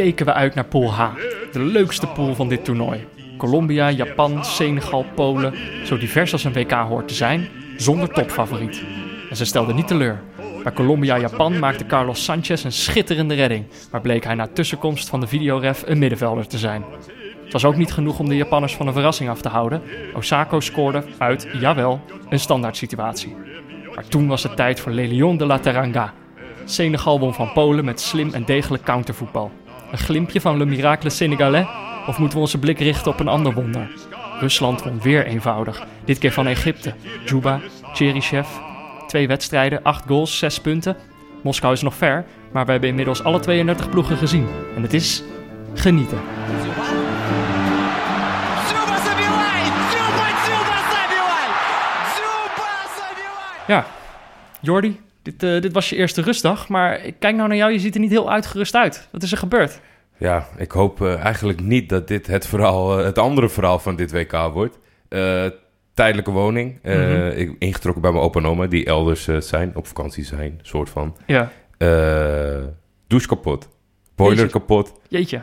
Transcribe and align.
keken 0.00 0.26
we 0.26 0.32
uit 0.32 0.54
naar 0.54 0.64
Pool 0.64 0.92
H, 0.92 1.10
de 1.52 1.60
leukste 1.60 2.06
pool 2.06 2.34
van 2.34 2.48
dit 2.48 2.64
toernooi. 2.64 3.06
Colombia, 3.36 3.90
Japan, 3.90 4.44
Senegal, 4.44 5.04
Polen, 5.14 5.54
zo 5.84 5.98
divers 5.98 6.32
als 6.32 6.44
een 6.44 6.52
WK 6.52 6.72
hoort 6.72 7.08
te 7.08 7.14
zijn, 7.14 7.48
zonder 7.76 8.08
topfavoriet. 8.08 8.82
En 9.30 9.36
ze 9.36 9.44
stelden 9.44 9.74
niet 9.74 9.86
teleur. 9.86 10.20
Bij 10.62 10.72
Colombia-Japan 10.72 11.58
maakte 11.58 11.86
Carlos 11.86 12.24
Sanchez 12.24 12.64
een 12.64 12.72
schitterende 12.72 13.34
redding, 13.34 13.64
maar 13.90 14.00
bleek 14.00 14.24
hij 14.24 14.34
na 14.34 14.46
tussenkomst 14.46 15.08
van 15.08 15.20
de 15.20 15.26
videoref 15.26 15.82
een 15.86 15.98
middenvelder 15.98 16.46
te 16.46 16.58
zijn. 16.58 16.84
Het 17.42 17.52
was 17.52 17.64
ook 17.64 17.76
niet 17.76 17.92
genoeg 17.92 18.18
om 18.18 18.28
de 18.28 18.36
Japanners 18.36 18.76
van 18.76 18.86
een 18.86 18.92
verrassing 18.92 19.30
af 19.30 19.40
te 19.40 19.48
houden. 19.48 19.82
Osako 20.14 20.60
scoorde 20.60 21.04
uit, 21.18 21.48
jawel, 21.52 22.00
een 22.28 22.40
standaard 22.40 22.76
situatie. 22.76 23.36
Maar 23.94 24.06
toen 24.08 24.26
was 24.26 24.42
het 24.42 24.56
tijd 24.56 24.80
voor 24.80 24.92
Lelion 24.92 25.36
de 25.36 25.46
la 25.46 25.58
Teranga. 25.58 26.12
Senegal 26.64 27.20
won 27.20 27.34
van 27.34 27.52
Polen 27.52 27.84
met 27.84 28.00
slim 28.00 28.34
en 28.34 28.44
degelijk 28.44 28.82
countervoetbal. 28.82 29.50
Een 29.90 29.98
glimpje 29.98 30.40
van 30.40 30.56
Le 30.56 30.64
Miracle 30.64 31.10
Sénégalais? 31.10 31.66
Of 32.06 32.18
moeten 32.18 32.38
we 32.38 32.44
onze 32.44 32.58
blik 32.58 32.78
richten 32.78 33.12
op 33.12 33.20
een 33.20 33.28
ander 33.28 33.52
wonder? 33.54 33.90
Rusland 34.40 34.82
won 34.82 35.00
weer 35.00 35.26
eenvoudig. 35.26 35.86
Dit 36.04 36.18
keer 36.18 36.32
van 36.32 36.46
Egypte. 36.46 36.94
Juba, 37.24 37.60
Cherichev. 37.92 38.48
Twee 39.06 39.28
wedstrijden, 39.28 39.82
acht 39.82 40.04
goals, 40.06 40.38
zes 40.38 40.60
punten. 40.60 40.96
Moskou 41.42 41.72
is 41.72 41.82
nog 41.82 41.94
ver, 41.94 42.24
maar 42.52 42.64
we 42.64 42.70
hebben 42.70 42.88
inmiddels 42.88 43.22
alle 43.24 43.40
32 43.40 43.90
ploegen 43.90 44.16
gezien. 44.16 44.46
En 44.76 44.82
het 44.82 44.92
is 44.92 45.22
genieten. 45.74 46.18
Ja, 53.66 53.86
Jordi, 54.60 55.00
dit, 55.22 55.42
eh, 55.42 55.60
dit 55.60 55.72
was 55.72 55.88
je 55.88 55.96
eerste 55.96 56.22
rustdag, 56.22 56.68
maar 56.68 57.04
ik 57.04 57.14
kijk 57.18 57.36
nou 57.36 57.48
naar 57.48 57.56
jou, 57.56 57.72
je 57.72 57.78
ziet 57.78 57.94
er 57.94 58.00
niet 58.00 58.10
heel 58.10 58.30
uitgerust 58.30 58.74
uit. 58.74 59.08
Wat 59.12 59.22
is 59.22 59.32
er 59.32 59.38
gebeurd? 59.38 59.80
Ja, 60.16 60.48
ik 60.56 60.70
hoop 60.70 61.02
eh, 61.02 61.24
eigenlijk 61.24 61.60
niet 61.60 61.88
dat 61.88 62.08
dit 62.08 62.26
het, 62.26 62.46
verhaal, 62.46 62.98
eh, 62.98 63.04
het 63.04 63.18
andere 63.18 63.48
verhaal 63.48 63.78
van 63.78 63.96
dit 63.96 64.12
WK 64.12 64.32
wordt. 64.52 64.78
Tijdelijke 65.94 66.30
woning. 66.30 66.78
Mhm. 66.82 67.30
ik, 67.36 67.56
ingetrokken 67.58 68.02
bij 68.02 68.12
mijn 68.12 68.24
opa 68.24 68.40
en 68.40 68.46
oma, 68.46 68.66
die 68.66 68.84
elders 68.84 69.28
zijn, 69.38 69.76
op 69.76 69.86
vakantie 69.86 70.24
zijn, 70.24 70.58
soort 70.62 70.90
van. 70.90 71.16
Ja, 71.26 71.50
douche 73.06 73.28
kapot. 73.28 73.68
Boiler 74.14 74.50
kapot. 74.50 74.92
jeetje. 75.08 75.42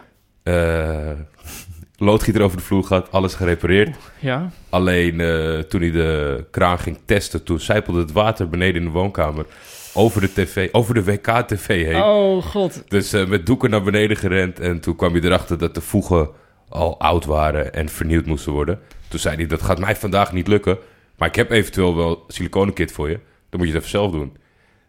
Loodgieter 1.97 2.41
over 2.41 2.57
de 2.57 2.63
vloer 2.63 2.83
gehad, 2.83 3.11
alles 3.11 3.33
gerepareerd. 3.33 3.95
Ja, 4.19 4.51
Alleen 4.69 5.19
eh, 5.21 5.59
toen 5.59 5.81
hij 5.81 5.91
de 5.91 6.45
kraan 6.51 6.79
ging 6.79 6.97
testen, 7.05 7.43
toen 7.43 7.59
zijpelde 7.59 7.99
het 7.99 8.11
water 8.11 8.49
beneden 8.49 8.75
in 8.81 8.87
de 8.87 8.93
woonkamer 8.93 9.45
over 9.93 10.21
de 10.21 10.33
tv, 10.33 10.69
over 10.71 10.93
de 10.93 11.03
WK-tv 11.03 11.85
heen. 11.85 12.01
oh 12.01 12.43
god. 12.45 12.83
Dus 12.87 13.13
eh, 13.13 13.25
met 13.25 13.45
doeken 13.45 13.69
naar 13.69 13.83
beneden 13.83 14.17
gerend 14.17 14.59
en 14.59 14.79
toen 14.79 14.95
kwam 14.95 15.11
hij 15.13 15.21
erachter 15.21 15.57
dat 15.57 15.75
de 15.75 15.81
voegen 15.81 16.29
al 16.69 16.99
oud 16.99 17.25
waren 17.25 17.73
en 17.73 17.89
vernieuwd 17.89 18.25
moesten 18.25 18.51
worden. 18.51 18.79
Toen 19.07 19.19
zei 19.19 19.35
hij, 19.35 19.45
dat 19.45 19.61
gaat 19.61 19.79
mij 19.79 19.95
vandaag 19.95 20.33
niet 20.33 20.47
lukken, 20.47 20.77
maar 21.17 21.27
ik 21.27 21.35
heb 21.35 21.51
eventueel 21.51 21.95
wel 21.95 22.23
siliconenkit 22.27 22.91
voor 22.91 23.09
je. 23.09 23.19
Dan 23.49 23.59
moet 23.59 23.67
je 23.67 23.73
het 23.73 23.83
even 23.83 23.89
zelf 23.97 24.11
doen. 24.11 24.37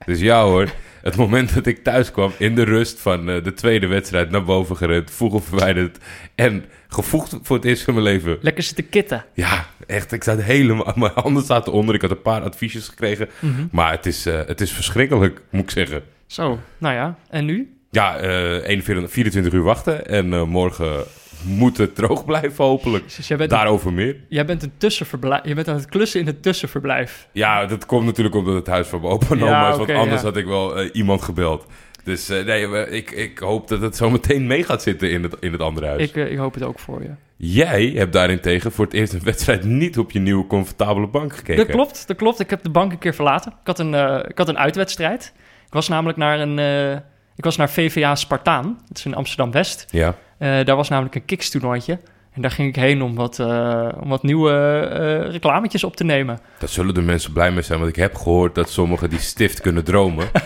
Dus 0.05 0.21
ja 0.21 0.43
hoor, 0.43 0.69
het 1.03 1.17
moment 1.17 1.55
dat 1.55 1.67
ik 1.67 1.83
thuis 1.85 2.11
kwam 2.11 2.33
in 2.39 2.55
de 2.55 2.63
rust 2.63 3.01
van 3.01 3.31
eh, 3.31 3.45
de 3.45 3.53
tweede 3.53 3.87
wedstrijd 3.87 4.31
naar 4.31 4.45
boven 4.45 4.77
gerend, 4.77 5.11
voegen 5.11 5.43
verwijderd 5.43 5.99
en 6.35 6.65
gevoegd 6.89 7.37
voor 7.43 7.57
het 7.57 7.65
eerst 7.65 7.83
van 7.83 7.95
mijn 7.95 8.07
leven. 8.07 8.39
Lekker 8.41 8.63
zitten 8.63 8.89
kitten. 8.89 9.25
Ja, 9.35 9.67
echt. 9.87 10.13
Ik 10.13 10.25
zat 10.25 10.43
helemaal... 10.43 10.93
Mijn 10.97 11.13
handen 11.15 11.43
zaten 11.43 11.73
onder. 11.73 11.95
Ik 11.95 12.01
had 12.01 12.11
een 12.11 12.23
paar 12.23 12.43
adviesjes 12.43 12.89
gekregen. 12.89 13.29
Mhm. 13.39 13.67
Maar 13.71 13.91
het 13.91 14.07
is, 14.07 14.27
eh, 14.27 14.41
het 14.47 14.61
is 14.61 14.73
verschrikkelijk, 14.73 15.41
moet 15.51 15.63
ik 15.63 15.71
zeggen. 15.71 16.03
Zo, 16.27 16.59
nou 16.79 16.95
ja. 16.95 17.19
En 17.31 17.45
nu? 17.45 17.77
Ja, 17.91 18.19
41, 18.19 19.11
24 19.11 19.53
uur 19.53 19.63
wachten. 19.63 20.07
En 20.07 20.49
morgen 20.49 21.05
moet 21.45 21.77
het 21.77 21.95
droog 21.95 22.25
blijven, 22.25 22.65
hopelijk. 22.65 23.17
Dus 23.17 23.29
jij 23.29 23.37
bent, 23.37 23.51
Daarover 23.51 23.93
meer. 23.93 24.17
jij 24.29 24.45
bent 24.45 24.63
een 24.63 24.73
tussenverblijf. 24.77 25.45
Je 25.45 25.55
bent 25.55 25.69
aan 25.69 25.75
het 25.77 25.89
klussen 25.89 26.21
in 26.21 26.27
het 26.27 26.43
tussenverblijf. 26.43 27.29
Ja, 27.33 27.67
dat 27.67 27.87
komt 27.87 28.05
natuurlijk 28.05 28.35
omdat 28.37 28.55
het 28.55 28.67
huis 28.67 28.87
van 28.87 29.01
mijn 29.01 29.13
opa 29.13 29.27
en 29.31 29.39
Ja, 29.39 29.45
oma 29.45 29.71
is. 29.71 29.77
Want 29.77 29.91
anders 29.91 30.21
ja. 30.21 30.27
had 30.27 30.37
ik 30.37 30.47
wel 30.47 30.77
eh, 30.79 30.91
iemand 30.93 31.23
gebeld. 31.23 31.67
Dus 32.05 32.29
eh, 32.29 32.45
nee, 32.45 32.69
we- 32.69 32.89
ik, 32.91 33.11
ik 33.11 33.39
hoop 33.39 33.69
dat 33.69 33.81
het 33.81 33.97
zo 33.97 34.11
meteen 34.11 34.47
mee 34.47 34.65
gaat 34.65 34.83
zitten 34.83 35.11
in 35.11 35.23
het, 35.23 35.37
in 35.41 35.53
het 35.53 35.61
andere 35.61 35.87
huis. 35.87 36.03
Ik, 36.09 36.17
eh, 36.17 36.31
ik 36.31 36.39
hoop 36.39 36.55
het 36.55 36.63
ook 36.63 36.79
voor 36.79 37.03
je. 37.03 37.11
Jij 37.37 37.93
hebt 37.95 38.13
daarentegen 38.13 38.73
voor 38.73 38.85
het 38.85 38.95
eerst 38.95 39.13
een 39.13 39.23
wedstrijd 39.25 39.65
niet 39.65 39.99
op 39.99 40.11
je 40.11 40.19
nieuwe 40.19 40.47
comfortabele 40.47 41.07
bank 41.07 41.33
gekeken. 41.37 41.57
Dat 41.67 41.75
klopt, 41.75 42.07
dat 42.07 42.17
klopt. 42.17 42.41
Ik 42.41 42.51
heb 42.51 42.63
de 42.63 42.71
bank 42.71 42.93
een 42.93 42.99
keer 42.99 43.15
verlaten. 43.15 43.51
Ik 43.53 43.67
had 43.67 43.79
een, 43.79 43.95
eh, 43.95 44.19
ik 44.29 44.39
had 44.39 44.49
een 44.49 44.59
uitwedstrijd. 44.59 45.33
Ik 45.67 45.73
was 45.73 45.89
namelijk 45.89 46.19
naar 46.19 46.41
een... 46.41 46.59
eh, 46.59 46.93
ik 47.37 47.45
was 47.45 47.57
naar 47.57 47.71
VVA 47.71 48.15
Spartaan. 48.15 48.79
Dat 48.89 48.99
is 48.99 49.05
in 49.05 49.15
Amsterdam-West. 49.15 49.87
Ja. 49.91 50.15
Eh, 50.39 50.65
daar 50.65 50.77
was 50.77 50.89
namelijk 50.89 51.15
een 51.15 51.25
kikstoernooitje. 51.25 51.99
En 52.33 52.43
daar 52.43 52.51
ging 52.51 52.69
ik 52.69 52.77
heen 52.77 53.03
om 53.03 53.15
wat, 53.15 53.39
eh, 53.39 53.89
om 54.01 54.09
wat 54.09 54.23
nieuwe 54.23 54.53
eh 54.53 55.31
reclametjes 55.33 55.85
op 55.85 55.97
te 55.97 56.05
nemen. 56.05 56.39
Daar 56.59 56.69
zullen 56.69 56.95
de 56.95 57.03
mensen 57.03 57.33
blij 57.33 57.51
mee 57.51 57.63
zijn, 57.63 57.79
want 57.79 57.91
ik 57.91 57.97
heb 57.97 58.15
gehoord 58.15 58.55
dat 58.55 58.71
sommigen 58.71 59.11
die 59.11 59.19
stift 59.19 59.61
kunnen 59.61 59.85
dromen. 59.85 60.27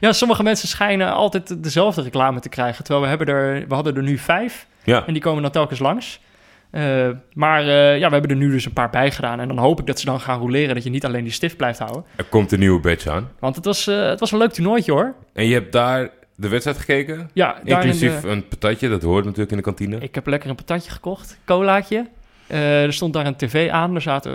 Ja, 0.00 0.12
sommige 0.12 0.42
mensen 0.42 0.68
schijnen 0.68 1.12
altijd 1.12 1.62
dezelfde 1.62 2.02
reclame 2.02 2.40
te 2.40 2.48
krijgen. 2.48 2.84
Terwijl 2.84 3.04
we, 3.04 3.08
hebben 3.08 3.26
er, 3.26 3.68
we 3.68 3.74
hadden 3.74 3.96
er 3.96 4.02
nu 4.02 4.18
vijf. 4.18 4.66
Ja, 4.84 5.06
En 5.06 5.12
die 5.12 5.22
komen 5.22 5.42
dan 5.42 5.50
telkens 5.50 5.78
langs. 5.78 6.20
Maar 7.32 7.64
ja, 7.64 8.06
we 8.06 8.12
hebben 8.12 8.30
er 8.30 8.36
nu 8.36 8.50
dus 8.50 8.64
een 8.64 8.72
paar 8.72 8.90
bij 8.90 9.10
gedaan. 9.10 9.40
En 9.40 9.48
dan 9.48 9.58
hoop 9.58 9.80
ik 9.80 9.86
dat 9.86 9.98
ze 9.98 10.04
dan 10.04 10.20
gaan 10.20 10.38
roleren. 10.38 10.74
Dat 10.74 10.84
je 10.84 10.90
niet 10.90 11.04
alleen 11.04 11.24
die 11.24 11.32
stift 11.32 11.56
blijft 11.56 11.78
houden. 11.78 12.04
er 12.16 12.24
komt 12.24 12.52
een 12.52 12.58
nieuwe 12.58 12.80
badge 12.80 13.10
aan. 13.10 13.30
Want 13.38 13.56
het 13.56 13.64
was, 13.64 13.84
het 13.86 14.20
was 14.20 14.32
een 14.32 14.38
leuk 14.38 14.52
toernooitje 14.52 14.92
hoor. 14.92 15.14
En 15.32 15.46
je 15.46 15.54
hebt 15.54 15.72
daar 15.72 16.10
de 16.40 16.48
wedstrijd 16.48 16.78
gekeken? 16.78 17.30
Ja, 17.32 17.60
Inclusief 17.64 18.24
eh, 18.24 18.30
een 18.30 18.48
patatje, 18.48 18.88
dat 18.88 19.02
hoort 19.02 19.24
natuurlijk 19.24 19.50
in 19.50 19.56
de 19.56 19.62
kantine. 19.62 19.98
ik 19.98 20.14
heb 20.14 20.26
lekker 20.26 20.50
een 20.50 20.56
patatje 20.56 20.90
gekocht. 20.90 21.38
Colaatje. 21.44 22.06
Eh, 22.50 22.82
er 22.82 22.92
stond 22.92 23.12
daar 23.12 23.26
een 23.26 23.36
tv 23.36 23.70
aan. 23.70 23.94
Er 23.94 24.00
zaten, 24.00 24.32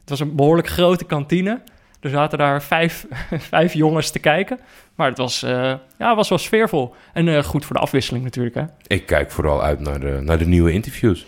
het 0.00 0.08
was 0.08 0.20
een 0.20 0.36
behoorlijk 0.36 0.68
grote 0.68 1.04
kantine. 1.04 1.60
Er 2.00 2.10
zaten 2.10 2.38
daar 2.38 2.62
vijf, 2.62 3.06
vijf 3.50 3.72
jongens 3.72 4.10
te 4.10 4.18
kijken. 4.18 4.58
Maar 4.94 5.08
het 5.08 5.18
was, 5.18 5.42
eh, 5.42 5.74
ja, 5.98 6.14
was 6.14 6.28
wel 6.28 6.38
sfeervol. 6.38 6.94
En 7.12 7.28
eh, 7.28 7.42
goed 7.42 7.64
voor 7.64 7.76
de 7.76 7.82
afwisseling 7.82 8.24
natuurlijk. 8.24 8.54
Hè? 8.54 8.64
Ik 8.86 9.06
kijk 9.06 9.30
vooral 9.30 9.62
uit 9.62 9.80
naar 9.80 10.00
de, 10.00 10.18
naar 10.22 10.38
de 10.38 10.46
nieuwe 10.46 10.72
interviews. 10.72 11.26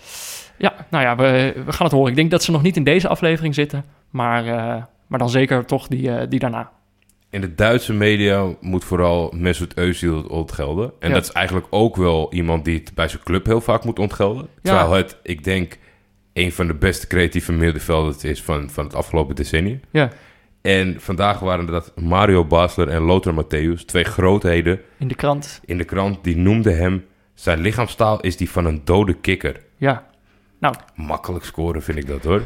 Ja, 0.57 0.75
nou 0.89 1.05
ja, 1.05 1.17
we, 1.17 1.53
we 1.65 1.73
gaan 1.73 1.87
het 1.87 1.95
horen. 1.95 2.11
Ik 2.11 2.17
denk 2.17 2.31
dat 2.31 2.43
ze 2.43 2.51
nog 2.51 2.63
niet 2.63 2.77
in 2.77 2.85
deze 2.85 3.09
aflevering 3.09 3.55
zitten. 3.55 3.85
Maar, 4.11 4.45
maar 5.07 5.19
dan 5.19 5.31
zeker 5.31 5.65
toch 5.65 5.87
die, 5.87 6.29
die 6.29 6.39
daarna. 6.39 6.71
In 7.31 7.41
de 7.41 7.55
Duitse 7.55 7.93
media 7.93 8.47
moet 8.61 8.85
vooral 8.85 9.33
Mesut 9.37 9.75
Özil 9.75 10.27
ontgelden. 10.29 10.93
En 10.99 11.09
Ja. 11.09 11.15
dat 11.15 11.25
is 11.25 11.33
eigenlijk 11.33 11.67
ook 11.71 11.97
wel 11.97 12.33
iemand 12.33 12.65
die 12.65 12.79
het 12.79 12.95
bij 12.95 13.09
zijn 13.09 13.23
club 13.23 13.47
heel 13.47 13.61
vaak 13.61 13.85
moet 13.85 13.99
ontgelden. 13.99 14.43
Ja. 14.43 14.61
Terwijl 14.63 14.93
het, 14.93 15.17
ik 15.23 15.45
denk, 15.45 15.79
een 16.33 16.53
van 16.53 16.67
de 16.67 16.75
beste 16.75 17.07
creatieve 17.07 17.53
middenvelders 17.53 18.25
is 18.25 18.43
van, 18.43 18.71
van 18.71 18.85
het 18.85 18.95
afgelopen 18.95 19.35
decennium. 19.35 19.81
Ja, 19.91 20.11
En 20.63 21.01
vandaag 21.01 21.39
waren 21.41 21.67
dat 21.67 21.93
Mario 21.97 22.45
Basler 22.45 22.89
en 22.89 23.03
Lothar 23.03 23.45
Matthäus, 23.45 23.85
twee 23.85 24.05
grootheden 24.05 24.81
in 24.99 25.09
de 25.09 25.15
krant. 25.15 25.61
in 25.65 25.79
de 25.79 25.85
krant. 25.85 26.25
Die 26.25 26.37
noemden 26.37 26.77
hem, 26.77 27.05
zijn 27.35 27.61
lichaamstaal 27.61 28.21
is 28.21 28.37
die 28.37 28.51
van 28.51 28.65
een 28.65 28.81
dode 28.85 29.15
kikker. 29.15 29.61
Ja, 29.77 30.07
nou, 30.61 30.75
Makkelijk 30.95 31.45
scoren 31.45 31.83
vind 31.83 31.99
ik 31.99 32.07
dat 32.07 32.25
hoor. 32.25 32.43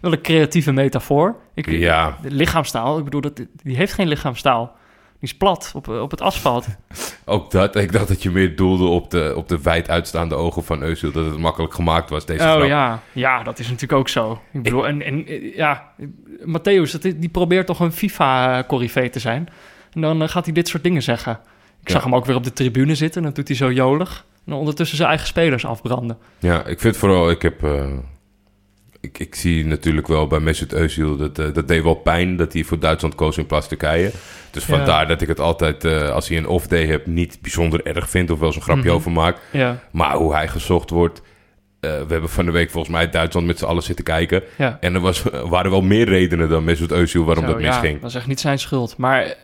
Wel 0.00 0.12
een 0.12 0.20
creatieve 0.22 0.72
metafoor. 0.72 1.36
Ik, 1.54 1.66
Ja. 1.70 2.16
De 2.22 2.30
lichaamstaal, 2.30 2.98
ik 2.98 3.04
bedoel, 3.04 3.20
dat, 3.20 3.36
die 3.62 3.76
heeft 3.76 3.92
geen 3.92 4.08
lichaamstaal. 4.08 4.76
Die 5.20 5.30
is 5.30 5.36
plat 5.36 5.72
op, 5.74 5.88
op 5.88 6.10
het 6.10 6.20
asfalt. 6.20 6.66
Ook 7.24 7.50
dat, 7.50 7.76
ik 7.76 7.92
dacht 7.92 8.08
dat 8.08 8.22
je 8.22 8.30
meer 8.30 8.56
doelde 8.56 8.84
op 8.84 9.10
de, 9.10 9.32
op 9.36 9.48
de 9.48 9.62
wijd 9.62 9.88
uitstaande 9.90 10.34
ogen 10.34 10.64
van 10.64 10.80
Özil. 10.82 11.12
Dat 11.12 11.24
het 11.26 11.38
makkelijk 11.38 11.74
gemaakt 11.74 12.10
was, 12.10 12.26
deze 12.26 12.44
Oh 12.44 12.50
grap. 12.52 12.66
ja, 12.66 13.00
ja, 13.12 13.42
dat 13.42 13.58
is 13.58 13.66
natuurlijk 13.66 13.92
ook 14.00 14.08
zo. 14.08 14.40
Ik 14.52 14.62
bedoel, 14.62 14.86
en, 14.86 15.02
en 15.02 15.26
eh, 15.26 15.56
ja, 15.56 15.92
Matthäus, 16.40 16.98
die 17.16 17.28
probeert 17.28 17.66
toch 17.66 17.80
een 17.80 17.92
FIFA-corrivee 17.92 19.10
te 19.10 19.18
zijn. 19.18 19.48
En 19.92 20.00
dan 20.00 20.22
eh, 20.22 20.28
gaat 20.28 20.44
hij 20.44 20.54
dit 20.54 20.68
soort 20.68 20.82
dingen 20.82 21.02
zeggen. 21.02 21.32
Ik 21.80 21.88
Ja. 21.88 21.94
zag 21.94 22.04
hem 22.04 22.14
ook 22.14 22.24
weer 22.26 22.36
op 22.36 22.44
de 22.44 22.52
tribune 22.52 22.94
zitten. 22.94 23.16
En 23.20 23.26
dan 23.26 23.34
doet 23.34 23.48
hij 23.48 23.56
zo 23.56 23.72
jolig. 23.72 24.26
En 24.46 24.52
ondertussen 24.52 24.96
zijn 24.96 25.08
eigen 25.08 25.26
spelers 25.26 25.64
afbranden. 25.66 26.18
Ja, 26.38 26.64
ik 26.66 26.80
vind 26.80 26.96
vooral, 26.96 27.30
ik 27.30 27.42
heb... 27.42 27.64
eh, 27.64 27.84
ik, 29.02 29.18
ik 29.18 29.34
zie 29.34 29.66
natuurlijk 29.66 30.06
wel 30.06 30.26
bij 30.26 30.40
Mesut 30.40 30.74
Özil, 30.74 31.16
dat, 31.18 31.38
eh, 31.38 31.46
dat 31.52 31.68
deed 31.68 31.82
wel 31.82 31.94
pijn 31.94 32.36
dat 32.36 32.52
hij 32.52 32.64
voor 32.64 32.78
Duitsland 32.78 33.14
koos 33.14 33.36
in 33.36 33.46
plaats 33.46 33.68
Turkije. 33.68 34.10
Dus 34.50 34.66
Ja. 34.66 34.76
vandaar 34.76 35.06
dat 35.08 35.20
ik 35.20 35.28
het 35.28 35.40
altijd, 35.40 35.84
eh, 35.84 36.08
als 36.10 36.28
hij 36.28 36.38
een 36.38 36.46
off-day 36.46 36.86
hebt, 36.86 37.06
niet 37.06 37.38
bijzonder 37.42 37.86
erg 37.86 38.10
vind 38.10 38.30
of 38.30 38.38
wel 38.38 38.46
eens 38.46 38.56
een 38.56 38.62
grapje 38.62 38.82
Mhm. 38.84 38.92
over 38.94 39.10
maak. 39.12 39.36
Ja, 39.50 39.78
Maar 39.90 40.14
hoe 40.16 40.32
hij 40.34 40.48
gezocht 40.48 40.90
wordt... 40.90 41.22
eh, 41.80 41.90
we 41.90 42.12
hebben 42.12 42.30
van 42.30 42.44
de 42.44 42.50
week 42.50 42.70
volgens 42.70 42.92
mij 42.94 43.10
Duitsland 43.10 43.46
met 43.46 43.58
z'n 43.58 43.64
allen 43.64 43.82
zitten 43.82 44.04
kijken. 44.04 44.42
ja. 44.58 44.76
En 44.80 44.94
er 44.94 45.00
was, 45.00 45.22
waren 45.48 45.70
wel 45.70 45.82
meer 45.82 46.08
redenen 46.08 46.48
dan 46.48 46.64
Mesut 46.64 46.90
Özil 46.92 47.24
waarom 47.24 47.44
Zo, 47.44 47.50
dat 47.52 47.60
misging. 47.60 47.94
Ja, 47.94 48.00
dat 48.00 48.10
is 48.10 48.16
echt 48.16 48.26
niet 48.26 48.40
zijn 48.40 48.58
schuld. 48.58 48.96
Maar 48.96 49.34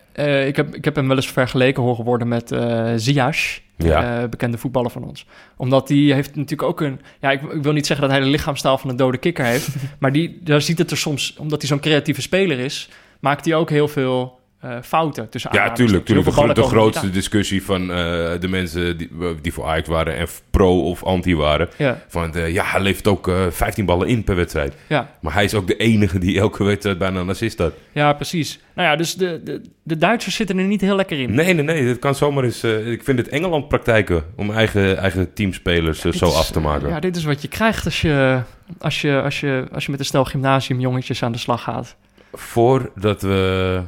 ik, 0.47 0.57
heb, 0.57 0.75
ik 0.75 0.85
heb 0.85 0.95
hem 0.97 1.09
wel 1.09 1.17
eens 1.17 1.31
vergeleken 1.33 1.83
horen 1.83 2.05
worden 2.05 2.29
met 2.29 2.53
eh 2.53 2.93
Ziyech, 2.97 3.61
Ja. 3.87 4.23
eh, 4.23 4.29
bekende 4.29 4.59
voetballer 4.59 4.91
van 4.91 5.05
ons. 5.05 5.27
Omdat 5.57 5.89
die 5.89 6.13
heeft 6.13 6.37
natuurlijk 6.37 6.69
ook 6.69 6.81
een... 6.81 7.01
Ja, 7.21 7.31
ik, 7.31 7.43
ik 7.43 7.63
wil 7.63 7.73
niet 7.73 7.87
zeggen 7.87 8.09
dat 8.09 8.17
hij 8.17 8.25
de 8.25 8.31
lichaamstaal 8.31 8.79
van 8.79 8.91
een 8.91 8.97
dode 8.97 9.19
kikker 9.19 9.45
heeft. 9.45 9.69
maar 10.01 10.13
die, 10.13 10.39
daar 10.43 10.63
ziet 10.63 10.79
het 10.79 10.91
er 10.91 10.97
soms... 10.97 11.37
Omdat 11.39 11.61
hij 11.61 11.69
zo'n 11.69 11.81
creatieve 11.81 12.23
speler 12.23 12.59
is... 12.59 12.89
maakt 13.21 13.45
hij 13.45 13.55
ook 13.55 13.71
heel 13.71 13.89
veel 13.89 14.38
eh, 14.61 14.77
fouten 14.83 15.29
tussen 15.29 15.51
Ja, 15.53 15.73
tuurlijk. 15.73 16.05
tuurlijk. 16.05 16.37
De, 16.37 16.53
de 16.55 16.63
grootste 16.63 17.11
discussie 17.11 17.65
van 17.65 17.81
eh, 17.81 17.97
de 18.41 18.49
mensen 18.49 18.97
die, 18.99 19.11
die 19.43 19.53
voor 19.53 19.65
Ajax 19.67 19.89
waren 19.89 20.17
en 20.17 20.27
pro 20.51 20.83
of 20.83 21.05
anti 21.05 21.37
waren. 21.37 21.69
Ja, 21.77 21.99
Van, 22.09 22.35
eh, 22.35 22.53
ja, 22.53 22.65
hij 22.65 22.81
levert 22.81 23.07
ook 23.07 23.29
eh 23.29 23.47
15 23.51 23.85
ballen 23.85 24.09
in 24.09 24.25
per 24.25 24.37
wedstrijd. 24.37 24.75
ja, 24.89 25.11
Maar 25.21 25.33
hij 25.35 25.45
is 25.45 25.55
ook 25.55 25.67
de 25.67 25.77
enige 25.77 26.19
die 26.19 26.39
elke 26.39 26.65
wedstrijd 26.65 26.99
bijna 26.99 27.21
een 27.21 27.29
assist 27.29 27.59
had. 27.59 27.73
ja, 27.93 28.13
precies. 28.13 28.61
Nou 28.75 28.89
ja, 28.89 28.97
dus 28.97 29.15
de, 29.15 29.41
de, 29.45 29.63
de 29.83 29.97
Duitsers 29.97 30.35
zitten 30.35 30.59
er 30.59 30.65
niet 30.65 30.81
heel 30.81 30.97
lekker 30.97 31.21
in. 31.21 31.35
Nee, 31.35 31.55
nee, 31.55 31.65
nee. 31.65 31.87
Dat 31.87 31.99
kan 31.99 32.15
zomaar 32.15 32.45
eens... 32.45 32.63
eh, 32.63 32.91
ik 32.91 33.05
vind 33.05 33.19
het 33.19 33.29
Engeland 33.29 33.69
praktijken 33.69 34.25
om 34.37 34.51
eigen, 34.51 34.99
eigen 34.99 35.33
teamspelers 35.33 36.05
eh, 36.05 36.13
zo 36.13 36.27
is- 36.27 36.35
af 36.35 36.51
te 36.51 36.61
maken. 36.61 36.89
Ja, 36.89 37.01
dit 37.01 37.17
is 37.17 37.25
wat 37.25 37.43
je 37.43 37.49
krijgt 37.49 37.85
als 37.85 38.01
je, 38.01 38.41
als 38.79 39.01
je, 39.01 39.21
als 39.23 39.41
je, 39.41 39.67
als 39.73 39.85
je 39.85 39.91
met 39.91 40.01
een 40.01 40.07
stel 40.07 40.25
gymnasiumjongetjes 40.25 41.23
aan 41.23 41.33
de 41.33 41.39
slag 41.39 41.63
gaat. 41.63 41.97
Voordat 42.33 43.23
we... 43.23 43.81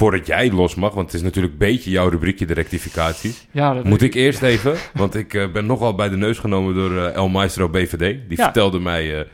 Voordat 0.00 0.26
jij 0.26 0.50
los 0.52 0.74
mag, 0.74 0.94
want 0.94 1.06
het 1.06 1.14
is 1.14 1.22
natuurlijk 1.22 1.52
een 1.52 1.58
beetje 1.58 1.90
jouw 1.90 2.08
rubriekje, 2.08 2.46
de 2.46 2.54
rectificaties. 2.54 3.46
Ja, 3.50 3.74
dat 3.74 3.84
Moet 3.84 4.02
ik 4.02 4.14
eerst 4.14 4.42
even, 4.42 4.74
want 4.94 5.14
ik 5.14 5.34
eh, 5.34 5.52
ben 5.52 5.66
nogal 5.66 5.94
bij 5.94 6.08
de 6.08 6.16
neus 6.16 6.38
genomen 6.38 6.74
door 6.74 6.96
eh, 6.96 7.14
El 7.14 7.28
Maestro 7.28 7.68
BVD. 7.68 7.98
Die 7.98 8.38
Ja. 8.38 8.44
vertelde 8.44 8.78
mij 8.80 9.18
eh, 9.18 9.24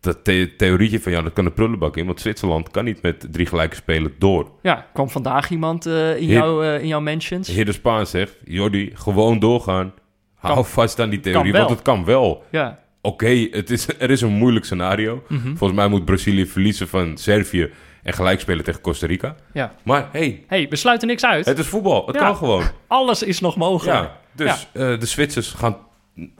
dat 0.00 0.24
the- 0.24 0.50
theorietje 0.56 1.00
van 1.00 1.12
ja, 1.12 1.22
dat 1.22 1.32
kan 1.32 1.44
de 1.44 1.50
prullenbak 1.50 1.96
in. 1.96 2.06
Want 2.06 2.20
Zwitserland 2.20 2.70
kan 2.70 2.84
niet 2.84 3.02
met 3.02 3.26
drie 3.30 3.46
gelijke 3.46 3.76
spelen 3.76 4.12
door. 4.18 4.50
Ja, 4.62 4.86
kwam 4.92 5.08
vandaag 5.10 5.50
iemand 5.50 5.86
in, 5.86 6.30
eh, 6.30 6.80
in 6.80 6.86
jouw 6.86 7.00
mentions. 7.00 7.48
Heer 7.48 7.64
de 7.64 7.72
Spaan 7.72 8.06
zegt, 8.06 8.36
Jordi, 8.44 8.90
gewoon 8.94 9.38
doorgaan. 9.38 9.92
Hou 10.34 10.64
vast 10.66 11.00
aan 11.00 11.10
die 11.10 11.20
theorie, 11.20 11.52
want 11.52 11.70
het 11.70 11.82
kan 11.82 12.04
wel. 12.04 12.44
Ja. 12.50 12.78
Oké, 13.00 13.46
het 13.50 13.70
is 13.70 13.86
er 13.98 14.10
is 14.10 14.20
een 14.20 14.32
moeilijk 14.32 14.64
scenario. 14.64 15.22
Mhm. 15.28 15.56
Volgens 15.56 15.78
mij 15.78 15.88
moet 15.88 16.04
Brazilië 16.04 16.46
verliezen 16.46 16.88
van 16.88 17.16
Servië 17.16 17.70
en 18.04 18.12
gelijk 18.12 18.40
spelen 18.40 18.64
tegen 18.64 18.80
Costa 18.80 19.06
Rica. 19.06 19.34
ja. 19.52 19.74
Maar 19.82 20.08
hey, 20.12 20.44
hey, 20.46 20.66
we 20.68 20.76
sluiten 20.76 21.08
niks 21.08 21.24
uit. 21.24 21.44
het 21.46 21.58
is 21.58 21.66
voetbal. 21.66 22.06
Het 22.06 22.14
Ja. 22.14 22.20
kan 22.20 22.36
gewoon. 22.36 22.64
Alles 22.86 23.22
is 23.22 23.40
nog 23.40 23.56
mogelijk. 23.56 23.96
Ja, 23.98 24.16
dus 24.32 24.66
eh, 24.72 25.00
de 25.00 25.06
Zwitsers 25.06 25.50
gaan... 25.50 25.76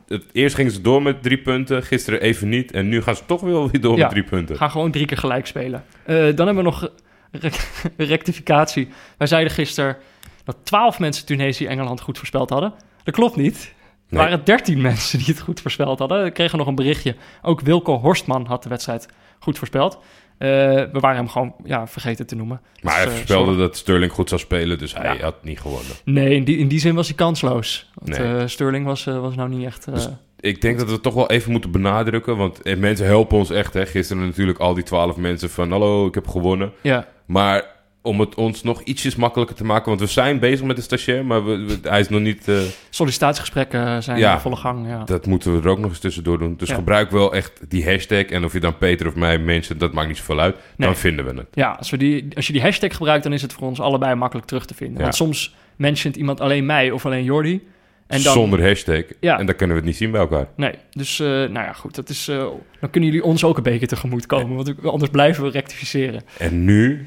Het, 0.07 0.25
eerst 0.33 0.55
gingen 0.55 0.73
ze 0.73 0.81
door 0.81 1.03
met 1.03 1.23
drie 1.23 1.39
punten, 1.39 1.83
gisteren 1.83 2.21
even 2.21 2.49
niet. 2.49 2.73
En 2.73 2.89
nu 2.89 3.03
gaan 3.03 3.17
ze 3.17 3.23
toch 3.27 3.41
wel 3.41 3.71
weer 3.71 3.81
door 3.81 3.99
met 3.99 4.11
drie 4.11 4.23
punten. 4.25 4.57
Gaan 4.57 4.71
gewoon 4.71 4.91
drie 4.91 5.07
keer 5.07 5.17
gelijk 5.17 5.47
spelen. 5.47 5.85
Eh, 6.05 6.17
dan 6.17 6.47
hebben 6.47 6.57
we 6.57 6.63
nog 6.63 6.89
rec- 7.31 7.83
rectificatie. 7.97 8.89
Wij 9.19 9.27
zeiden 9.27 9.53
gisteren 9.53 9.97
dat 10.45 10.57
twaalf 10.63 10.99
mensen 10.99 11.27
Tunesië 11.27 11.67
Engeland 11.67 12.01
goed 12.01 12.19
voorspeld 12.19 12.51
hadden. 12.51 12.73
Dat 13.05 13.15
klopt 13.15 13.37
niet. 13.37 13.73
Er 14.11 14.17
waren 14.17 14.45
dertien 14.45 14.81
mensen 14.91 15.19
die 15.19 15.27
het 15.29 15.41
goed 15.41 15.61
voorspeld 15.61 15.99
hadden. 15.99 16.23
We 16.23 16.31
kregen 16.31 16.59
nog 16.59 16.67
een 16.67 16.75
berichtje. 16.75 17.17
Ook 17.43 17.61
Wilco 17.61 17.99
Horstman 17.99 18.47
had 18.47 18.63
de 18.63 18.69
wedstrijd 18.69 19.09
goed 19.39 19.59
voorspeld. 19.59 19.99
Eh, 20.39 20.49
we 20.49 20.99
waren 21.01 21.17
hem 21.17 21.29
gewoon 21.29 21.55
ja, 21.65 21.87
vergeten 21.87 22.27
te 22.27 22.35
noemen. 22.35 22.61
Maar 22.83 22.93
Dus, 22.95 22.95
hij 22.95 23.05
eh, 23.05 23.11
voorspelde 23.13 23.57
dat 23.57 23.77
Sterling 23.77 24.13
goed 24.13 24.29
zou 24.29 24.41
spelen, 24.41 24.79
dus 24.79 24.95
hij 24.95 25.17
Ja. 25.17 25.23
had 25.23 25.45
niet 25.45 25.61
gewonnen. 25.61 25.93
Nee, 26.05 26.35
in 26.35 26.45
die, 26.45 26.57
in 26.59 26.69
die 26.69 26.79
zin 26.79 26.95
was 26.95 27.07
hij 27.07 27.17
kansloos. 27.17 27.91
Want 27.95 28.19
Nee. 28.19 28.37
eh, 28.37 28.47
Sterling 28.47 28.87
was, 28.87 29.05
was 29.05 29.35
nou 29.35 29.49
niet 29.49 29.67
echt... 29.67 29.93
Dus- 29.95 30.09
Ik 30.41 30.61
denk 30.61 30.79
dat 30.79 30.87
we 30.87 30.93
het 30.93 31.03
toch 31.03 31.15
wel 31.15 31.31
even 31.31 31.51
moeten 31.53 31.71
benadrukken, 31.71 32.37
want 32.37 32.79
mensen 32.79 33.07
helpen 33.07 33.39
ons 33.39 33.51
echt. 33.51 33.75
Hè. 33.75 33.87
Gisteren 33.87 34.27
natuurlijk 34.27 34.59
al 34.59 34.75
die 34.75 34.85
twaalf 34.85 35.17
mensen 35.17 35.51
van 35.51 35.71
hallo, 35.71 36.07
ik 36.07 36.15
heb 36.15 36.29
gewonnen. 36.29 36.73
ja, 36.81 37.07
Maar 37.27 37.65
om 38.06 38.21
het 38.21 38.35
ons 38.35 38.62
nog 38.62 38.83
ietsjes 38.83 39.17
makkelijker 39.17 39.56
te 39.56 39.65
maken, 39.65 39.89
want 39.89 40.01
we 40.01 40.06
zijn 40.06 40.39
bezig 40.39 40.67
met 40.67 40.77
de 40.77 40.83
stagiair, 40.83 41.25
maar 41.25 41.45
we, 41.45 41.56
we- 41.56 41.89
hij 41.89 42.01
is 42.01 42.09
nog 42.09 42.21
niet... 42.21 42.49
eh, 42.49 42.59
sollicitatiegesprekken 42.91 44.03
zijn 44.03 44.19
Ja. 44.19 44.35
in 44.35 44.41
volle 44.41 44.56
gang. 44.56 44.87
Ja. 44.89 45.05
dat 45.05 45.27
moeten 45.27 45.53
we 45.56 45.62
er 45.62 45.69
ook 45.69 45.79
nog 45.79 45.91
eens 45.91 45.99
tussendoor 45.99 46.39
doen. 46.39 46.55
Dus 46.56 46.69
Ja. 46.69 46.75
gebruik 46.75 47.11
wel 47.11 47.35
echt 47.35 47.53
die 47.69 47.85
hashtag. 47.85 48.25
En 48.25 48.45
of 48.45 48.53
je 48.53 48.61
dan 48.61 48.79
Peter 48.79 49.06
of 49.06 49.15
mij 49.15 49.39
mensen, 49.39 49.79
dat 49.79 49.93
maakt 49.93 50.09
niet 50.09 50.17
zoveel 50.17 50.41
uit. 50.41 50.55
Nee. 50.77 50.89
Dan 50.89 50.97
vinden 50.97 51.25
we 51.25 51.31
het. 51.35 51.47
Ja, 51.53 51.71
als, 51.79 51.91
we 51.91 51.97
die, 51.97 52.27
als 52.35 52.47
je 52.47 52.53
die 52.53 52.62
hashtag 52.62 52.97
gebruikt, 52.97 53.23
dan 53.23 53.33
is 53.33 53.43
het 53.43 53.53
voor 53.53 53.69
ons 53.69 53.81
allebei 53.81 54.15
makkelijk 54.15 54.47
terug 54.47 54.67
te 54.67 54.75
vinden. 54.75 54.97
Ja. 54.97 55.03
Want 55.03 55.15
soms 55.15 55.55
mentiont 55.77 56.17
iemand 56.17 56.41
alleen 56.41 56.67
mij 56.67 56.91
of 56.91 57.06
alleen 57.06 57.25
Jordi. 57.25 57.69
En 58.06 58.23
dan, 58.23 58.33
Zonder 58.33 58.62
hashtag. 58.67 59.03
Ja. 59.21 59.39
En 59.39 59.47
dan 59.47 59.55
kunnen 59.56 59.77
we 59.77 59.83
het 59.83 59.91
niet 59.91 59.99
zien 60.01 60.11
bij 60.11 60.21
elkaar. 60.21 60.47
Nee, 60.56 60.75
dus 60.91 61.21
eh, 61.21 61.27
nou 61.27 61.53
ja, 61.53 61.73
goed. 61.73 61.95
Dat 61.95 62.09
is, 62.09 62.29
eh, 62.29 62.37
dan 62.81 62.91
kunnen 62.91 63.11
jullie 63.11 63.25
ons 63.25 63.45
ook 63.45 63.56
een 63.56 63.62
beetje 63.62 63.87
tegemoet 63.87 64.27
komen. 64.27 64.56
Want 64.56 64.75
anders 64.87 65.11
blijven 65.11 65.45
we 65.45 65.51
rectificeren. 65.51 66.23
En 66.39 66.65
nu 66.65 67.06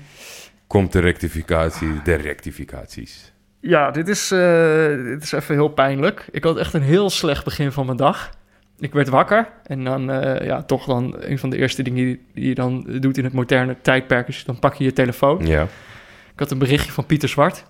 komt 0.67 0.91
de 0.91 0.99
rectificatie 0.99 2.01
der 2.03 2.21
rectificaties. 2.21 3.31
Ja, 3.59 3.91
dit 3.91 4.07
is, 4.07 4.31
eh, 4.31 4.87
dit 5.03 5.23
is 5.23 5.31
even 5.31 5.55
heel 5.55 5.67
pijnlijk. 5.67 6.27
Ik 6.31 6.43
had 6.43 6.57
echt 6.57 6.73
een 6.73 6.81
heel 6.81 7.09
slecht 7.09 7.43
begin 7.43 7.71
van 7.71 7.85
mijn 7.85 7.97
dag. 7.97 8.29
Ik 8.79 8.93
werd 8.93 9.07
wakker 9.09 9.49
en 9.63 9.83
dan, 9.83 10.11
eh, 10.11 10.45
ja, 10.47 10.63
toch 10.63 10.85
dan 10.85 11.15
een 11.19 11.39
van 11.39 11.49
de 11.49 11.57
eerste 11.57 11.81
dingen 11.83 12.05
die, 12.05 12.25
die 12.33 12.47
je 12.47 12.55
dan 12.55 12.87
doet 12.99 13.17
in 13.17 13.23
het 13.23 13.33
moderne 13.33 13.75
tijdperk 13.81 14.27
is 14.27 14.43
dan 14.43 14.59
pak 14.59 14.73
je 14.75 14.83
je 14.83 14.93
telefoon. 14.93 15.45
Ja. 15.47 15.61
Ik 16.33 16.39
had 16.39 16.51
een 16.51 16.57
berichtje 16.57 16.91
van 16.91 17.05
Pieter 17.05 17.29
Zwart. 17.29 17.63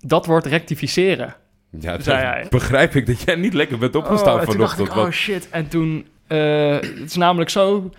Dat 0.00 0.26
wordt 0.26 0.46
rectificeren. 0.46 1.34
Ja, 1.80 2.00
Zei 2.00 2.24
hij. 2.24 2.46
begrijp 2.50 2.94
ik 2.94 3.06
dat 3.06 3.20
jij 3.20 3.34
niet 3.34 3.54
lekker 3.54 3.78
bent 3.78 3.94
opgestaan 3.96 4.34
Oh, 4.34 4.40
en 4.40 4.46
toen 4.46 4.58
dacht 4.58 4.74
vanochtend. 4.74 4.98
ik, 4.98 5.06
oh 5.06 5.12
shit. 5.12 5.48
En 5.50 5.68
toen, 5.68 6.06
eh, 6.26 6.70
het 6.74 7.04
is 7.04 7.16
namelijk 7.16 7.50
zo, 7.50 7.90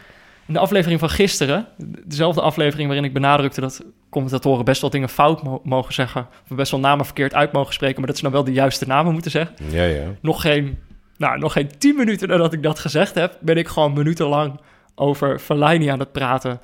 in 0.48 0.54
de 0.54 0.60
aflevering 0.60 1.00
van 1.00 1.10
gisteren, 1.10 1.68
dezelfde 2.06 2.42
aflevering 2.42 2.88
waarin 2.88 3.06
ik 3.08 3.14
benadrukte 3.14 3.62
dat 3.62 3.84
commentatoren 4.10 4.66
best 4.66 4.82
wel 4.82 4.90
dingen 4.90 5.10
fout 5.10 5.44
mo- 5.44 5.62
mogen 5.64 5.94
zeggen, 5.94 6.28
of 6.50 6.56
best 6.58 6.72
wel 6.72 6.80
namen 6.80 7.06
verkeerd 7.06 7.34
uit 7.34 7.52
mogen 7.52 7.74
spreken, 7.74 7.98
maar 7.98 8.08
dat 8.08 8.16
ze 8.18 8.22
nou 8.24 8.36
wel 8.36 8.44
de 8.44 8.52
juiste 8.54 8.88
namen 8.88 9.14
moeten 9.14 9.32
zeggen. 9.32 9.56
Ja, 9.70 9.84
ja. 9.84 10.04
Nog 10.22 10.42
geen, 10.42 10.78
nou, 11.18 11.40
nog 11.40 11.54
geen 11.54 11.70
tien 11.78 11.96
minuten 11.96 12.28
nadat 12.28 12.54
ik 12.54 12.64
dat 12.64 12.80
gezegd 12.80 13.16
heb, 13.16 13.38
ben 13.42 13.58
ik 13.58 13.68
gewoon 13.68 13.94
minutenlang 13.94 14.60
over 14.96 15.40
Fellaini 15.40 15.88
aan 15.88 16.00
het 16.00 16.12
praten, 16.12 16.60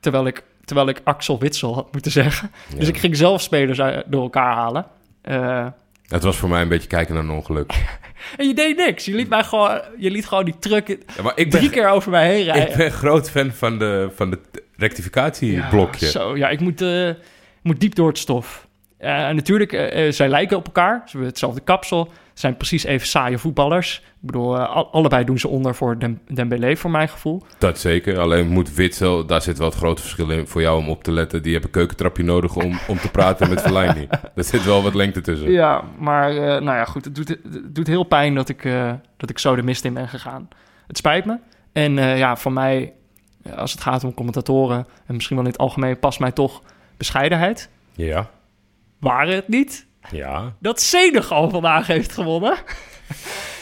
terwijl 0.00 0.26
ik, 0.26 0.42
terwijl 0.64 0.88
ik 0.88 1.00
Axel 1.04 1.38
Witsel 1.38 1.74
had 1.74 1.92
moeten 1.92 2.10
zeggen. 2.12 2.50
Dus 2.78 2.88
ik 2.88 2.98
ging 2.98 3.16
zelf 3.16 3.40
spelers 3.40 3.78
door 4.06 4.22
elkaar 4.22 4.54
halen. 4.54 4.86
Eh, 5.22 5.66
Het 6.08 6.22
was 6.22 6.36
voor 6.36 6.48
mij 6.48 6.62
een 6.62 6.68
beetje 6.68 6.88
kijken 6.88 7.14
naar 7.14 7.22
een 7.24 7.30
ongeluk. 7.30 7.72
en 8.36 8.46
je 8.46 8.54
deed 8.54 8.76
niks. 8.76 9.04
Je 9.04 9.14
liet 9.14 9.28
mij 9.28 9.44
gewoon, 9.44 9.82
je 9.98 10.10
liet 10.10 10.26
gewoon 10.26 10.44
die 10.44 10.58
truck 10.58 10.88
Ja, 10.88 11.22
maar 11.22 11.32
ik 11.36 11.50
ben, 11.50 11.58
drie 11.58 11.70
keer 11.70 11.88
over 11.88 12.10
mij 12.10 12.26
heen 12.26 12.44
rijden. 12.44 12.70
ik 12.70 12.76
ben 12.76 12.90
groot 12.90 13.30
fan 13.30 13.52
van 13.52 13.78
de, 13.78 14.10
van 14.14 14.30
de 14.30 14.38
rectificatieblokje. 14.76 16.06
Ja, 16.06 16.12
zo, 16.12 16.36
ja, 16.36 16.48
ik 16.48 16.60
moet, 16.60 16.80
eh, 16.80 17.08
ik 17.08 17.16
moet 17.62 17.80
diep 17.80 17.94
door 17.94 18.08
het 18.08 18.18
stof. 18.18 18.68
Eh, 19.00 19.28
en 19.28 19.34
natuurlijk, 19.36 19.72
eh, 19.72 20.06
eh, 20.06 20.12
zij 20.12 20.28
lijken 20.28 20.56
op 20.56 20.66
elkaar. 20.66 21.02
Ze 21.04 21.10
hebben 21.10 21.28
hetzelfde 21.28 21.60
kapsel. 21.60 22.04
Ze 22.14 22.40
zijn 22.46 22.56
precies 22.56 22.84
even 22.84 23.06
saaie 23.06 23.38
voetballers. 23.38 23.98
Ik 23.98 24.26
bedoel, 24.26 24.58
al- 24.58 24.92
allebei 24.92 25.24
doen 25.24 25.38
ze 25.38 25.48
onder 25.48 25.74
voor 25.74 25.98
Dem 25.98 26.20
Dembélé, 26.26 26.76
voor 26.76 26.90
mijn 26.90 27.08
gevoel. 27.08 27.42
Dat 27.58 27.78
zeker. 27.78 28.18
Alleen 28.18 28.48
moet 28.48 28.74
Witsel, 28.74 29.26
daar 29.26 29.42
zit 29.42 29.58
wel 29.58 29.66
het 29.68 29.76
grote 29.76 30.02
verschil 30.02 30.30
in 30.30 30.46
voor 30.46 30.60
jou 30.60 30.78
om 30.78 30.88
op 30.88 31.04
te 31.04 31.12
letten. 31.12 31.42
Die 31.42 31.52
hebben 31.52 31.70
een 31.70 31.76
keukentrapje 31.76 32.22
nodig 32.22 32.56
om, 32.56 32.78
om 32.88 32.98
te 32.98 33.10
praten 33.10 33.48
met 33.48 33.60
Fellaini. 33.66 34.08
Er 34.34 34.44
zit 34.44 34.64
wel 34.64 34.82
wat 34.82 34.94
lengte 34.94 35.20
tussen. 35.20 35.50
Ja, 35.50 35.82
maar 35.98 36.34
nou 36.34 36.64
ja, 36.76 36.84
goed. 36.84 37.04
Het 37.04 37.14
doet, 37.14 37.28
het 37.28 37.74
doet 37.74 37.86
heel 37.86 38.04
pijn 38.04 38.34
dat 38.34 38.48
ik, 38.48 38.62
dat 39.16 39.30
ik 39.30 39.38
zo 39.38 39.56
de 39.56 39.62
mist 39.62 39.84
in 39.84 39.94
ben 39.94 40.08
gegaan. 40.08 40.48
Het 40.86 40.96
spijt 40.96 41.24
me. 41.24 41.38
En 41.72 41.92
ja, 41.96 42.36
voor 42.36 42.52
mij, 42.52 42.92
als 43.56 43.72
het 43.72 43.80
gaat 43.80 44.04
om 44.04 44.14
commentatoren... 44.14 44.86
en 45.06 45.14
misschien 45.14 45.36
wel 45.36 45.44
in 45.44 45.50
het 45.52 45.60
algemeen, 45.60 45.98
past 45.98 46.20
mij 46.20 46.32
toch 46.32 46.62
bescheidenheid. 46.96 47.68
Ja. 47.92 48.30
Waren 49.00 49.34
het 49.34 49.48
niet? 49.48 49.86
Ja. 50.10 50.54
dat 50.58 50.80
Senegal 50.80 51.50
vandaag 51.50 51.86
heeft 51.86 52.12
gewonnen. 52.12 52.54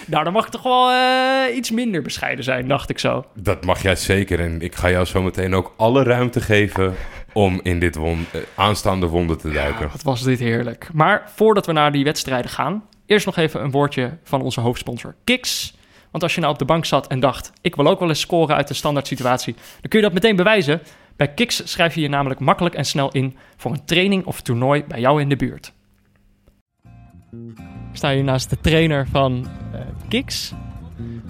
nou, 0.07 0.25
dan 0.25 0.33
mag 0.33 0.45
ik 0.45 0.51
toch 0.51 0.63
wel 0.63 0.91
eh, 0.91 1.57
iets 1.57 1.71
minder 1.71 2.03
bescheiden 2.03 2.45
zijn, 2.45 2.69
dacht 2.69 2.91
ik 2.91 2.99
zo. 2.99 3.25
Dat 3.35 3.65
mag 3.65 3.83
jij 3.83 3.97
zeker. 3.97 4.41
En 4.41 4.61
ik 4.63 4.75
ga 4.75 4.91
jou 4.91 5.05
zo 5.05 5.23
meteen 5.23 5.55
ook 5.55 5.75
alle 5.77 6.03
ruimte 6.03 6.41
geven 6.41 6.95
om 7.33 7.61
in 7.63 7.79
dit 7.79 7.95
won 7.95 8.27
eh, 8.33 8.41
aanstaande 8.55 9.07
wonder 9.07 9.39
te 9.39 9.51
duiken. 9.51 9.89
Wat 9.91 10.03
was 10.03 10.23
dit 10.23 10.39
heerlijk. 10.39 10.89
Maar 10.93 11.31
voordat 11.35 11.67
we 11.67 11.73
naar 11.73 11.93
die 11.93 12.05
wedstrijden 12.05 12.51
gaan, 12.51 12.85
eerst 13.07 13.27
nog 13.27 13.37
even 13.37 13.63
een 13.63 13.71
woordje 13.71 14.19
van 14.23 14.43
onze 14.43 14.61
hoofdsponsor 14.61 15.15
Kiks. 15.25 15.77
Want 16.11 16.23
als 16.23 16.35
je 16.35 16.41
nou 16.41 16.53
op 16.53 16.59
de 16.59 16.65
bank 16.65 16.85
zat 16.85 17.07
en 17.07 17.21
dacht, 17.21 17.53
ik 17.61 17.77
wil 17.77 17.87
ook 17.87 18.01
wel 18.01 18.09
eens 18.09 18.21
scoren 18.21 18.57
uit 18.57 18.69
de 18.69 18.75
standaard 18.75 19.07
situatie, 19.07 19.55
dan 19.55 19.89
kun 19.89 19.99
je 19.99 20.05
dat 20.05 20.15
meteen 20.15 20.37
bewijzen. 20.37 20.81
Bij 21.19 21.29
Kiks 21.29 21.73
schrijf 21.73 21.95
je 21.95 22.01
je 22.01 22.09
namelijk 22.09 22.41
makkelijk 22.41 22.75
en 22.75 22.85
snel 22.85 23.11
in 23.11 23.37
voor 23.57 23.71
een 23.71 23.85
training 23.85 24.25
of 24.25 24.41
toernooi 24.41 24.85
bij 24.89 25.01
jou 25.01 25.21
in 25.21 25.29
de 25.29 25.37
buurt. 25.37 25.73
Ik 27.91 27.97
sta 27.97 28.13
hier 28.13 28.25
naast 28.25 28.51
de 28.51 28.61
trainer 28.61 29.07
van 29.11 29.47
eh 29.73 29.81
Kiks. 30.09 30.53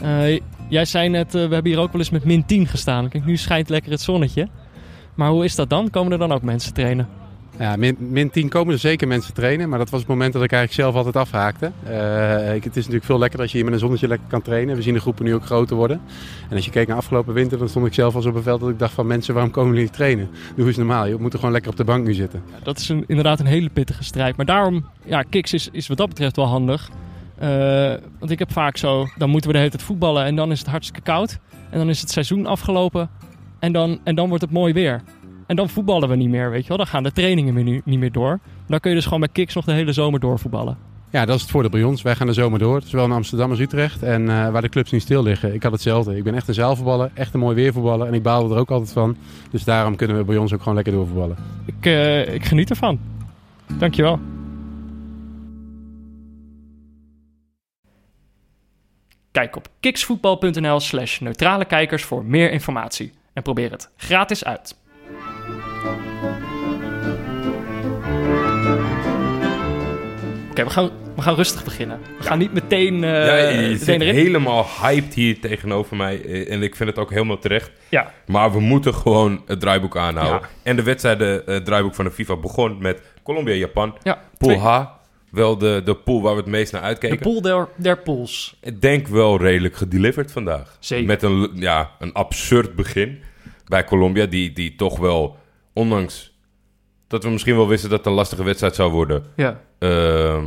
Eh, 0.00 0.38
jij 0.68 0.84
zei 0.84 1.08
net, 1.08 1.26
eh, 1.26 1.32
we 1.32 1.54
hebben 1.54 1.72
hier 1.72 1.80
ook 1.80 1.92
wel 1.92 2.00
eens 2.00 2.10
met 2.10 2.24
min 2.24 2.44
10 2.44 2.66
gestaan. 2.66 3.08
Kijk, 3.08 3.24
nu 3.24 3.36
schijnt 3.36 3.68
lekker 3.68 3.90
het 3.90 4.00
zonnetje. 4.00 4.48
Maar 5.14 5.30
hoe 5.30 5.44
is 5.44 5.54
dat 5.54 5.70
dan? 5.70 5.90
Komen 5.90 6.12
er 6.12 6.18
dan 6.18 6.32
ook 6.32 6.42
mensen 6.42 6.74
trainen? 6.74 7.08
Ja, 7.58 7.76
min, 7.76 7.96
min 7.98 8.30
10 8.30 8.48
komen 8.48 8.72
er 8.72 8.78
zeker 8.78 9.08
mensen 9.08 9.34
trainen, 9.34 9.68
maar 9.68 9.78
dat 9.78 9.90
was 9.90 10.00
het 10.00 10.08
moment 10.08 10.32
dat 10.32 10.42
ik 10.42 10.52
eigenlijk 10.52 10.82
zelf 10.82 10.94
altijd 10.94 11.16
afhaakte. 11.16 11.72
Eh, 11.84 12.54
ik, 12.54 12.64
het 12.64 12.72
is 12.72 12.82
natuurlijk 12.82 13.04
veel 13.04 13.18
lekkerder 13.18 13.40
als 13.40 13.50
je 13.50 13.56
hier 13.56 13.64
met 13.64 13.74
een 13.74 13.80
zonnetje 13.80 14.08
lekker 14.08 14.28
kan 14.28 14.42
trainen. 14.42 14.76
We 14.76 14.82
zien 14.82 14.94
de 14.94 15.00
groepen 15.00 15.24
nu 15.24 15.34
ook 15.34 15.44
groter 15.44 15.76
worden. 15.76 16.00
En 16.48 16.56
als 16.56 16.64
je 16.64 16.70
keek 16.70 16.86
naar 16.86 16.96
afgelopen 16.96 17.34
winter, 17.34 17.58
dan 17.58 17.68
stond 17.68 17.86
ik 17.86 17.94
zelf 17.94 18.14
al 18.14 18.22
zo 18.22 18.28
op 18.28 18.34
een 18.34 18.42
veld 18.42 18.60
dat 18.60 18.68
ik 18.68 18.78
dacht 18.78 18.92
van 18.92 19.06
mensen, 19.06 19.34
waarom 19.34 19.52
komen 19.52 19.74
jullie 19.74 19.90
trainen? 19.90 20.28
Doe 20.56 20.66
eens 20.66 20.76
normaal, 20.76 21.06
je 21.06 21.16
moet 21.18 21.32
er 21.32 21.38
gewoon 21.38 21.52
lekker 21.52 21.70
op 21.70 21.76
de 21.76 21.84
bank 21.84 22.06
nu 22.06 22.12
zitten. 22.12 22.42
Ja, 22.50 22.58
dat 22.62 22.78
is 22.78 22.90
inderdaad 22.90 23.40
een 23.40 23.46
hele 23.46 23.68
pittige 23.68 24.04
strijd. 24.04 24.36
Maar 24.36 24.46
daarom, 24.46 24.84
ja, 25.04 25.22
Kiks 25.22 25.52
is, 25.52 25.68
is 25.72 25.88
wat 25.88 25.96
dat 25.96 26.08
betreft 26.08 26.36
wel 26.36 26.46
handig. 26.46 26.90
Eh, 27.38 27.48
want 28.18 28.30
ik 28.30 28.38
heb 28.38 28.52
vaak 28.52 28.76
zo, 28.76 29.06
dan 29.16 29.30
moeten 29.30 29.48
we 29.50 29.56
de 29.56 29.62
hele 29.62 29.76
tijd 29.76 29.86
voetballen 29.86 30.24
en 30.24 30.36
dan 30.36 30.50
is 30.50 30.58
het 30.58 30.68
hartstikke 30.68 31.02
koud. 31.02 31.38
En 31.70 31.78
dan 31.78 31.88
is 31.88 32.00
het 32.00 32.10
seizoen 32.10 32.46
afgelopen 32.46 33.10
en 33.58 33.72
dan, 33.72 34.00
en 34.04 34.14
dan 34.14 34.28
wordt 34.28 34.42
het 34.42 34.52
mooi 34.52 34.72
weer. 34.72 35.02
En 35.48 35.56
dan 35.56 35.68
voetballen 35.68 36.08
we 36.08 36.16
niet 36.16 36.28
meer, 36.28 36.50
weet 36.50 36.62
je 36.62 36.68
wel. 36.68 36.76
Dan 36.76 36.86
gaan 36.86 37.02
de 37.02 37.12
trainingen 37.12 37.54
meer 37.54 37.64
nu, 37.64 37.80
niet 37.84 37.98
meer 37.98 38.12
door. 38.12 38.38
Dan 38.66 38.80
kun 38.80 38.90
je 38.90 38.96
dus 38.96 39.04
gewoon 39.04 39.20
bij 39.20 39.28
Kiks 39.28 39.54
nog 39.54 39.64
de 39.64 39.72
hele 39.72 39.92
zomer 39.92 40.20
doorvoetballen. 40.20 40.78
Ja, 41.10 41.24
dat 41.24 41.34
is 41.36 41.42
het 41.42 41.50
voordeel 41.50 41.70
bij 41.70 41.82
ons. 41.82 42.02
Wij 42.02 42.14
gaan 42.14 42.26
de 42.26 42.32
zomer 42.32 42.58
door, 42.58 42.82
zowel 42.84 43.04
in 43.04 43.12
Amsterdam 43.12 43.50
als 43.50 43.58
Utrecht. 43.58 44.02
En 44.02 44.28
eh, 44.28 44.50
waar 44.50 44.62
de 44.62 44.68
clubs 44.68 44.90
niet 44.90 45.02
stil 45.02 45.22
liggen. 45.22 45.54
Ik 45.54 45.62
had 45.62 45.72
hetzelfde. 45.72 46.16
Ik 46.16 46.24
ben 46.24 46.34
echt 46.34 46.48
een 46.48 46.54
zaalvoetballer, 46.54 47.10
echt 47.14 47.34
een 47.34 47.40
mooi 47.40 47.54
weervoetballer. 47.54 48.06
En 48.06 48.14
ik 48.14 48.22
baalde 48.22 48.54
er 48.54 48.60
ook 48.60 48.70
altijd 48.70 48.92
van. 48.92 49.16
Dus 49.50 49.64
daarom 49.64 49.96
kunnen 49.96 50.16
we 50.16 50.24
bij 50.24 50.36
ons 50.36 50.52
ook 50.52 50.58
gewoon 50.58 50.74
lekker 50.74 50.92
doorvoetballen. 50.92 51.36
Ik, 51.64 51.86
eh, 51.86 52.34
ik 52.34 52.44
geniet 52.44 52.70
ervan. 52.70 52.98
Dankjewel. 53.78 54.18
Kijk 59.30 59.56
op 59.56 59.68
kiksvoetbal.nl 59.80 60.80
slash 60.80 61.18
neutrale 61.18 61.64
kijkers 61.64 62.04
voor 62.04 62.24
meer 62.24 62.50
informatie. 62.50 63.12
En 63.32 63.42
probeer 63.42 63.70
het 63.70 63.90
gratis 63.96 64.44
uit. 64.44 64.76
We, 70.64 70.70
gaan, 70.70 70.90
we 71.16 71.22
gaan 71.22 71.34
rustig 71.34 71.64
beginnen. 71.64 72.00
We 72.18 72.24
gaan 72.24 72.38
niet 72.38 72.52
meteen, 72.52 73.04
eh 73.04 73.26
ja, 73.26 73.36
je 73.36 73.68
meteen 73.68 74.00
erin. 74.02 74.14
helemaal 74.14 74.66
hyped 74.82 75.14
hier 75.14 75.40
tegenover 75.40 75.96
mij. 75.96 76.22
eh, 76.24 76.52
En 76.52 76.62
ik 76.62 76.76
vind 76.76 76.88
het 76.88 76.98
ook 76.98 77.10
helemaal 77.10 77.38
terecht. 77.38 77.70
Ja, 77.88 78.12
Maar 78.26 78.52
we 78.52 78.60
moeten 78.60 78.94
gewoon 78.94 79.42
het 79.46 79.60
draaiboek 79.60 79.96
aanhouden. 79.96 80.40
Ja. 80.40 80.48
En 80.62 80.76
de 80.76 80.82
wedstrijden, 80.82 81.46
eh, 81.46 81.54
het 81.54 81.64
draaiboek 81.64 81.94
van 81.94 82.04
de 82.04 82.10
FIFA 82.10 82.36
begon 82.36 82.76
met 82.80 83.00
Colombia-Japan. 83.22 83.96
ja. 84.02 84.22
Pool 84.38 84.48
Twee- 84.50 84.60
H, 84.62 84.84
wel 85.30 85.58
de, 85.58 85.82
de 85.84 85.94
pool 85.94 86.22
waar 86.22 86.32
we 86.34 86.40
het 86.40 86.50
meest 86.50 86.72
naar 86.72 86.80
De 86.80 86.86
uitkeken. 86.86 87.18
pool 87.18 87.40
der, 87.40 87.68
der 87.76 87.98
pools. 87.98 88.56
Ik 88.62 88.80
denk 88.80 89.06
wel 89.08 89.40
redelijk 89.40 89.76
gedeliverd 89.76 90.32
vandaag. 90.32 90.76
Zeker. 90.80 91.06
Met 91.06 91.22
een, 91.22 91.50
ja, 91.54 91.90
een 91.98 92.12
absurd 92.12 92.74
begin 92.74 93.22
bij 93.66 93.84
Colombia, 93.84 94.26
die, 94.26 94.52
die 94.52 94.74
toch 94.74 94.98
wel, 94.98 95.36
ondanks 95.72 96.36
dat 97.08 97.24
we 97.24 97.30
misschien 97.30 97.56
wel 97.56 97.68
wisten 97.68 97.88
dat 97.90 97.98
het 97.98 98.06
een 98.08 98.12
lastige 98.12 98.44
wedstrijd 98.44 98.74
zou 98.74 98.90
worden, 98.92 99.24
Ja. 99.36 99.60
ehm, 99.78 100.44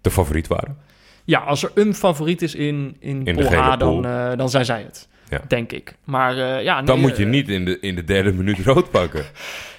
de 0.00 0.10
favoriet 0.10 0.46
waren. 0.46 0.78
Ja, 1.24 1.38
als 1.38 1.62
er 1.62 1.70
een 1.74 1.94
favoriet 1.94 2.42
is 2.42 2.54
in, 2.54 2.96
in, 3.00 3.24
In 3.26 3.34
pool 3.36 3.50
dan, 3.50 3.78
pool. 3.78 4.04
eh, 4.04 4.36
dan 4.36 4.50
zijn 4.50 4.64
zij 4.64 4.82
het. 4.82 5.08
Ja. 5.28 5.40
Denk 5.48 5.72
ik. 5.72 5.94
Maar 6.04 6.38
eh, 6.38 6.62
ja, 6.62 6.82
Dan 6.82 6.94
nee, 6.98 7.06
moet 7.08 7.16
je 7.16 7.24
eh, 7.24 7.30
niet 7.30 7.48
in 7.48 7.64
de, 7.64 7.78
in 7.80 7.94
de 7.94 8.04
derde 8.04 8.32
minuut 8.32 8.58
rood 8.58 8.90
pakken. 8.90 9.24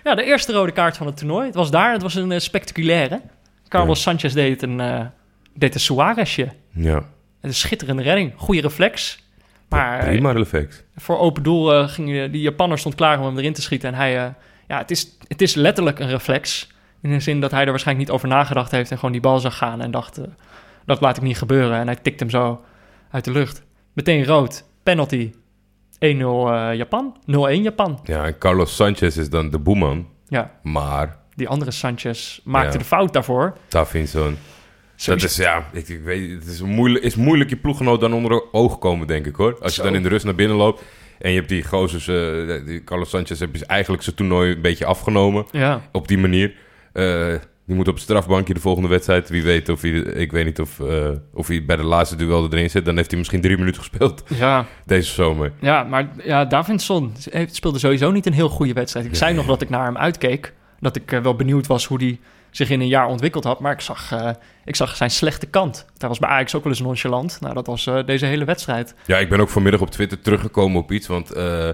Ja, 0.03 0.15
de 0.15 0.23
eerste 0.23 0.51
rode 0.53 0.71
kaart 0.71 0.97
van 0.97 1.05
het 1.05 1.17
toernooi. 1.17 1.45
Het 1.45 1.55
was 1.55 1.71
daar. 1.71 1.91
Het 1.93 2.01
was 2.01 2.15
een 2.15 2.41
spectaculaire. 2.41 3.21
Carlos 3.67 4.01
Sanchez 4.01 4.33
deed 4.33 4.61
een, 4.61 5.09
deed 5.53 5.73
een 5.73 5.79
Suarezje. 5.79 6.47
Ja, 6.71 7.03
Een 7.41 7.53
schitterende 7.53 8.01
redding. 8.01 8.33
Goede 8.35 8.61
reflex. 8.61 9.23
Maar 9.69 10.05
prima 10.05 10.31
reflex. 10.31 10.83
voor 10.95 11.19
open 11.19 11.43
doel 11.43 11.87
ging 11.87 12.31
die 12.31 12.41
Japanner 12.41 12.77
stond 12.77 12.95
klaar 12.95 13.19
om 13.19 13.25
hem 13.25 13.37
erin 13.37 13.53
te 13.53 13.61
schieten. 13.61 13.89
En 13.89 13.95
hij, 13.95 14.33
ja, 14.67 14.77
het 14.77 14.91
is, 14.91 15.17
het 15.27 15.41
is 15.41 15.53
letterlijk 15.55 15.99
een 15.99 16.09
reflex. 16.09 16.73
In 17.01 17.11
de 17.11 17.19
zin 17.19 17.41
dat 17.41 17.51
hij 17.51 17.63
er 17.63 17.69
waarschijnlijk 17.69 18.07
niet 18.07 18.15
over 18.17 18.27
nagedacht 18.27 18.71
heeft 18.71 18.91
en 18.91 18.97
gewoon 18.97 19.11
die 19.11 19.21
bal 19.21 19.39
zag 19.39 19.57
gaan 19.57 19.81
en 19.81 19.91
dacht, 19.91 20.17
eh, 20.17 20.25
dat 20.85 21.01
laat 21.01 21.17
ik 21.17 21.23
niet 21.23 21.37
gebeuren. 21.37 21.77
En 21.79 21.85
hij 21.87 21.95
tikt 21.95 22.19
hem 22.19 22.29
zo 22.29 22.61
uit 23.11 23.23
de 23.25 23.31
lucht. 23.31 23.63
Meteen 23.93 24.25
rood. 24.25 24.63
Penalty. 24.83 25.31
1-0 25.99 26.51
eh, 26.51 26.69
Japan. 26.73 27.17
0-1 27.25 27.61
Japan. 27.61 27.99
Ja, 28.03 28.25
en 28.25 28.37
Carlos 28.37 28.75
Sanchez 28.75 29.17
is 29.17 29.29
dan 29.29 29.49
de 29.49 29.59
boeman. 29.59 30.07
Ja, 30.27 30.51
Maar 30.63 31.17
die 31.35 31.47
andere 31.47 31.71
Sanchez 31.71 32.39
maakte 32.43 32.71
Ja. 32.71 32.77
de 32.77 32.83
fout 32.85 33.13
daarvoor. 33.13 33.57
Dat 35.05 35.23
is 35.23 35.35
ja, 35.35 35.65
ik, 35.71 35.87
ik 35.89 36.01
weet, 36.03 36.31
het 36.31 36.45
is 36.47 36.61
moeilijk, 36.61 37.03
is 37.03 37.15
moeilijk 37.15 37.49
je 37.49 37.55
ploeggenoot 37.55 37.99
dan 37.99 38.13
onder 38.13 38.53
oog 38.53 38.77
komen, 38.79 39.07
denk 39.07 39.25
ik 39.25 39.35
hoor. 39.35 39.57
Als 39.61 39.75
je 39.75 39.81
Zo. 39.81 39.87
dan 39.87 39.95
in 39.95 40.03
de 40.03 40.09
rust 40.09 40.25
naar 40.25 40.35
binnen 40.35 40.57
loopt 40.57 40.81
en 41.19 41.29
je 41.29 41.35
hebt 41.35 41.49
die 41.49 41.63
gozers, 41.63 42.07
eh, 42.07 42.65
die 42.65 42.83
Carlos 42.83 43.09
Sanchez, 43.09 43.39
heb 43.39 43.55
je 43.55 43.65
eigenlijk 43.65 44.03
zijn 44.03 44.15
toernooi 44.15 44.51
een 44.51 44.61
beetje 44.61 44.85
afgenomen 44.85 45.45
Ja, 45.51 45.81
op 45.91 46.07
die 46.07 46.17
manier. 46.17 46.53
Eh, 46.93 47.33
die 47.65 47.75
moet 47.75 47.87
op 47.87 47.93
het 47.93 48.03
strafbankje 48.03 48.53
de 48.53 48.59
volgende 48.59 48.89
wedstrijd. 48.89 49.29
Wie 49.29 49.43
weet 49.43 49.69
of 49.69 49.81
hij, 49.81 49.91
ik 49.91 50.31
weet 50.31 50.45
niet 50.45 50.59
of, 50.59 50.79
eh, 50.79 51.09
of 51.33 51.47
hij 51.47 51.65
bij 51.65 51.75
de 51.75 51.83
laatste 51.83 52.15
duel 52.15 52.47
erin 52.51 52.69
zit. 52.69 52.85
Dan 52.85 52.95
heeft 52.95 53.09
hij 53.09 53.19
misschien 53.19 53.41
drie 53.41 53.57
minuten 53.57 53.81
gespeeld 53.81 54.23
ja, 54.39 54.65
deze 54.85 55.13
zomer. 55.13 55.51
ja, 55.59 55.83
maar 55.83 56.09
ja, 56.23 56.45
Davinson 56.45 57.13
speelde 57.45 57.79
sowieso 57.79 58.11
niet 58.11 58.25
een 58.25 58.33
heel 58.33 58.49
goede 58.49 58.73
wedstrijd. 58.73 59.05
Ik 59.05 59.15
zei 59.15 59.33
nog 59.33 59.45
dat 59.45 59.61
ik 59.61 59.69
naar 59.69 59.85
hem 59.85 59.97
uitkeek. 59.97 60.53
Dat 60.79 60.95
ik 60.95 61.09
wel 61.09 61.35
benieuwd 61.35 61.67
was 61.67 61.85
hoe 61.85 61.97
hij 61.97 62.19
zich 62.55 62.69
in 62.69 62.81
een 62.81 62.87
jaar 62.87 63.07
ontwikkeld 63.07 63.43
had. 63.43 63.59
Maar 63.59 63.71
ik 63.71 63.81
zag, 63.81 64.11
eh, 64.11 64.29
ik 64.65 64.75
zag 64.75 64.95
zijn 64.95 65.11
slechte 65.11 65.45
kant. 65.45 65.85
Hij 65.97 66.09
was 66.09 66.19
bij 66.19 66.29
Ajax 66.29 66.55
ook 66.55 66.63
wel 66.63 66.71
eens 66.71 66.81
nonchalant. 66.81 67.37
Nou, 67.41 67.53
dat 67.53 67.67
was 67.67 67.87
eh, 67.87 68.05
deze 68.05 68.25
hele 68.25 68.45
wedstrijd. 68.45 68.95
Ja, 69.05 69.17
ik 69.17 69.29
ben 69.29 69.39
ook 69.39 69.49
vanmiddag 69.49 69.81
op 69.81 69.91
Twitter 69.91 70.21
teruggekomen 70.21 70.81
op 70.81 70.91
iets. 70.91 71.07
Want 71.07 71.31
eh, 71.31 71.69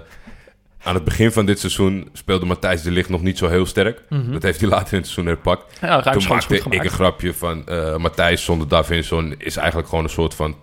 aan 0.82 0.94
het 0.94 1.04
begin 1.04 1.32
van 1.32 1.46
dit 1.46 1.58
seizoen 1.58 2.08
speelde 2.12 2.46
Matthijs 2.46 2.82
de 2.82 2.90
Ligt 2.90 3.08
nog 3.08 3.22
niet 3.22 3.38
zo 3.38 3.48
heel 3.48 3.66
sterk. 3.66 4.02
Mhm. 4.08 4.32
Dat 4.32 4.42
heeft 4.42 4.60
hij 4.60 4.68
later 4.68 4.92
in 4.92 4.98
het 4.98 5.06
seizoen 5.06 5.26
herpakt. 5.26 5.78
Ja, 5.80 6.00
Toen 6.00 6.28
maakte 6.28 6.56
ik 6.56 6.84
een 6.84 6.90
grapje 6.90 7.34
van 7.34 7.64
Matthijs 7.96 8.44
zonder 8.44 8.68
Davinson 8.68 9.34
is 9.38 9.56
eigenlijk 9.56 9.88
gewoon 9.88 10.04
een 10.04 10.10
soort 10.10 10.34
van 10.34 10.56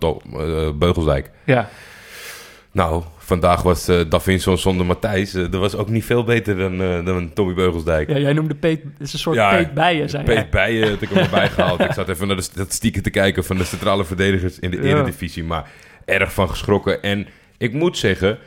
Beugelsdijk. 0.78 1.30
Ja, 1.44 1.68
Nou, 2.72 3.02
vandaag 3.30 3.62
was 3.62 3.88
eh 3.88 4.00
Davinson 4.08 4.58
zonder 4.58 4.86
Matthijs. 4.86 5.34
eh, 5.34 5.42
dat 5.42 5.60
was 5.60 5.76
ook 5.76 5.88
niet 5.88 6.04
veel 6.04 6.24
beter 6.24 6.56
dan, 6.56 6.82
eh, 6.82 7.04
dan 7.04 7.32
Tommy 7.32 7.54
Beugelsdijk. 7.54 8.08
ja, 8.08 8.18
jij 8.18 8.32
noemde 8.32 8.54
Peet... 8.54 8.82
Het 8.82 9.06
is 9.06 9.12
een 9.12 9.18
soort 9.18 9.36
Ja, 9.36 9.56
Peet 9.56 9.74
Bijen, 9.74 10.08
zei 10.10 10.24
jij. 10.24 10.34
Peet 10.34 10.50
Bijen 10.50 10.90
had 10.90 11.02
ik 11.02 11.10
er 11.10 11.14
maar 11.16 11.28
bij 11.30 11.48
gehaald. 11.48 11.80
Ik 11.80 11.92
zat 11.92 12.08
even 12.08 12.26
naar 12.26 12.36
de 12.36 12.42
statistieken 12.42 13.02
te 13.02 13.10
kijken 13.10 13.44
van 13.44 13.56
de 13.56 13.64
centrale 13.64 14.04
verdedigers 14.04 14.58
in 14.58 14.70
de 14.70 14.76
Ja. 14.76 14.82
Eredivisie. 14.82 15.44
Maar 15.44 15.70
erg 16.04 16.32
van 16.32 16.48
geschrokken. 16.48 17.02
En 17.02 17.26
ik 17.58 17.72
moet 17.72 17.98
zeggen, 17.98 18.38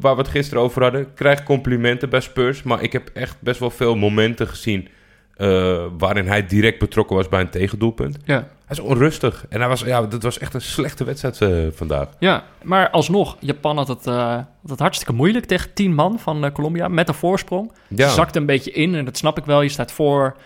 waar 0.00 0.14
we 0.16 0.22
het 0.22 0.28
gisteren 0.28 0.62
over 0.62 0.82
hadden, 0.82 1.14
krijg 1.14 1.42
complimenten 1.42 2.10
bij 2.10 2.20
Spurs. 2.20 2.62
Maar 2.62 2.82
ik 2.82 2.92
heb 2.92 3.10
echt 3.14 3.36
best 3.40 3.60
wel 3.60 3.70
veel 3.70 3.96
momenten 3.96 4.48
gezien 4.48 4.88
eh, 5.36 5.84
waarin 5.98 6.26
hij 6.26 6.46
direct 6.46 6.78
betrokken 6.78 7.16
was 7.16 7.28
bij 7.28 7.40
een 7.40 7.50
tegendoelpunt. 7.50 8.18
Ja. 8.24 8.34
Hij 8.34 8.76
is 8.76 8.80
onrustig. 8.80 9.46
En 9.48 9.60
hij 9.60 9.68
was, 9.68 9.80
ja, 9.80 10.02
dat 10.02 10.22
was 10.22 10.38
echt 10.38 10.54
een 10.54 10.60
slechte 10.60 11.04
wedstrijd 11.04 11.40
eh, 11.40 11.76
vandaag. 11.76 12.08
Ja, 12.18 12.44
maar 12.62 12.90
alsnog, 12.90 13.36
Japan 13.40 13.76
had 13.76 13.88
het, 13.88 14.06
eh, 14.06 14.34
had 14.34 14.70
het 14.70 14.78
hartstikke 14.78 15.12
moeilijk 15.12 15.44
tegen 15.44 15.72
tien 15.74 15.94
man 15.94 16.18
van 16.18 16.52
Colombia 16.52 16.88
met 16.88 17.08
een 17.08 17.14
voorsprong. 17.14 17.72
Ja. 17.88 18.08
Ze 18.08 18.14
zakte 18.14 18.38
een 18.38 18.46
beetje 18.46 18.70
in 18.70 18.94
en 18.94 19.04
dat 19.04 19.16
snap 19.16 19.38
ik 19.38 19.44
wel. 19.44 19.62
Je 19.62 19.68
staat 19.68 19.92
voor 19.92 20.36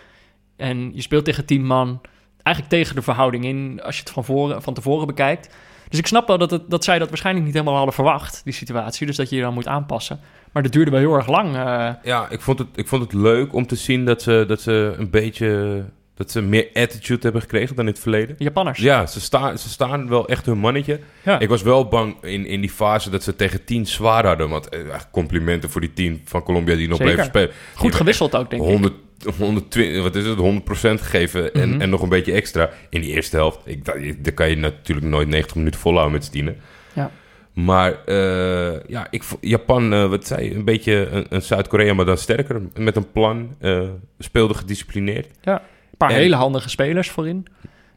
en 0.57 0.91
je 0.95 1.03
speelt 1.03 1.25
tegen 1.25 1.45
tien 1.45 1.67
man. 1.67 2.01
Eigenlijk 2.43 2.77
tegen 2.77 2.95
de 2.95 3.03
verhouding 3.03 3.45
in 3.45 3.81
als 3.83 3.95
je 3.95 4.01
het 4.01 4.11
van, 4.11 4.25
voren, 4.25 4.63
van 4.63 4.75
tevoren 4.75 5.07
bekijkt. 5.07 5.55
Dus 5.89 5.99
ik 5.99 6.07
snap 6.07 6.27
wel 6.27 6.39
dat, 6.39 6.51
het, 6.51 6.63
dat 6.71 6.85
zij 6.85 6.99
dat 6.99 7.09
waarschijnlijk 7.09 7.45
niet 7.47 7.55
helemaal 7.55 7.77
hadden 7.77 7.95
verwacht, 7.95 8.41
die 8.45 8.53
situatie. 8.53 9.07
Dus 9.07 9.17
dat 9.17 9.31
je 9.31 9.37
je 9.37 9.43
dan 9.43 9.55
moet 9.55 9.67
aanpassen. 9.67 10.21
Maar 10.53 10.63
dat 10.63 10.73
duurde 10.73 10.91
wel 10.91 11.01
heel 11.01 11.15
erg 11.15 11.27
lang. 11.29 11.57
eh. 11.57 11.89
Ja, 12.03 12.27
ik 12.31 12.41
vond, 12.41 12.59
het, 12.59 12.69
ik 12.75 12.89
vond 12.89 13.03
het 13.03 13.13
leuk 13.13 13.55
om 13.55 13.67
te 13.67 13.77
zien 13.77 14.05
dat 14.05 14.23
ze, 14.23 14.45
dat 14.49 14.61
ze 14.61 14.95
een 14.99 15.11
beetje... 15.11 15.85
Dat 16.15 16.31
ze 16.31 16.43
meer 16.43 16.69
attitude 16.75 17.23
hebben 17.23 17.41
gekregen 17.41 17.77
dan 17.77 17.85
in 17.87 17.91
het 17.91 18.01
verleden. 18.01 18.37
de 18.39 18.45
Japanners. 18.45 18.79
Ja, 18.79 19.07
ze, 19.07 19.21
staan 19.21 19.59
ze 19.59 19.69
staan 19.69 20.09
wel 20.09 20.29
echt 20.29 20.47
hun 20.47 20.59
mannetje. 20.59 21.01
Ja. 21.23 21.39
Ik 21.39 21.49
was 21.49 21.63
wel 21.63 21.89
bang 21.89 22.17
in, 22.23 22.47
in 22.47 22.61
die 22.61 22.71
fase 22.71 23.11
dat 23.11 23.23
ze 23.23 23.37
tegen 23.37 23.65
10 23.65 23.87
zwaar 23.87 24.27
hadden. 24.27 24.49
Want 24.49 24.69
eh, 24.69 24.95
echt 24.95 25.09
complimenten 25.11 25.71
voor 25.71 25.81
die 25.81 25.93
10 25.93 26.23
van 26.25 26.43
Colombia 26.43 26.75
die 26.77 26.89
nog 26.89 26.97
Zeker. 26.97 27.13
bleven 27.15 27.31
spelen. 27.31 27.51
Goed 27.75 27.95
gewisseld 27.95 28.37
ook, 28.37 28.51
denk 28.51 28.63
ik. 28.63 28.93
100, 29.25 29.37
120, 29.39 30.03
wat 30.03 30.15
is 30.15 30.27
het, 30.27 30.39
100% 30.39 31.01
gegeven 31.01 31.53
en, 31.55 31.69
Mhm. 31.71 31.81
en 31.81 31.91
nog 31.91 32.03
een 32.03 32.09
beetje 32.09 32.33
extra 32.33 32.71
in 32.91 33.01
die 33.01 33.11
eerste 33.11 33.37
helft. 33.37 33.59
Ik, 33.65 33.85
daar 34.25 34.33
kan 34.35 34.49
je 34.51 34.57
natuurlijk 34.57 35.07
nooit 35.07 35.29
90 35.29 35.57
minuten 35.57 35.81
volhouden 35.81 36.13
met 36.15 36.25
z'n 36.25 36.31
tienen. 36.33 36.57
Ja. 36.95 37.11
Maar 37.53 38.05
eh, 38.05 38.81
ja, 38.87 39.07
ik, 39.11 39.23
Japan, 39.41 39.93
eh, 39.93 40.09
wat 40.09 40.27
zei 40.27 40.55
een 40.55 40.65
beetje 40.65 40.93
een, 41.07 41.27
een 41.29 41.43
Zuid-Korea, 41.43 41.95
maar 41.95 42.05
dan 42.05 42.19
sterker. 42.19 42.63
Met 42.77 42.97
een 42.97 43.11
plan, 43.13 43.55
eh, 43.61 43.83
speelde 44.19 44.55
gedisciplineerd. 44.55 45.27
Een 45.43 45.59
paar 45.97 46.11
En- 46.11 46.17
hele 46.17 46.35
handige 46.37 46.69
spelers 46.69 47.11
voorin. 47.11 47.47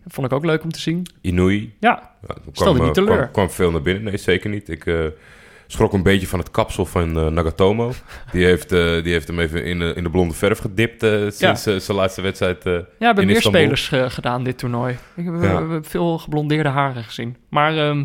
Dat 0.04 0.14
vond 0.14 0.28
ik 0.28 0.34
ook 0.34 0.46
leuk 0.46 0.64
om 0.64 0.72
te 0.72 0.80
zien. 0.80 1.06
Inui, 1.22 1.74
Ja, 1.80 2.10
Ja, 2.28 2.36
Stelde 2.52 2.74
kwam, 2.74 2.86
niet 2.86 2.94
teleur. 2.94 3.16
Kwam, 3.18 3.32
kwam 3.32 3.50
veel 3.50 3.72
naar 3.72 3.82
binnen. 3.82 4.04
Nee, 4.04 4.18
zeker 4.18 4.50
niet. 4.50 4.70
Ik 4.70 4.86
schrok 5.72 5.94
een 5.94 6.04
beetje 6.04 6.28
van 6.28 6.40
het 6.40 6.52
kapsel 6.52 6.86
van 6.86 7.18
eh, 7.20 7.28
Nagatomo. 7.28 7.92
Die 8.32 8.46
heeft, 8.46 8.72
eh, 8.72 9.04
die 9.04 9.12
heeft 9.12 9.28
hem 9.28 9.40
even 9.40 9.64
in, 9.66 9.80
de- 9.80 9.94
in 9.96 10.04
de 10.04 10.10
blonde 10.10 10.34
verf 10.34 10.60
gedipt 10.60 11.04
eh, 11.04 11.12
sinds 11.30 11.66
eh, 11.66 11.76
zijn 11.76 11.98
laatste 11.98 12.22
wedstrijd. 12.22 12.66
eh. 12.66 12.72
Ja, 12.74 12.80
we 13.00 13.06
hebben 13.06 13.26
meer 13.26 13.36
Istanbul. 13.36 13.62
spelers 13.62 13.92
eh, 13.92 14.10
gedaan 14.10 14.44
dit 14.44 14.58
toernooi. 14.58 14.98
Ik 15.16 15.26
heb, 15.26 15.34
Ja. 15.34 15.40
we 15.40 15.46
hebben 15.48 15.84
veel 15.86 16.18
geblondeerde 16.18 16.70
haren 16.70 17.04
gezien. 17.04 17.36
Maar 17.50 17.78
ehm, 17.78 18.04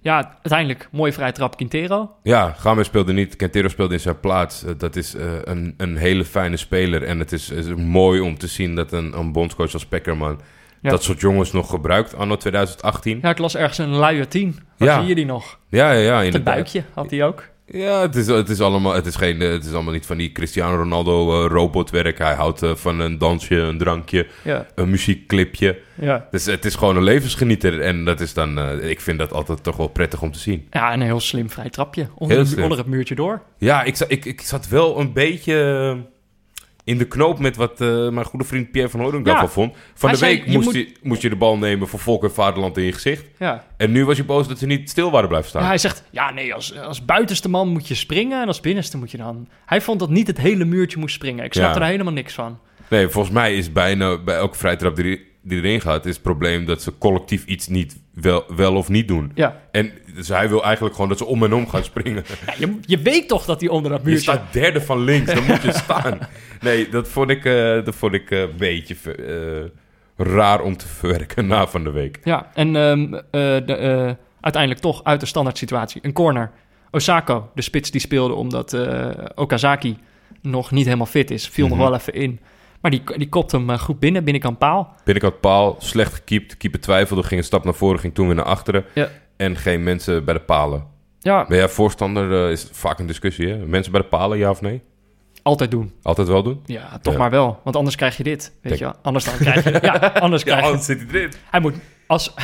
ja, 0.00 0.24
uiteindelijk 0.34 0.88
mooie 0.92 1.12
vrije 1.12 1.32
trap 1.32 1.56
Quintero. 1.56 2.10
ja, 2.22 2.54
Games 2.58 2.86
speelde 2.86 3.12
niet. 3.12 3.36
Quintero 3.36 3.68
speelde 3.68 3.94
in 3.94 4.00
zijn 4.00 4.20
plaats. 4.20 4.64
Eh, 4.64 4.72
dat 4.78 4.96
is 4.96 5.14
eh, 5.14 5.24
een, 5.44 5.74
een 5.76 5.96
hele 5.96 6.24
fijne 6.24 6.56
speler. 6.56 7.02
En 7.02 7.18
het 7.18 7.32
is, 7.32 7.50
is 7.50 7.66
mooi 7.74 8.20
om 8.20 8.38
te 8.38 8.46
zien 8.46 8.74
dat 8.74 8.92
een, 8.92 9.18
een 9.18 9.32
bondscoach 9.32 9.72
als 9.72 9.86
Peckerman... 9.86 10.40
Ja. 10.82 10.90
dat 10.90 11.02
soort 11.02 11.20
jongens 11.20 11.52
nog 11.52 11.70
gebruikt 11.70 12.14
anno 12.16 12.36
2018. 12.36 13.18
Ja, 13.22 13.30
ik 13.30 13.38
las 13.38 13.56
ergens 13.56 13.78
een 13.78 13.96
luie 13.96 14.28
10. 14.28 14.58
Waar 14.78 14.88
Ja. 14.88 14.98
zie 14.98 15.08
je 15.08 15.14
die 15.14 15.26
nog? 15.26 15.58
Ja, 15.68 15.92
ja, 15.92 16.20
ja, 16.20 16.30
Het 16.32 16.44
buikje 16.44 16.82
had 16.94 17.10
hij 17.10 17.24
ook. 17.24 17.50
Ja, 17.66 18.00
het 18.00 18.16
is, 18.16 18.26
het 18.26 18.48
is, 18.48 18.60
allemaal, 18.60 18.92
het 18.94 19.06
is, 19.06 19.16
geen, 19.16 19.40
het 19.40 19.64
is 19.64 19.72
allemaal 19.72 19.92
niet 19.92 20.06
van 20.06 20.16
die 20.16 20.32
Cristiano 20.32 20.76
Ronaldo 20.76 21.44
eh, 21.44 21.50
robotwerk. 21.50 22.18
Hij 22.18 22.34
houdt 22.34 22.62
eh, 22.62 22.74
van 22.74 23.00
een 23.00 23.18
dansje, 23.18 23.56
een 23.56 23.78
drankje, 23.78 24.26
Ja, 24.44 24.66
een 24.74 24.90
muziekclipje. 24.90 25.78
ja. 25.94 26.26
Dus 26.30 26.46
het 26.46 26.64
is 26.64 26.74
gewoon 26.74 26.96
een 26.96 27.02
levensgenieter. 27.02 27.80
En 27.80 28.04
dat 28.04 28.20
is 28.20 28.34
dan, 28.34 28.58
eh, 28.58 28.90
ik 28.90 29.00
vind 29.00 29.18
dat 29.18 29.32
altijd 29.32 29.62
toch 29.62 29.76
wel 29.76 29.88
prettig 29.88 30.22
om 30.22 30.32
te 30.32 30.38
zien. 30.38 30.66
ja, 30.70 30.92
en 30.92 31.00
een 31.00 31.06
heel 31.06 31.20
slim 31.20 31.50
vrij 31.50 31.70
trapje. 31.70 32.08
Onder, 32.14 32.62
onder 32.62 32.78
het 32.78 32.86
muurtje 32.86 33.14
door. 33.14 33.42
Ja, 33.58 33.82
ik, 33.82 33.98
ik, 33.98 34.24
ik 34.24 34.40
zat 34.40 34.68
wel 34.68 35.00
een 35.00 35.12
beetje 35.12 35.96
in 36.84 36.98
de 36.98 37.04
knoop 37.08 37.38
met 37.38 37.56
wat 37.56 37.80
eh, 37.80 38.08
mijn 38.08 38.26
goede 38.26 38.44
vriend 38.44 38.70
Pierre 38.70 38.90
van 38.90 39.00
Hooydonk 39.00 39.26
Ja. 39.26 39.32
daarvan 39.32 39.50
vond. 39.50 39.74
Van 39.94 40.08
Hij 40.10 40.18
de 40.18 40.24
zei, 40.24 40.36
week 40.36 40.44
je 40.46 40.52
moest, 40.52 40.64
moet- 40.66 40.74
je, 40.74 40.92
moest 41.02 41.22
je 41.22 41.28
de 41.28 41.36
bal 41.36 41.58
nemen 41.58 41.88
voor 41.88 41.98
volk 41.98 42.22
en 42.24 42.32
vaderland 42.32 42.76
in 42.76 42.84
je 42.84 42.92
gezicht. 42.92 43.24
Ja. 43.38 43.64
En 43.76 43.92
nu 43.92 44.04
was 44.04 44.16
je 44.16 44.24
boos 44.24 44.48
dat 44.48 44.58
ze 44.58 44.66
niet 44.66 44.90
stil 44.90 45.10
waren 45.10 45.28
blijven 45.28 45.48
staan. 45.50 45.62
Ja, 45.62 45.68
hij 45.68 45.78
zegt, 45.78 46.02
ja 46.10 46.30
nee, 46.32 46.54
als, 46.54 46.76
als 46.78 47.04
buitenste 47.04 47.48
man 47.48 47.68
moet 47.68 47.88
je 47.88 47.94
springen 47.94 48.40
en 48.42 48.46
als 48.46 48.60
binnenste 48.60 48.96
moet 48.98 49.10
je 49.10 49.16
dan... 49.16 49.48
Hij 49.66 49.80
vond 49.80 49.98
dat 49.98 50.10
niet 50.10 50.26
het 50.26 50.38
hele 50.38 50.64
muurtje 50.64 50.98
moest 50.98 51.14
springen. 51.14 51.44
Ik 51.44 51.52
snapte 51.52 51.78
Ja. 51.78 51.84
er 51.84 51.90
helemaal 51.90 52.12
niks 52.12 52.34
van. 52.34 52.58
Nee, 52.88 53.08
volgens 53.08 53.34
mij 53.34 53.54
is 53.56 53.72
bijna 53.72 54.18
bij 54.18 54.36
elke 54.36 54.56
vrijtrap 54.58 54.96
die, 54.96 55.30
die 55.42 55.58
erin 55.62 55.80
gaat... 55.80 56.06
is 56.06 56.14
het 56.14 56.22
probleem 56.22 56.64
dat 56.66 56.82
ze 56.82 56.98
collectief 56.98 57.44
iets 57.44 57.68
niet 57.68 58.00
wel, 58.14 58.44
wel 58.56 58.76
of 58.76 58.88
niet 58.88 59.08
doen. 59.08 59.32
Ja, 59.34 59.60
En 59.70 59.92
dus 60.14 60.28
hij 60.28 60.48
wil 60.48 60.64
eigenlijk 60.64 60.94
gewoon 60.94 61.10
dat 61.10 61.18
ze 61.18 61.24
om 61.24 61.44
en 61.44 61.52
om 61.54 61.68
gaan 61.68 61.84
springen. 61.84 62.24
ja 62.46 62.52
je, 62.58 62.78
je 62.86 62.98
weet 62.98 63.28
toch 63.28 63.44
dat 63.44 63.60
hij 63.60 63.70
onder 63.70 63.90
dat 63.90 64.00
Je 64.02 64.06
muurtje... 64.06 64.22
staat 64.32 64.52
derde 64.52 64.80
van 64.80 65.04
links, 65.04 65.34
dan 65.34 65.44
moet 65.44 65.62
je 65.62 65.72
staan. 65.84 66.18
Nee, 66.60 66.88
dat 66.88 67.08
vond 67.08 67.30
ik, 67.30 67.44
eh, 67.44 67.84
dat 67.84 67.94
vond 67.94 68.12
ik 68.12 68.30
eh, 68.30 68.40
een 68.40 68.56
beetje 68.56 68.96
eh, 70.16 70.24
raar 70.26 70.60
om 70.60 70.76
te 70.76 70.88
verwerken 70.88 71.46
na 71.46 71.66
van 71.66 71.84
de 71.84 71.90
week. 71.90 72.20
Ja, 72.24 72.50
en 72.54 72.76
ehm, 72.76 73.14
eh, 73.14 73.20
de, 73.66 74.16
uiteindelijk 74.40 74.82
toch 74.82 75.04
uit 75.04 75.20
de 75.20 75.26
standaard 75.26 75.58
situatie. 75.58 76.00
Een 76.04 76.12
corner. 76.12 76.50
Osako, 76.90 77.50
de 77.54 77.62
spits 77.62 77.90
die 77.90 78.00
speelde 78.00 78.34
omdat 78.34 78.76
Okazaki 79.34 79.98
nog 80.42 80.70
niet 80.70 80.84
helemaal 80.84 81.06
fit 81.06 81.30
is. 81.30 81.48
Viel 81.48 81.66
Mhm. 81.68 81.76
nog 81.76 81.88
wel 81.88 81.98
even 81.98 82.14
in. 82.14 82.40
Maar 82.82 82.90
die, 82.90 83.02
die 83.16 83.28
kopt 83.28 83.52
hem 83.52 83.70
eh, 83.70 83.78
goed 83.78 83.98
binnen, 83.98 84.24
binnenkant 84.24 84.58
paal. 84.58 84.94
Binnenkant 85.04 85.40
paal, 85.40 85.76
slecht 85.78 86.14
gekiept. 86.14 86.56
Keeper 86.56 86.80
twijfelde, 86.80 87.22
ging 87.22 87.40
een 87.40 87.46
stap 87.46 87.64
naar 87.64 87.74
voren, 87.74 87.98
ging 88.00 88.14
toen 88.14 88.26
weer 88.26 88.36
naar 88.36 88.44
achteren. 88.44 88.84
Ja. 88.94 89.08
En 89.36 89.56
geen 89.56 89.82
mensen 89.82 90.24
bij 90.24 90.34
de 90.34 90.40
palen. 90.40 90.86
Ja, 91.20 91.44
Ben 91.48 91.56
jij 91.58 91.68
voorstander? 91.68 92.44
eh, 92.46 92.50
is 92.50 92.68
vaak 92.72 92.98
een 92.98 93.06
discussie, 93.06 93.48
hè? 93.48 93.56
Mensen 93.66 93.92
bij 93.92 94.00
de 94.00 94.06
palen, 94.06 94.38
ja 94.38 94.50
of 94.50 94.60
nee? 94.60 94.82
altijd 95.42 95.70
doen. 95.70 95.92
Altijd 96.02 96.28
wel 96.28 96.42
doen? 96.42 96.62
Ja, 96.66 96.98
toch 97.02 97.12
Ja. 97.12 97.18
maar 97.18 97.30
wel. 97.30 97.60
Want 97.64 97.76
anders 97.76 97.96
krijg 97.96 98.16
je 98.16 98.22
dit. 98.22 98.42
Weet 98.52 98.60
Kijk. 98.62 98.78
je 98.78 98.84
wel? 98.84 98.94
Anders 99.02 99.24
dan 99.24 99.34
krijg 99.36 99.64
je... 99.64 99.70
ja, 99.82 99.96
anders 100.20 100.44
krijg 100.44 100.70
je... 100.70 100.78
zit 100.78 100.98
hij 100.98 101.20
erin. 101.20 101.32
Hij 101.50 101.60
moet... 101.60 101.74
Als, 102.06 102.34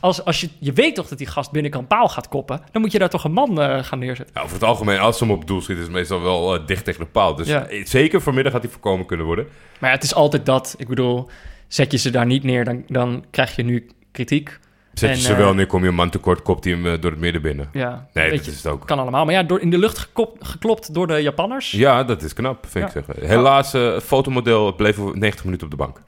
als, 0.00 0.24
als 0.24 0.40
je, 0.40 0.48
je 0.58 0.72
weet 0.72 0.94
toch 0.94 1.08
dat 1.08 1.18
die 1.18 1.26
gast 1.26 1.50
binnenkant 1.52 1.88
paal 1.88 2.08
gaat 2.08 2.28
koppen... 2.28 2.60
dan 2.72 2.82
moet 2.82 2.92
je 2.92 2.98
daar 2.98 3.08
toch 3.08 3.24
een 3.24 3.32
man 3.32 3.60
eh, 3.60 3.84
gaan 3.84 3.98
neerzetten. 3.98 4.34
Ja, 4.34 4.42
over 4.42 4.54
het 4.54 4.64
algemeen, 4.64 4.98
als 4.98 5.18
ze 5.18 5.24
hem 5.24 5.32
op 5.32 5.46
doel 5.46 5.60
schiet, 5.60 5.76
is 5.76 5.82
het 5.82 5.92
meestal 5.92 6.22
wel 6.22 6.54
eh, 6.54 6.66
dicht 6.66 6.84
tegen 6.84 7.00
de 7.00 7.06
paal. 7.06 7.34
Dus 7.34 7.46
Ja. 7.48 7.66
eh, 7.66 7.86
zeker 7.86 8.20
vanmiddag 8.20 8.52
had 8.52 8.62
hij 8.62 8.70
voorkomen 8.70 9.06
kunnen 9.06 9.26
worden. 9.26 9.46
Maar 9.80 9.90
ja, 9.90 9.96
het 9.96 10.04
is 10.04 10.14
altijd 10.14 10.46
dat. 10.46 10.74
Ik 10.78 10.88
bedoel, 10.88 11.28
zet 11.68 11.92
je 11.92 11.98
ze 11.98 12.10
daar 12.10 12.26
niet 12.26 12.42
neer... 12.42 12.64
dan, 12.64 12.82
dan 12.86 13.24
krijg 13.30 13.56
je 13.56 13.62
nu 13.62 13.86
kritiek. 14.12 14.58
Zet 14.94 15.08
je 15.10 15.14
En, 15.16 15.20
ze 15.22 15.34
wel 15.36 15.54
neer, 15.54 15.66
kom 15.66 15.82
je 15.82 15.88
een 15.88 15.94
man 15.94 16.10
tekort, 16.10 16.42
kopt 16.42 16.64
hij 16.64 16.72
hem 16.72 17.00
door 17.00 17.10
het 17.10 17.20
midden 17.20 17.42
binnen. 17.42 17.68
Ja, 17.72 18.08
Nee, 18.12 18.30
dat 18.30 18.44
je, 18.44 18.50
is 18.50 18.56
het 18.56 18.66
ook. 18.72 18.86
kan 18.86 18.98
allemaal. 18.98 19.24
Maar 19.24 19.34
ja, 19.34 19.42
door, 19.42 19.60
in 19.60 19.70
de 19.70 19.78
lucht 19.78 20.08
geklopt 20.40 20.94
door 20.94 21.06
de 21.06 21.22
Japanners. 21.22 21.70
Ja, 21.70 21.78
Ja, 21.78 22.04
dat 22.04 22.22
is 22.22 22.32
knap, 22.32 22.66
vind 22.68 22.92
Ja. 22.92 22.98
ik 23.00 23.04
zeggen. 23.06 23.26
Helaas, 23.28 23.74
fotomodel 24.02 24.74
bleef 24.74 24.98
90 24.98 25.44
minuten 25.44 25.64
op 25.66 25.70
de 25.70 25.76
bank. 25.78 26.00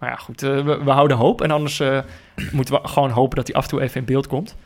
Maar 0.00 0.10
ja, 0.10 0.16
goed. 0.16 0.42
eh, 0.42 0.64
we, 0.64 0.84
we 0.84 0.90
houden 0.90 1.16
hoop. 1.16 1.40
En 1.42 1.50
anders 1.50 1.80
eh, 1.80 1.98
moeten 2.52 2.74
we 2.82 2.88
gewoon 2.88 3.10
hopen 3.10 3.36
dat 3.36 3.46
hij 3.46 3.56
af 3.56 3.62
en 3.62 3.68
toe 3.70 3.80
even 3.80 4.00
in 4.00 4.06
beeld 4.06 4.26
komt. 4.26 4.56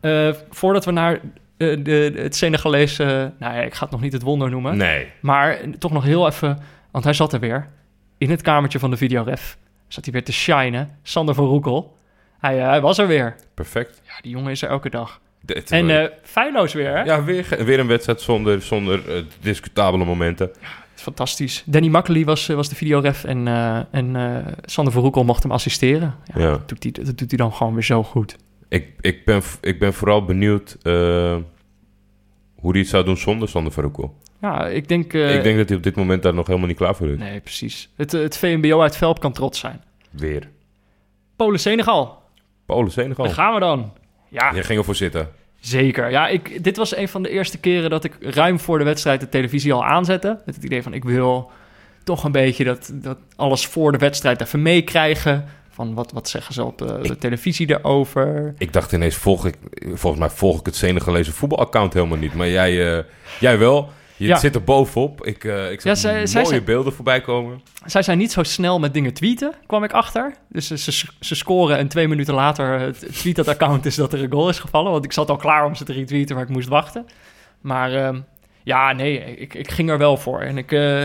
Eh, 0.00 0.32
voordat 0.50 0.84
we 0.84 0.90
naar 0.90 1.20
de, 1.56 2.12
het 2.16 2.36
Senegalese... 2.36 3.32
nou 3.38 3.54
ja, 3.54 3.60
ik 3.60 3.74
ga 3.74 3.82
het 3.82 3.90
nog 3.92 4.00
niet 4.00 4.12
het 4.12 4.22
wonder 4.22 4.50
noemen. 4.50 4.76
Nee. 4.76 5.06
Maar 5.20 5.58
toch 5.78 5.92
nog 5.92 6.04
heel 6.04 6.26
even... 6.26 6.58
Want 6.90 7.04
hij 7.04 7.12
zat 7.12 7.32
er 7.32 7.40
weer. 7.40 7.68
In 8.18 8.30
het 8.30 8.42
kamertje 8.42 8.78
van 8.78 8.90
de 8.90 8.96
videoref. 8.96 9.56
Zat 9.88 10.04
hij 10.04 10.12
weer 10.12 10.24
te 10.24 10.32
shinen. 10.32 10.98
Sander 11.02 11.34
van 11.34 11.44
Roekel. 11.44 11.96
Hij, 12.40 12.56
hij 12.58 12.80
was 12.80 12.98
er 12.98 13.06
weer. 13.06 13.36
Perfect. 13.54 14.00
Ja, 14.06 14.12
die 14.20 14.30
jongen 14.32 14.50
is 14.50 14.62
er 14.62 14.68
elke 14.68 14.90
dag. 14.90 15.20
Dit- 15.40 15.70
En 15.70 15.90
eh 16.02 16.08
feilloos 16.22 16.72
weer, 16.72 16.96
hè? 16.96 17.02
ja, 17.02 17.24
weer, 17.24 17.46
weer 17.64 17.78
een 17.78 17.86
wedstrijd 17.86 18.20
zonder, 18.20 18.62
zonder 18.62 19.24
discutabele 19.40 20.04
momenten. 20.04 20.50
Fantastisch. 21.02 21.62
Danny 21.66 21.88
Makkely 21.88 22.24
was, 22.24 22.48
eh, 22.48 22.56
was 22.56 22.68
de 22.68 22.74
videoref 22.74 23.24
en, 23.24 23.48
eh, 23.48 23.80
en 23.90 24.16
eh, 24.16 24.52
Sander 24.64 24.92
van 24.92 25.02
Roekel 25.02 25.24
mocht 25.24 25.42
hem 25.42 25.52
assisteren. 25.52 26.14
Ja, 26.34 26.40
Ja. 26.40 26.50
Dat, 26.50 26.68
doet 26.68 26.82
hij, 26.82 26.92
dat 26.92 27.18
doet 27.18 27.28
hij 27.30 27.38
dan 27.38 27.52
gewoon 27.52 27.72
weer 27.74 27.82
zo 27.82 28.02
goed. 28.02 28.36
Ik, 28.68 28.86
ik, 29.00 29.24
ben, 29.24 29.42
ik 29.60 29.78
ben 29.78 29.94
vooral 29.94 30.24
benieuwd 30.24 30.76
hoe 32.54 32.70
hij 32.70 32.80
het 32.80 32.88
zou 32.88 33.04
doen 33.04 33.16
zonder 33.16 33.48
Sander 33.48 33.72
Verhoekel. 33.72 34.16
Ja, 34.40 34.66
ik 34.66 34.88
denk... 34.88 35.12
ik 35.12 35.42
denk 35.42 35.56
dat 35.56 35.68
hij 35.68 35.76
op 35.76 35.82
dit 35.82 35.96
moment 35.96 36.22
daar 36.22 36.34
nog 36.34 36.46
helemaal 36.46 36.68
niet 36.68 36.76
klaar 36.76 36.94
voor 36.94 37.08
is. 37.08 37.18
Nee, 37.18 37.40
precies. 37.40 37.88
Het, 37.96 38.12
het 38.12 38.38
VMBO 38.38 38.80
uit 38.80 38.96
Velp 38.96 39.20
kan 39.20 39.32
trots 39.32 39.58
zijn. 39.58 39.82
Weer. 40.10 40.48
Polen-Senegal. 41.36 42.22
Polen, 42.66 42.92
Senegal. 42.92 43.24
Daar 43.24 43.34
gaan 43.34 43.54
we 43.54 43.60
dan. 43.60 43.92
Ja, 44.28 44.54
Jij 44.54 44.62
ging 44.62 44.78
ervoor 44.78 44.94
zitten. 44.94 45.28
Zeker. 45.62 46.10
Ja, 46.10 46.28
ik, 46.28 46.64
dit 46.64 46.76
was 46.76 46.96
een 46.96 47.08
van 47.08 47.22
de 47.22 47.28
eerste 47.28 47.58
keren 47.58 47.90
dat 47.90 48.04
ik 48.04 48.16
ruim 48.20 48.60
voor 48.60 48.78
de 48.78 48.84
wedstrijd 48.84 49.20
de 49.20 49.28
televisie 49.28 49.72
al 49.72 49.84
aanzette. 49.84 50.38
Met 50.46 50.54
het 50.54 50.64
idee 50.64 50.82
van, 50.82 50.94
ik 50.94 51.04
wil 51.04 51.50
toch 52.04 52.24
een 52.24 52.32
beetje 52.32 52.64
dat, 52.64 52.90
dat 52.94 53.18
alles 53.36 53.66
voor 53.66 53.92
de 53.92 53.98
wedstrijd 53.98 54.40
even 54.40 54.62
meekrijgen. 54.62 55.44
Van 55.70 55.94
wat, 55.94 56.12
wat 56.12 56.28
zeggen 56.28 56.54
ze 56.54 56.64
op 56.64 56.78
de, 56.78 56.98
de 57.02 57.18
televisie 57.18 57.70
erover. 57.70 58.54
Ik 58.58 58.72
dacht 58.72 58.92
ineens, 58.92 59.16
volg 59.16 59.46
ik, 59.46 59.54
volgens 59.92 60.20
mij 60.20 60.30
volg 60.30 60.60
ik 60.60 60.66
het 60.66 60.76
Senegalese 60.76 61.32
voetbalaccount 61.32 61.92
helemaal 61.92 62.18
niet. 62.18 62.34
Maar 62.34 62.48
jij, 62.48 62.96
eh, 62.96 63.04
jij 63.40 63.58
wel. 63.58 63.90
Je 64.16 64.26
Ja. 64.26 64.36
zit 64.36 64.54
er 64.54 64.64
bovenop. 64.64 65.26
Ik, 65.26 65.44
eh 65.44 65.70
ik 65.70 65.80
zag 65.80 65.92
Ja, 65.92 65.94
zij- 65.98 66.12
mooie 66.14 66.26
zij 66.26 66.44
zijn- 66.44 66.64
beelden 66.64 66.92
voorbij 66.92 67.20
komen. 67.20 67.60
Zij 67.84 68.02
zijn 68.02 68.18
niet 68.18 68.32
zo 68.32 68.42
snel 68.42 68.78
met 68.78 68.94
dingen 68.94 69.12
tweeten, 69.14 69.52
kwam 69.66 69.84
ik 69.84 69.92
achter. 69.92 70.34
Dus 70.48 70.66
ze, 70.66 70.78
ze, 70.78 71.06
ze 71.20 71.34
scoren 71.34 71.76
en 71.78 71.88
twee 71.88 72.08
minuten 72.08 72.34
later 72.34 72.78
het 72.80 73.06
tweet 73.14 73.36
dat 73.36 73.48
account 73.48 73.86
is 73.86 73.94
dat 73.94 74.12
er 74.12 74.22
een 74.22 74.32
goal 74.32 74.48
is 74.48 74.58
gevallen. 74.58 74.92
Want 74.92 75.04
ik 75.04 75.12
zat 75.12 75.30
al 75.30 75.36
klaar 75.36 75.64
om 75.64 75.74
ze 75.74 75.84
te 75.84 75.92
retweeten, 75.92 76.34
maar 76.34 76.44
ik 76.44 76.50
moest 76.50 76.68
wachten. 76.68 77.06
Maar 77.60 77.92
ehm, 77.94 78.20
ja, 78.62 78.92
nee, 78.92 79.36
ik, 79.36 79.54
ik 79.54 79.70
ging 79.70 79.90
er 79.90 79.98
wel 79.98 80.16
voor. 80.16 80.40
En 80.40 80.58
ik, 80.58 80.72
eh, 80.72 81.04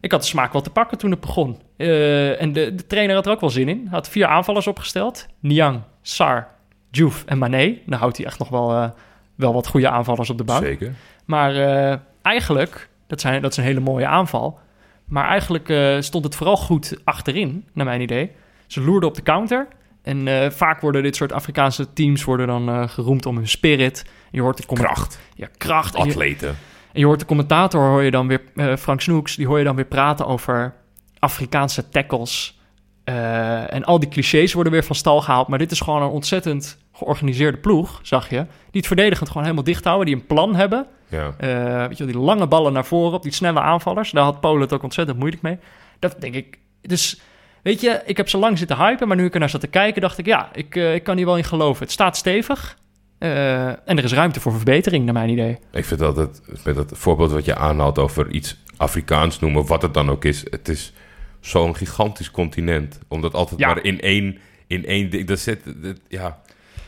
ik 0.00 0.10
had 0.12 0.20
de 0.20 0.26
smaak 0.26 0.52
wel 0.52 0.62
te 0.62 0.70
pakken 0.70 0.98
toen 0.98 1.10
het 1.10 1.20
begon. 1.20 1.60
Eh, 1.76 2.40
en 2.42 2.52
de, 2.52 2.74
de 2.74 2.86
trainer 2.86 3.14
had 3.14 3.26
er 3.26 3.32
ook 3.32 3.40
wel 3.40 3.50
zin 3.50 3.68
in. 3.68 3.78
Hij 3.78 3.90
had 3.90 4.08
vier 4.08 4.26
aanvallers 4.26 4.66
opgesteld. 4.66 5.26
Niang, 5.40 5.80
Sar, 6.02 6.48
Diouf 6.90 7.24
en 7.26 7.38
Mané. 7.38 7.78
Dan 7.86 7.98
houdt 7.98 8.16
hij 8.16 8.26
echt 8.26 8.38
nog 8.38 8.48
wel, 8.48 8.72
eh, 8.72 8.88
wel 9.34 9.52
wat 9.52 9.66
goede 9.66 9.88
aanvallers 9.88 10.30
op 10.30 10.38
de 10.38 10.44
bank. 10.44 10.64
Zeker. 10.64 10.92
Maar 11.24 11.56
eh, 11.56 11.96
eigenlijk, 12.26 12.88
dat, 13.06 13.20
zijn, 13.20 13.42
dat 13.42 13.50
is 13.50 13.56
een 13.56 13.64
hele 13.64 13.80
mooie 13.80 14.06
aanval. 14.06 14.58
Maar 15.04 15.28
eigenlijk 15.28 15.68
eh, 15.68 16.00
stond 16.00 16.24
het 16.24 16.34
vooral 16.34 16.56
goed 16.56 16.96
achterin, 17.04 17.64
naar 17.72 17.84
mijn 17.84 18.00
idee. 18.00 18.30
Ze 18.66 18.80
loerden 18.80 19.08
op 19.08 19.14
de 19.14 19.22
counter. 19.22 19.68
En 20.02 20.28
eh, 20.28 20.50
vaak 20.50 20.80
worden 20.80 21.02
dit 21.02 21.16
soort 21.16 21.32
Afrikaanse 21.32 21.92
teams 21.92 22.24
worden 22.24 22.46
dan 22.46 22.68
eh, 22.68 22.88
geroemd 22.88 23.26
om 23.26 23.36
hun 23.36 23.48
spirit. 23.48 24.04
Je 24.30 24.40
hoort 24.40 24.56
de 24.56 24.66
Kracht. 24.66 25.20
Ja, 25.34 25.48
kracht. 25.56 25.94
En 25.94 26.04
je, 26.04 26.10
Atleten. 26.10 26.48
en 26.92 27.00
je 27.00 27.06
hoort 27.06 27.20
de 27.20 27.26
commentator, 27.26 27.88
hoor 27.88 28.02
je 28.02 28.10
dan 28.10 28.26
weer, 28.26 28.40
Frank 28.78 29.00
Snoeks, 29.00 29.36
die 29.36 29.46
hoor 29.46 29.58
je 29.58 29.64
dan 29.64 29.76
weer 29.76 29.84
praten 29.84 30.26
over 30.26 30.74
Afrikaanse 31.18 31.88
tackles. 31.88 32.60
En 33.04 33.84
al 33.84 34.00
die 34.00 34.08
clichés 34.08 34.52
worden 34.52 34.72
weer 34.72 34.84
van 34.84 34.96
stal 34.96 35.20
gehaald. 35.20 35.48
Maar 35.48 35.58
dit 35.58 35.70
is 35.70 35.80
gewoon 35.80 36.02
een 36.02 36.08
ontzettend 36.08 36.78
georganiseerde 36.92 37.58
ploeg, 37.58 38.00
zag 38.02 38.30
je. 38.30 38.36
Die 38.36 38.46
het 38.70 38.86
verdedigend 38.86 39.28
gewoon 39.28 39.42
helemaal 39.42 39.64
dicht 39.64 39.84
houden. 39.84 40.06
Die 40.06 40.14
een 40.14 40.26
plan 40.26 40.54
hebben. 40.54 40.86
Ja. 41.08 41.34
Eh, 41.38 41.86
weet 41.88 41.98
je 41.98 42.04
wel, 42.04 42.12
die 42.12 42.22
lange 42.22 42.46
ballen 42.46 42.72
naar 42.72 42.84
voren 42.84 43.12
op, 43.12 43.22
die 43.22 43.32
snelle 43.32 43.60
aanvallers. 43.60 44.10
Daar 44.10 44.24
had 44.24 44.40
Polen 44.40 44.60
het 44.60 44.72
ook 44.72 44.82
ontzettend 44.82 45.18
moeilijk 45.18 45.42
mee. 45.42 45.58
Dat 45.98 46.16
denk 46.20 46.34
ik. 46.34 46.58
Dus 46.82 47.20
weet 47.62 47.80
je, 47.80 48.02
ik 48.04 48.16
heb 48.16 48.28
zo 48.28 48.38
lang 48.38 48.58
zitten 48.58 48.76
hypen, 48.76 49.08
maar 49.08 49.16
nu 49.16 49.24
ik 49.24 49.34
er 49.34 49.40
naar 49.40 49.50
zat 49.50 49.60
te 49.60 49.66
kijken, 49.66 50.00
dacht 50.00 50.18
ik, 50.18 50.26
ja, 50.26 50.48
ik, 50.52 50.76
eh, 50.76 50.94
ik 50.94 51.02
kan 51.04 51.16
hier 51.16 51.26
wel 51.26 51.36
in 51.36 51.44
geloven. 51.44 51.82
Het 51.82 51.92
staat 51.92 52.16
stevig. 52.16 52.76
eh, 53.18 53.66
en 53.66 53.78
er 53.98 54.04
is 54.04 54.12
ruimte 54.12 54.40
voor 54.40 54.52
verbetering, 54.52 55.04
naar 55.04 55.14
mijn 55.14 55.28
idee. 55.30 55.58
Ik 55.72 55.84
vind 55.84 56.02
altijd, 56.02 56.40
met 56.64 56.76
het 56.76 56.90
voorbeeld 56.94 57.32
wat 57.32 57.44
je 57.44 57.56
aanhaalt 57.56 57.98
over 57.98 58.30
iets 58.30 58.56
Afrikaans 58.76 59.40
noemen, 59.40 59.66
wat 59.66 59.82
het 59.82 59.94
dan 59.94 60.10
ook 60.10 60.24
is. 60.24 60.44
Het 60.50 60.68
is 60.68 60.92
zo'n 61.40 61.76
gigantisch 61.76 62.30
continent. 62.30 62.98
Omdat 63.08 63.34
altijd 63.34 63.60
Ja. 63.60 63.66
maar 63.66 63.84
in 63.84 64.00
één, 64.00 64.38
in 64.66 64.86
één 64.86 65.10
ding. 65.10 65.26
Dat 65.26 65.38
zit, 65.38 65.60
dat, 65.82 65.96
ja. 66.08 66.40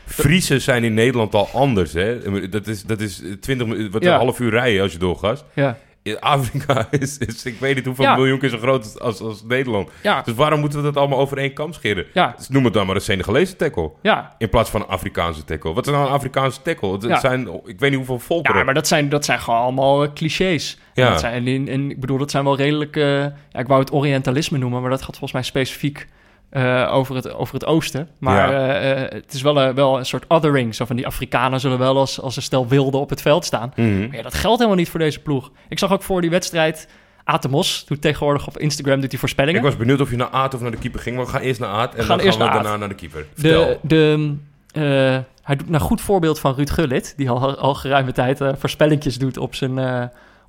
Friesen 0.09 0.61
zijn 0.61 0.83
in 0.83 0.93
Nederland 0.93 1.35
al 1.35 1.49
anders, 1.53 1.93
hè? 1.93 2.49
Dat 2.49 2.67
is, 2.67 2.83
dat 2.83 2.99
is 3.01 3.21
20 3.41 3.67
minuten, 3.67 3.91
wat 3.91 4.03
Ja. 4.03 4.13
een 4.13 4.19
half 4.19 4.39
uur 4.39 4.49
rijden 4.51 4.81
als 4.81 4.91
je 4.91 4.97
doorgaat. 4.97 5.45
Ja, 5.53 5.77
In 6.03 6.19
Afrika 6.19 6.87
is, 6.99 7.17
is, 7.17 7.45
ik 7.45 7.59
weet 7.59 7.75
niet 7.75 7.85
hoeveel 7.85 8.05
Ja. 8.05 8.15
miljoen 8.15 8.39
keer 8.39 8.49
zo 8.49 8.57
groot 8.57 8.99
als, 8.99 9.19
als 9.21 9.43
Nederland. 9.43 9.89
ja, 10.03 10.21
Dus 10.21 10.33
waarom 10.33 10.59
moeten 10.59 10.79
we 10.79 10.85
dat 10.85 10.97
allemaal 10.97 11.19
over 11.19 11.37
één 11.37 11.53
kam 11.53 11.73
scheren? 11.73 12.05
ja, 12.13 12.33
Dus 12.37 12.49
noem 12.49 12.63
het 12.63 12.73
dan 12.73 12.85
maar 12.85 12.95
een 12.95 13.01
Senegalese 13.01 13.55
tackle. 13.55 13.91
ja. 14.01 14.35
In 14.37 14.49
plaats 14.49 14.69
van 14.69 14.81
een 14.81 14.87
Afrikaanse 14.87 15.43
tackle. 15.43 15.73
Wat 15.73 15.87
is 15.87 15.93
nou 15.93 16.05
een 16.05 16.11
Afrikaanse 16.13 16.61
tackle? 16.61 16.91
Het 17.09 17.19
zijn, 17.19 17.47
ik 17.65 17.79
weet 17.79 17.89
niet 17.89 17.97
hoeveel 17.99 18.19
volkeren. 18.19 18.57
Ja, 18.59 18.63
maar 18.65 18.73
dat 18.73 18.87
zijn, 18.87 19.09
dat 19.09 19.25
zijn 19.25 19.39
gewoon 19.39 19.59
allemaal 19.59 20.03
eh, 20.03 20.09
clichés. 20.13 20.77
En 20.93 21.03
Ja. 21.03 21.09
Dat 21.09 21.19
zijn, 21.19 21.47
en, 21.47 21.67
en 21.67 21.89
ik 21.91 21.99
bedoel, 21.99 22.17
dat 22.17 22.31
zijn 22.31 22.43
wel 22.43 22.55
redelijk... 22.57 22.95
eh, 22.95 23.03
ja, 23.23 23.59
ik 23.59 23.67
wou 23.67 23.79
het 23.79 23.91
orientalisme 23.91 24.57
noemen, 24.57 24.81
maar 24.81 24.89
dat 24.89 24.99
gaat 25.01 25.09
volgens 25.17 25.31
mij 25.31 25.43
specifiek 25.43 26.07
eh, 26.49 26.89
over, 26.93 27.15
het, 27.15 27.33
over 27.33 27.53
het 27.53 27.65
oosten. 27.65 28.09
Maar 28.19 28.51
Ja. 28.51 28.67
eh, 28.79 29.03
eh, 29.03 29.11
het 29.11 29.33
is 29.33 29.41
wel, 29.41 29.61
een- 29.61 29.75
wel 29.75 29.97
een 29.97 30.05
soort 30.05 30.25
othering. 30.27 30.75
Zo 30.75 30.85
van 30.85 30.95
die 30.95 31.05
Afrikanen 31.07 31.59
zullen 31.59 31.77
wel 31.77 31.97
als, 31.97 32.21
als 32.21 32.35
een 32.35 32.41
stel 32.41 32.67
wilden 32.67 32.99
op 32.99 33.09
het 33.09 33.21
veld 33.21 33.45
staan. 33.45 33.71
Mhm. 33.75 33.99
Maar 34.07 34.15
ja, 34.15 34.21
dat 34.21 34.33
geldt 34.33 34.57
helemaal 34.57 34.77
niet 34.79 34.89
voor 34.89 34.99
deze 34.99 35.19
ploeg. 35.19 35.51
Ik 35.69 35.79
zag 35.79 35.91
ook 35.91 36.03
voor 36.03 36.21
die 36.21 36.29
wedstrijd... 36.29 36.87
Atemos 37.23 37.85
doet 37.85 38.01
tegenwoordig 38.01 38.47
op 38.47 38.57
Instagram 38.57 39.01
doet 39.01 39.09
hij 39.11 39.19
voorspellingen. 39.19 39.59
Ik 39.59 39.65
was 39.65 39.77
benieuwd 39.77 40.01
of 40.01 40.09
je 40.09 40.15
naar 40.15 40.29
Aad 40.29 40.53
of 40.53 40.61
naar 40.61 40.71
de 40.71 40.77
keeper 40.77 40.99
ging. 40.99 41.15
Maar 41.15 41.25
we 41.25 41.31
gaan 41.31 41.41
eerst 41.41 41.59
naar 41.59 41.69
Aad 41.69 41.95
en 41.95 42.03
gaan 42.03 42.17
dan 42.17 42.25
eerst 42.25 42.37
gaan 42.37 42.47
we 42.47 42.53
naar 42.53 42.63
daarna 42.63 42.77
naar 42.77 42.89
de 42.89 42.95
keeper. 42.95 43.25
Vertel. 43.33 43.79
De, 43.81 43.87
de, 43.87 44.35
eh, 44.71 45.17
hij 45.43 45.55
doet 45.55 45.69
naar 45.69 45.79
goed 45.79 46.01
voorbeeld 46.01 46.39
van 46.39 46.53
Ruud 46.55 46.69
Gullit, 46.69 47.13
die 47.17 47.29
al, 47.29 47.55
al 47.57 47.73
geruime 47.75 48.11
tijd 48.11 48.41
voorspellingjes 48.57 49.17
doet 49.17 49.37
op 49.37 49.55
zijn, 49.55 49.79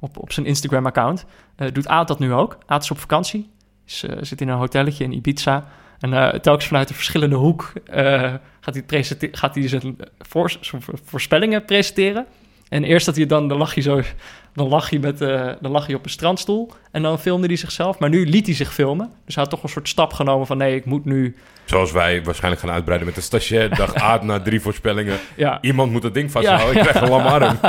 op, 0.01 0.19
op 0.19 0.33
zijn 0.33 0.47
Instagram-account. 0.47 1.25
Doet 1.73 1.89
Aad 1.89 2.09
dat 2.09 2.19
nu 2.19 2.33
ook. 2.33 2.59
Aad 2.67 2.83
is 2.83 2.91
op 2.91 2.99
vakantie, 2.99 3.51
is, 3.87 4.05
zit 4.21 4.41
in 4.41 4.49
een 4.49 4.59
hotelletje 4.59 5.05
in 5.05 5.13
Ibiza. 5.13 5.65
En 6.01 6.13
eh, 6.15 6.39
telkens 6.41 6.67
vanuit 6.67 6.89
een 6.89 6.95
verschillende 6.95 7.37
hoek 7.37 7.73
eh, 7.85 8.35
gaat, 8.61 8.75
hij 8.75 8.83
presente- 8.83 9.29
gaat 9.33 9.55
hij 9.55 9.69
zijn, 9.69 9.97
voor, 10.19 10.53
zijn 10.61 10.83
voorspellingen 11.05 11.65
presenteren. 11.65 12.27
En 12.69 12.85
eerst 12.85 13.07
dat 13.07 13.17
hij 13.17 13.27
dan, 13.27 13.49
dan 13.49 13.59
lag 13.59 13.75
hij 13.75 13.83
zo, 13.83 14.01
dan 14.55 14.69
lag 14.69 14.91
hij, 14.91 14.99
met, 14.99 15.21
eh, 15.21 15.47
dan 15.61 15.71
lag 15.71 15.87
hij 15.87 15.95
op 15.95 16.05
een 16.05 16.11
strandstoel 16.11 16.71
en 16.93 17.03
dan 17.03 17.19
filmde 17.19 17.47
hij 17.47 17.57
zichzelf. 17.57 17.99
Maar 17.99 18.09
nu 18.09 18.27
liet 18.27 18.47
hij 18.47 18.55
zich 18.55 18.73
filmen. 18.75 19.11
Dus 19.25 19.35
hij 19.35 19.43
had 19.45 19.53
toch 19.53 19.63
een 19.63 19.69
soort 19.69 19.89
stap 19.89 20.13
genomen 20.13 20.47
van 20.47 20.57
nee, 20.57 20.75
ik 20.77 20.85
moet 20.85 21.05
nu, 21.05 21.37
Zoals 21.65 21.93
wij 21.93 22.25
waarschijnlijk 22.25 22.63
gaan 22.63 22.73
uitbreiden 22.75 23.07
met 23.07 23.17
de 23.17 23.23
stagiair. 23.23 23.75
Dag 23.77 23.95
Aad 23.95 24.23
na 24.23 24.41
drie 24.41 24.61
voorspellingen. 24.61 25.19
ja, 25.37 25.59
Iemand 25.61 25.93
moet 25.93 26.03
het 26.03 26.15
ding 26.15 26.31
vasthouden. 26.31 26.75
Ja. 26.75 26.81
Ik 26.81 26.87
krijg 26.89 27.01
een 27.05 27.09
lam 27.11 27.27
arm. 27.27 27.59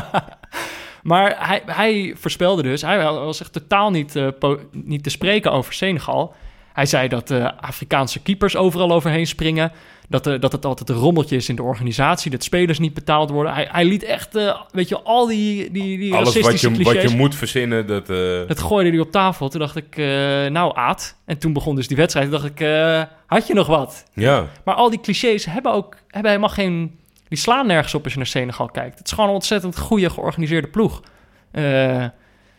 Maar 1.04 1.36
hij, 1.48 1.62
hij 1.66 2.14
voorspelde 2.18 2.62
dus, 2.62 2.82
hij 2.82 3.04
was 3.04 3.42
echt 3.42 3.54
totaal 3.54 3.92
niet, 3.92 4.20
po- 4.40 4.60
niet 4.72 5.04
te 5.04 5.10
spreken 5.10 5.52
over 5.52 5.74
Senegal. 5.74 6.36
Hij 6.74 6.86
zei 6.86 7.08
dat 7.08 7.28
de 7.28 7.56
Afrikaanse 7.58 8.22
keepers 8.22 8.56
overal 8.56 8.92
overheen 8.92 9.28
springen. 9.28 9.72
Dat, 10.10 10.28
eh, 10.28 10.40
dat 10.40 10.52
het 10.52 10.66
altijd 10.66 10.90
een 10.90 10.96
rommeltje 10.96 11.36
is 11.36 11.50
in 11.50 11.56
de 11.56 11.64
organisatie. 11.64 12.32
Dat 12.32 12.44
spelers 12.44 12.80
niet 12.80 12.94
betaald 12.94 13.30
worden. 13.30 13.54
Hij, 13.54 13.68
hij 13.72 13.86
liet 13.86 14.04
echt, 14.04 14.36
eh, 14.36 14.62
weet 14.72 14.90
je, 14.90 15.02
al 15.02 15.28
die, 15.28 15.72
die, 15.72 15.98
die 15.98 16.14
Alles 16.16 16.40
wat 16.40 16.62
je, 16.62 16.72
clichés... 16.72 16.94
wat 16.94 17.12
je 17.12 17.18
moet 17.18 17.36
verzinnen, 17.36 17.88
dat... 17.88 18.10
eh, 18.10 18.48
Dat 18.48 18.60
gooide 18.60 18.90
hij 18.90 19.00
op 19.00 19.12
tafel. 19.12 19.50
Toen 19.50 19.60
dacht 19.60 19.76
ik, 19.76 19.98
eh, 19.98 20.06
nou 20.46 20.76
Aad. 20.78 21.16
En 21.26 21.38
toen 21.38 21.54
begon 21.54 21.76
dus 21.76 21.88
die 21.88 21.98
wedstrijd. 21.98 22.30
Toen 22.30 22.40
dacht 22.40 22.52
ik, 22.52 22.60
eh, 22.60 23.02
had 23.26 23.48
je 23.48 23.54
nog 23.54 23.68
wat? 23.68 24.04
ja. 24.14 24.46
Maar 24.66 24.76
al 24.76 24.90
die 24.90 25.00
clichés 25.00 25.46
hebben 25.46 25.72
ook 25.74 25.96
hebben 26.08 26.32
helemaal 26.32 26.54
geen. 26.54 27.00
Die 27.28 27.38
slaan 27.40 27.68
nergens 27.68 27.94
op 27.94 28.04
als 28.04 28.12
je 28.14 28.18
naar 28.18 28.28
Senegal 28.28 28.68
kijkt. 28.70 28.98
Het 28.98 29.08
is 29.08 29.14
gewoon 29.14 29.30
een 29.30 29.36
ontzettend 29.36 29.78
goede 29.80 30.10
georganiseerde 30.10 30.68
ploeg. 30.68 31.02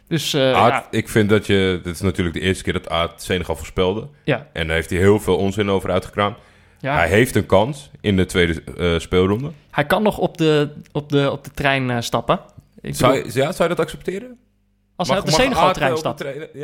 Dus 0.09 0.35
eh, 0.35 0.51
ja, 0.51 0.87
ik 0.91 1.09
vind 1.09 1.29
dat 1.29 1.47
je... 1.47 1.81
Dit 1.83 1.95
is 1.95 2.01
natuurlijk 2.01 2.37
de 2.37 2.43
eerste 2.43 2.63
keer 2.65 2.73
dat 2.73 2.89
Aad 2.89 3.23
Senegal 3.23 3.57
voorspelde. 3.57 4.09
ja, 4.25 4.47
En 4.53 4.67
daar 4.67 4.77
heeft 4.77 4.91
hij 4.91 4.99
heel 4.99 5.21
veel 5.21 5.37
onzin 5.37 5.71
over 5.71 5.91
uitgekraamd. 5.91 6.37
ja. 6.81 6.95
Hij 6.97 7.09
heeft 7.09 7.35
een 7.37 7.47
kans 7.47 7.91
in 8.01 8.17
de 8.17 8.27
tweede 8.27 8.63
eh, 8.79 8.99
speelronde. 8.99 9.51
Hij 9.71 9.85
kan 9.87 10.03
nog 10.03 10.19
op 10.19 10.39
de, 10.39 10.73
op 10.93 11.09
de, 11.09 11.31
op 11.31 11.45
de 11.45 11.51
trein 11.51 11.91
eh, 11.91 11.97
stappen. 12.01 12.41
Ik 12.81 12.95
Zou, 12.95 13.13
bedoel, 13.13 13.33
je- 13.33 13.39
ja, 13.39 13.53
zou 13.53 13.69
je 13.69 13.75
dat 13.75 13.85
accepteren? 13.85 14.39
als 14.97 15.09
Mag- 15.09 15.17
hij 15.17 15.27
op 15.27 15.37
de 15.37 15.43
Senegal-trein 15.43 15.97
stapt. 15.97 16.19
de 16.19 16.51
Ja? 16.53 16.61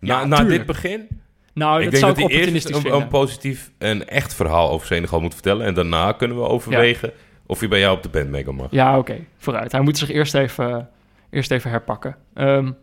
Ja, 0.00 0.24
Na, 0.24 0.24
na 0.24 0.44
dit 0.48 0.66
begin? 0.66 1.06
Nou, 1.52 1.76
ik 1.78 1.82
dat 1.82 1.90
denk 1.92 2.04
zou 2.04 2.14
dat 2.14 2.30
ik 2.30 2.36
hij 2.44 2.52
eerst 2.54 2.86
een, 2.86 3.08
positief 3.08 3.70
en 3.78 4.08
echt 4.08 4.34
verhaal 4.34 4.70
over 4.70 4.86
Senegal 4.86 5.20
moet 5.20 5.32
vertellen. 5.34 5.66
En 5.66 5.74
daarna 5.74 6.12
kunnen 6.12 6.36
we 6.36 6.42
overwegen 6.42 7.12
of 7.46 7.58
hij 7.60 7.68
bij 7.68 7.78
jou 7.78 7.96
op 7.96 8.02
de 8.02 8.08
bandmaker 8.08 8.54
mag. 8.54 8.66
Ja, 8.70 8.98
oké, 8.98 9.16
vooruit. 9.38 9.72
Hij 9.72 9.80
moet 9.80 9.98
zich 9.98 10.10
eerst 10.10 10.34
even, 10.34 10.88
eerst 11.30 11.50
even 11.50 11.70
herpakken. 11.70 12.16
Ehm, 12.34 12.64
maar 12.64 12.74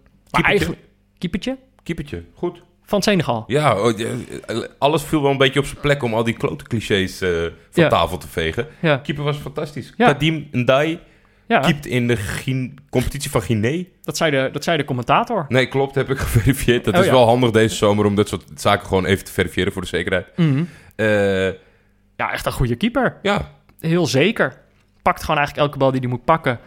Keepertje? 1.18 1.58
eigenlijk... 1.88 2.24
Goed. 2.34 2.64
Van 2.84 3.02
Senegal. 3.02 3.44
Ja, 3.48 3.80
oh, 3.82 3.98
ja, 3.98 4.08
alles 4.78 5.04
viel 5.04 5.22
wel 5.22 5.32
een 5.32 5.38
beetje 5.38 5.60
op 5.60 5.66
zijn 5.66 5.80
plek 5.80 6.04
om 6.04 6.14
al 6.14 6.24
die 6.24 6.34
klote 6.34 6.64
clichés 6.64 7.22
eh, 7.22 7.30
van 7.70 7.84
Ja. 7.84 7.88
tafel 7.90 8.18
te 8.18 8.28
vegen. 8.28 8.68
Ja, 8.80 8.98
Keeper 8.98 9.24
was 9.24 9.38
fantastisch. 9.38 9.94
Ja. 9.98 10.06
Kadim 10.12 10.48
Ndai 10.52 11.00
ja 11.48 11.60
keept 11.60 11.86
in 11.86 12.08
de 12.08 12.72
competitie 12.90 13.32
van 13.32 13.42
Guinea. 13.42 13.84
dat, 14.04 14.18
zei 14.18 14.32
de, 14.32 14.50
dat 14.52 14.64
zei 14.64 14.78
de 14.78 14.86
commentator. 14.86 15.46
Nee, 15.50 15.68
klopt, 15.68 15.96
heb 15.96 16.10
ik 16.10 16.18
geverifieerd. 16.28 16.86
Dat 16.86 16.94
Oh, 16.94 17.00
is 17.00 17.06
ja. 17.06 17.12
wel 17.12 17.26
handig 17.26 17.52
deze 17.52 17.76
zomer 17.76 18.06
om 18.06 18.16
dat 18.16 18.28
soort 18.28 18.44
zaken 18.56 18.88
gewoon 18.88 19.06
even 19.06 19.26
te 19.26 19.32
verifiëren 19.32 19.74
voor 19.74 19.82
de 19.82 19.88
zekerheid. 19.88 20.26
Mhm. 20.38 20.64
Eh, 20.96 21.46
Ja, 22.18 22.32
echt 22.32 22.46
een 22.46 22.52
goede 22.52 22.76
keeper. 22.76 23.18
ja, 23.22 23.52
Heel 23.80 24.06
zeker. 24.06 24.58
Pakt 25.02 25.22
gewoon 25.22 25.38
eigenlijk 25.38 25.68
elke 25.68 25.80
bal 25.80 25.92
die 25.92 26.00
hij 26.00 26.10
moet 26.10 26.26
pakken. 26.26 26.60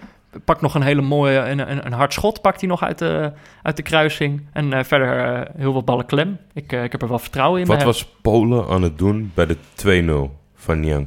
Pakt 0.44 0.60
nog 0.60 0.74
een 0.74 0.82
hele 0.82 1.00
mooie, 1.00 1.38
een, 1.38 1.70
een, 1.70 1.86
een 1.86 1.92
hard 1.92 2.12
schot 2.12 2.40
pakt 2.40 2.60
hij 2.60 2.68
nog 2.68 2.82
uit 2.82 2.98
de, 2.98 3.32
uit 3.62 3.76
de 3.76 3.82
kruising. 3.82 4.46
En 4.52 4.72
eh, 4.72 4.84
verder 4.84 5.34
eh, 5.34 5.54
heel 5.56 5.72
wat 5.72 5.84
ballen 5.84 6.06
klem. 6.06 6.38
Ik, 6.52 6.72
eh, 6.72 6.84
ik 6.84 6.92
heb 6.92 7.02
er 7.02 7.08
wel 7.08 7.18
vertrouwen 7.18 7.60
in. 7.60 7.66
wat 7.66 7.76
hem. 7.76 7.86
was 7.86 8.06
Polen 8.22 8.68
aan 8.68 8.82
het 8.82 8.98
doen 8.98 9.32
bij 9.34 9.46
de 9.46 9.56
2-0 10.28 10.36
van 10.54 10.80
Niang? 10.80 11.06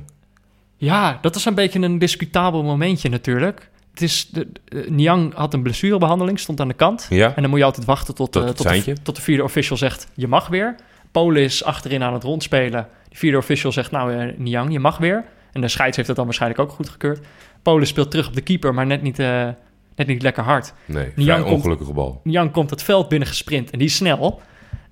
Ja, 0.75 1.17
dat 1.21 1.36
is 1.36 1.45
een 1.45 1.55
beetje 1.55 1.79
een 1.79 1.99
discutabel 1.99 2.63
momentje 2.63 3.10
natuurlijk. 3.10 3.69
Het 3.91 4.01
is, 4.01 4.29
de, 4.29 4.47
Niang 4.89 5.34
had 5.34 5.53
een 5.53 5.62
blessurebehandeling, 5.62 6.39
stond 6.39 6.60
aan 6.60 6.67
de 6.67 6.73
kant. 6.73 7.07
Ja? 7.10 7.36
En 7.36 7.41
dan 7.41 7.49
moet 7.49 7.60
je 7.60 7.65
altijd 7.65 7.86
wachten 7.86 8.15
tot, 8.15 8.31
Tot 8.31 8.57
tot, 8.57 8.86
de, 8.86 8.95
tot 9.03 9.15
de 9.15 9.21
vierde 9.21 9.43
official 9.43 9.77
zegt, 9.77 10.07
je 10.13 10.27
mag 10.27 10.47
weer. 10.47 10.75
Polen 11.12 11.41
is 11.41 11.63
achterin 11.63 12.03
aan 12.03 12.13
het 12.13 12.23
rondspelen. 12.23 12.88
De 13.10 13.17
vierde 13.17 13.38
official 13.38 13.71
zegt, 13.71 13.91
nou 13.91 14.34
Niang, 14.38 14.71
je 14.71 14.79
mag 14.79 14.97
weer. 14.97 15.25
En 15.51 15.62
de 15.62 15.67
scheids 15.67 15.95
heeft 15.95 16.07
dat 16.07 16.17
dan 16.17 16.25
waarschijnlijk 16.25 16.62
ook 16.62 16.71
goedgekeurd. 16.71 17.19
Polen 17.62 17.88
speelt 17.88 18.12
terug 18.12 18.28
op 18.28 18.34
de 18.34 18.41
keeper, 18.41 18.74
maar 18.74 18.86
net 18.86 19.02
niet, 19.02 19.19
eh, 19.19 19.47
net 19.95 20.08
niet 20.08 20.21
lekker 20.21 20.43
hard. 20.43 20.74
Nee, 20.86 21.13
komt- 21.15 21.43
ongelukkige 21.43 21.93
bal. 21.93 22.21
Niang 22.24 22.52
komt 22.52 22.69
het 22.69 22.84
veld 22.84 23.10
binnen 23.10 23.28
gesprint 23.28 23.69
en 23.69 23.78
die 23.80 23.88
is 23.88 23.95
snel. 23.95 24.41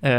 Eh, 0.00 0.10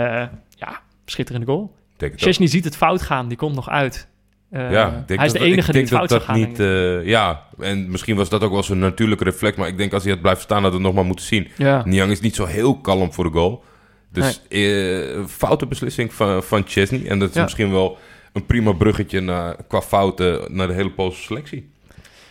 ja, 0.55 0.81
schitterende 1.05 1.47
goal. 1.47 1.75
Chesney 2.15 2.47
ziet 2.47 2.63
het 2.63 2.77
fout 2.77 3.01
gaan, 3.01 3.27
die 3.27 3.37
komt 3.37 3.55
nog 3.55 3.69
uit. 3.69 4.07
Ja, 4.51 5.03
denk 5.07 5.19
hij 5.19 5.25
is 5.27 5.33
de 5.33 5.37
dat- 5.39 5.47
enige 5.47 5.67
ik 5.67 5.73
die 5.73 5.73
denk 5.73 5.89
het 5.89 5.97
fout 5.97 6.09
dat 6.09 6.17
dat 6.19 6.27
gaan. 6.27 6.39
niet. 6.39 6.59
eh, 6.59 7.05
ja, 7.05 7.43
en 7.59 7.91
misschien 7.91 8.15
was 8.15 8.29
dat 8.29 8.43
ook 8.43 8.51
wel 8.51 8.63
zijn 8.63 8.79
natuurlijke 8.79 9.23
reflex. 9.23 9.57
Maar 9.57 9.67
ik 9.67 9.77
denk 9.77 9.93
als 9.93 10.03
hij 10.03 10.11
het 10.11 10.21
blijft 10.21 10.41
staan, 10.41 10.61
dat 10.61 10.71
we 10.71 10.77
het 10.77 10.85
nog 10.85 10.95
maar 10.95 11.05
moeten 11.05 11.25
zien. 11.25 11.47
ja. 11.57 11.81
Niang 11.85 12.11
is 12.11 12.19
niet 12.19 12.35
zo 12.35 12.45
heel 12.45 12.77
kalm 12.77 13.13
voor 13.13 13.23
de 13.23 13.29
goal. 13.31 13.63
Dus 14.11 14.41
eh, 14.49 15.25
foute 15.27 15.65
beslissing 15.65 16.13
van, 16.13 16.43
van 16.43 16.63
Chesney. 16.67 17.07
En 17.07 17.19
dat 17.19 17.29
is 17.29 17.35
Ja. 17.35 17.41
misschien 17.43 17.71
wel 17.71 17.97
een 18.33 18.45
prima 18.45 18.71
bruggetje 18.71 19.19
naar, 19.19 19.55
qua 19.67 19.81
fouten 19.81 20.55
naar 20.55 20.67
de 20.67 20.73
hele 20.73 20.91
Poolse 20.91 21.21
selectie. 21.21 21.71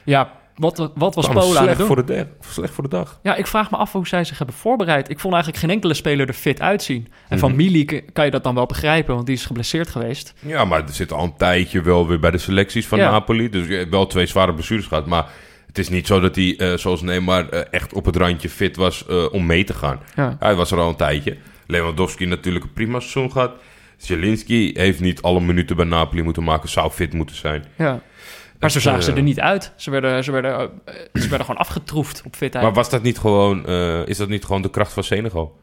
Ja, 0.04 0.32
wat, 0.56 0.90
wat 0.94 1.14
was 1.14 1.24
Allemaal 1.24 1.42
Polen 1.44 1.60
aan 1.60 1.66
het 1.68 1.76
slecht 1.76 1.78
doen? 1.78 1.86
voor, 1.86 2.06
de 2.06 2.14
dag, 2.14 2.52
slecht 2.52 2.72
voor 2.74 2.82
de 2.84 2.90
dag. 2.90 3.18
Ja, 3.22 3.34
ik 3.36 3.46
vraag 3.46 3.70
me 3.70 3.76
af 3.76 3.92
hoe 3.92 4.06
zij 4.08 4.24
zich 4.24 4.38
hebben 4.38 4.56
voorbereid. 4.56 5.10
Ik 5.10 5.20
vond 5.20 5.34
eigenlijk 5.34 5.62
geen 5.62 5.72
enkele 5.72 5.94
speler 5.94 6.28
er 6.28 6.34
fit 6.34 6.60
uitzien. 6.60 7.08
En 7.28 7.38
van 7.38 7.48
Mhm. 7.50 7.58
Milik 7.58 8.04
kan 8.12 8.24
je 8.24 8.30
dat 8.30 8.42
dan 8.44 8.54
wel 8.54 8.66
begrijpen, 8.66 9.14
want 9.14 9.26
die 9.26 9.34
is 9.34 9.46
geblesseerd 9.46 9.88
geweest. 9.90 10.34
Ja, 10.40 10.64
maar 10.64 10.82
er 10.82 10.92
zit 10.92 11.12
al 11.12 11.24
een 11.24 11.36
tijdje 11.36 11.80
wel 11.82 12.06
weer 12.08 12.20
bij 12.20 12.30
de 12.30 12.38
selecties 12.38 12.86
van 12.86 12.98
Ja. 12.98 13.10
Napoli. 13.10 13.48
Dus 13.48 13.66
je 13.66 13.74
hebt 13.74 13.90
wel 13.90 14.06
twee 14.06 14.26
zware 14.26 14.54
blessures 14.54 14.86
gehad. 14.86 15.06
Maar 15.06 15.26
het 15.66 15.78
is 15.78 15.88
niet 15.88 16.06
zo 16.06 16.20
dat 16.20 16.34
hij, 16.36 16.56
eh, 16.56 16.76
zoals 16.76 17.02
Neymar, 17.02 17.48
eh, 17.48 17.60
echt 17.70 17.92
op 17.92 18.04
het 18.04 18.16
randje 18.16 18.48
fit 18.48 18.76
was 18.76 19.06
eh, 19.06 19.32
om 19.32 19.46
mee 19.46 19.64
te 19.64 19.74
gaan. 19.74 20.00
Ja. 20.16 20.36
Hij 20.38 20.54
was 20.54 20.70
er 20.70 20.78
al 20.78 20.88
een 20.88 20.96
tijdje. 20.96 21.36
Lewandowski 21.66 22.26
natuurlijk 22.26 22.64
een 22.64 22.72
prima 22.72 22.98
seizoen 23.00 23.32
gehad. 23.32 23.52
Zielinski 23.96 24.70
heeft 24.74 25.00
niet 25.00 25.22
alle 25.22 25.40
minuten 25.40 25.76
bij 25.76 25.84
Napoli 25.84 26.22
moeten 26.22 26.44
maken. 26.44 26.68
Zou 26.68 26.90
fit 26.90 27.12
moeten 27.12 27.36
zijn. 27.36 27.64
ja. 27.76 28.00
Maar 28.60 28.70
zo 28.70 28.76
Dus, 28.76 28.84
zagen 28.86 29.02
ze 29.02 29.10
eh, 29.10 29.16
er 29.16 29.22
niet 29.22 29.40
uit. 29.40 29.72
Ze 29.76 29.90
werden, 29.90 30.24
ze 30.24 30.32
werden, 30.32 30.52
eh, 30.84 30.94
ze 31.12 31.28
werden 31.28 31.46
gewoon 31.46 31.60
afgetroefd 31.60 32.22
op 32.26 32.36
fitheid. 32.36 32.64
Maar 32.64 32.74
was 32.74 32.90
dat 32.90 33.02
niet 33.02 33.18
gewoon, 33.18 33.66
eh, 33.66 34.06
is 34.06 34.16
dat 34.16 34.28
niet 34.28 34.44
gewoon 34.44 34.62
de 34.62 34.70
kracht 34.70 34.92
van 34.92 35.04
Senegal? 35.04 35.58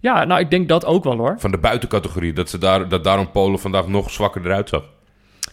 Ja, 0.00 0.24
nou, 0.24 0.40
ik 0.40 0.50
denk 0.50 0.68
dat 0.68 0.84
ook 0.84 1.04
wel 1.04 1.16
hoor. 1.16 1.34
Van 1.38 1.50
de 1.50 1.58
buitencategorie. 1.58 2.32
Dat, 2.32 2.50
ze 2.50 2.58
daar, 2.58 2.88
dat 2.88 3.04
daarom 3.04 3.30
Polen 3.30 3.58
vandaag 3.58 3.86
nog 3.86 4.10
zwakker 4.10 4.44
eruit 4.44 4.68
zag. 4.68 4.82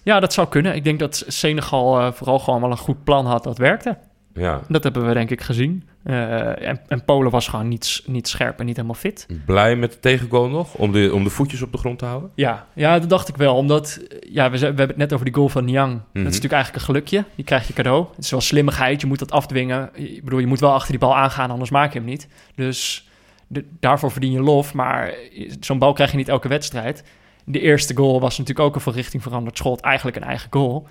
Ja, 0.04 0.20
dat 0.20 0.34
zou 0.34 0.48
kunnen. 0.48 0.76
Ik 0.76 0.84
denk 0.84 1.00
dat 1.00 1.24
Senegal 1.28 2.14
vooral 2.14 2.40
gewoon 2.40 2.62
wel 2.62 2.72
een 2.72 2.78
goed 2.78 3.04
plan 3.04 3.26
had 3.26 3.44
dat 3.44 3.58
werkte. 3.58 3.98
Ja. 4.40 4.62
Dat 4.68 4.84
hebben 4.84 5.08
we 5.08 5.14
denk 5.14 5.30
ik 5.30 5.42
gezien. 5.42 5.84
Eh, 6.04 6.68
en, 6.68 6.80
en 6.88 7.04
Polen 7.06 7.32
was 7.32 7.48
gewoon 7.48 7.68
niet, 7.68 8.04
niet 8.06 8.28
scherp 8.28 8.60
en 8.60 8.66
niet 8.66 8.76
helemaal 8.76 8.98
fit. 8.98 9.26
Blij 9.46 9.76
met 9.76 9.92
de 9.92 10.00
tegengoal 10.00 10.50
nog? 10.50 10.74
Om 10.76 10.92
de, 10.92 11.14
om 11.14 11.24
de 11.24 11.30
voetjes 11.30 11.62
op 11.62 11.72
de 11.72 11.78
grond 11.78 12.00
te 12.00 12.06
houden? 12.06 12.30
Ja, 12.36 12.66
ja, 12.74 13.00
dat 13.00 13.10
dacht 13.10 13.28
ik 13.28 13.36
wel. 13.38 13.56
Omdat, 13.56 14.00
ja, 14.30 14.50
we, 14.52 14.58
we 14.60 14.66
hebben 14.66 14.88
het 14.88 14.98
net 14.98 15.14
over 15.14 15.26
die 15.26 15.34
goal 15.34 15.50
van 15.50 15.66
Niang. 15.66 15.92
Dat 15.94 16.02
is 16.14 16.24
natuurlijk 16.24 16.54
eigenlijk 16.54 16.76
een 16.76 16.94
gelukje. 16.94 17.24
Die 17.36 17.46
krijg 17.46 17.68
je 17.68 17.74
cadeau. 17.74 18.06
Het 18.16 18.24
is 18.24 18.32
wel 18.32 18.42
slimmigheid. 18.42 19.02
Je 19.02 19.08
moet 19.08 19.20
dat 19.20 19.32
afdwingen. 19.32 19.90
Ik 19.94 20.24
bedoel, 20.24 20.40
je 20.40 20.48
moet 20.48 20.60
wel 20.60 20.74
achter 20.74 20.90
die 20.92 21.00
bal 21.00 21.16
aangaan, 21.16 21.52
anders 21.52 21.70
maak 21.70 21.94
je 21.94 22.00
hem 22.00 22.08
niet. 22.08 22.28
Dus 22.56 23.08
de- 23.48 23.66
daarvoor 23.80 24.12
verdien 24.12 24.32
je 24.32 24.42
lof. 24.42 24.74
Maar 24.74 25.14
zo'n 25.60 25.80
bal 25.80 25.94
krijg 25.94 26.12
je 26.12 26.18
niet 26.18 26.30
elke 26.30 26.48
wedstrijd. 26.48 27.04
De 27.46 27.60
eerste 27.60 27.96
goal 27.96 28.20
was 28.20 28.38
natuurlijk 28.38 28.68
ook 28.68 28.76
een 28.76 28.82
van 28.82 28.94
richting 28.94 29.24
veranderd 29.24 29.58
schot. 29.58 29.82
Eigenlijk 29.82 30.18
een 30.18 30.24
eigen 30.24 30.48
goal. 30.52 30.88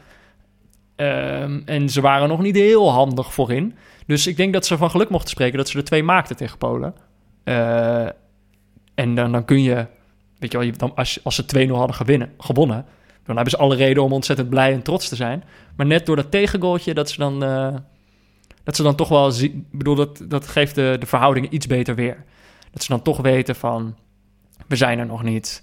Ehm, 0.98 1.60
en 1.64 1.88
ze 1.88 2.00
waren 2.00 2.28
nog 2.28 2.40
niet 2.40 2.56
heel 2.56 2.92
handig 2.92 3.32
voorin. 3.32 3.74
Dus 4.06 4.26
ik 4.26 4.36
denk 4.36 4.52
dat 4.52 4.66
ze 4.66 4.76
van 4.76 4.90
geluk 4.90 5.08
mochten 5.08 5.30
spreken 5.30 5.58
dat 5.58 5.68
ze 5.68 5.78
er 5.78 5.84
twee 5.84 6.02
maakten 6.02 6.36
tegen 6.36 6.58
Polen. 6.58 6.94
Eh, 7.44 8.06
en 8.94 9.14
dan, 9.14 9.32
dan 9.32 9.44
kun 9.44 9.62
je, 9.62 9.86
weet 10.38 10.52
je 10.52 10.58
wel, 10.58 10.70
dan, 10.76 10.94
als, 10.94 11.20
als 11.24 11.34
ze 11.34 11.66
2-0 11.68 11.70
hadden 11.70 11.96
gewinnen, 11.96 12.32
gewonnen, 12.38 12.84
dan 13.24 13.34
hebben 13.34 13.50
ze 13.54 13.58
alle 13.58 13.76
reden 13.76 14.02
om 14.02 14.12
ontzettend 14.12 14.48
blij 14.48 14.72
en 14.72 14.82
trots 14.82 15.08
te 15.08 15.16
zijn. 15.16 15.44
Maar 15.76 15.86
net 15.86 16.06
door 16.06 16.16
dat 16.16 16.30
tegengoaltje, 16.30 16.94
dat 16.94 17.10
ze 17.10 17.18
dan, 17.18 17.44
eh, 17.44 17.74
dat 18.64 18.76
ze 18.76 18.82
dan 18.82 18.94
toch 18.94 19.08
wel, 19.08 19.30
zie- 19.30 19.50
ik 19.70 19.78
bedoel, 19.78 19.94
dat, 19.94 20.24
dat 20.28 20.46
geeft 20.48 20.74
de, 20.74 20.96
de 21.00 21.06
verhoudingen 21.06 21.54
iets 21.54 21.66
beter 21.66 21.94
weer. 21.94 22.24
Dat 22.70 22.82
ze 22.82 22.88
dan 22.88 23.02
toch 23.02 23.20
weten 23.20 23.56
van, 23.56 23.96
we 24.66 24.76
zijn 24.76 24.98
er 24.98 25.06
nog 25.06 25.22
niet. 25.22 25.62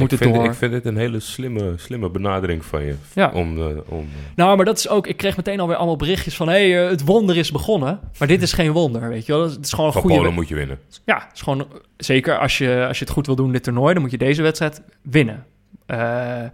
Ik 0.00 0.18
vind, 0.18 0.34
door. 0.34 0.44
Ik 0.44 0.54
vind 0.54 0.72
het 0.72 0.84
een 0.84 0.96
hele 0.96 1.20
slimme, 1.20 1.72
slimme 1.76 2.10
benadering 2.10 2.64
van 2.64 2.84
je. 2.84 2.94
Ja. 3.12 3.30
Om, 3.34 3.58
eh, 3.58 3.64
om, 3.88 4.00
eh, 4.00 4.36
Nou, 4.36 4.56
maar 4.56 4.64
dat 4.64 4.78
is 4.78 4.88
ook... 4.88 5.06
Ik 5.06 5.16
kreeg 5.16 5.36
meteen 5.36 5.60
alweer 5.60 5.76
allemaal 5.76 5.96
berichtjes 5.96 6.36
van... 6.36 6.48
hé, 6.48 6.70
hey, 6.70 6.84
eh, 6.84 6.90
het 6.90 7.04
wonder 7.04 7.36
is 7.36 7.50
begonnen. 7.50 8.00
Maar 8.18 8.28
dit 8.28 8.42
is 8.42 8.52
geen 8.52 8.72
wonder, 8.72 9.08
weet 9.08 9.26
je 9.26 9.32
wel. 9.32 9.42
Het 9.42 9.64
is 9.64 9.70
gewoon 9.70 9.86
een 9.86 9.92
van 9.92 10.02
goede... 10.02 10.16
Polen 10.16 10.34
moet 10.34 10.48
je 10.48 10.54
winnen. 10.54 10.78
Ja, 11.04 11.14
het 11.14 11.34
is 11.34 11.40
gewoon... 11.40 11.66
Zeker 11.96 12.38
als 12.38 12.58
je, 12.58 12.84
als 12.88 12.98
je 12.98 13.04
het 13.04 13.12
goed 13.12 13.26
wil 13.26 13.36
doen 13.36 13.52
dit 13.52 13.62
toernooi... 13.62 13.92
dan 13.92 14.02
moet 14.02 14.10
je 14.10 14.18
deze 14.18 14.42
wedstrijd 14.42 14.82
winnen. 15.02 15.46
En 15.86 16.52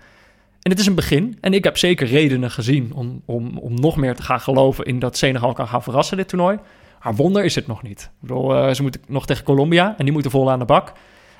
het 0.70 0.78
is 0.78 0.86
een 0.86 0.94
begin. 0.94 1.38
En 1.40 1.54
ik 1.54 1.64
heb 1.64 1.78
zeker 1.78 2.06
redenen 2.06 2.50
gezien... 2.50 2.92
om, 2.94 3.22
om, 3.24 3.58
om 3.58 3.80
nog 3.80 3.96
meer 3.96 4.14
te 4.14 4.22
gaan 4.22 4.40
geloven... 4.40 4.84
in 4.84 4.98
dat 4.98 5.16
Senegal 5.16 5.52
kan 5.52 5.68
gaan 5.68 5.82
verrassen 5.82 6.16
dit 6.16 6.28
toernooi. 6.28 6.58
Maar 7.02 7.14
wonder 7.14 7.44
is 7.44 7.54
het 7.54 7.66
nog 7.66 7.82
niet. 7.82 8.00
Ik 8.00 8.28
bedoel, 8.28 8.74
ze 8.74 8.82
moeten 8.82 9.00
nog 9.06 9.26
tegen 9.26 9.44
Colombia... 9.44 9.94
en 9.98 10.04
die 10.04 10.12
moeten 10.12 10.30
vol 10.30 10.50
aan 10.50 10.58
de 10.58 10.64
bak. 10.64 10.92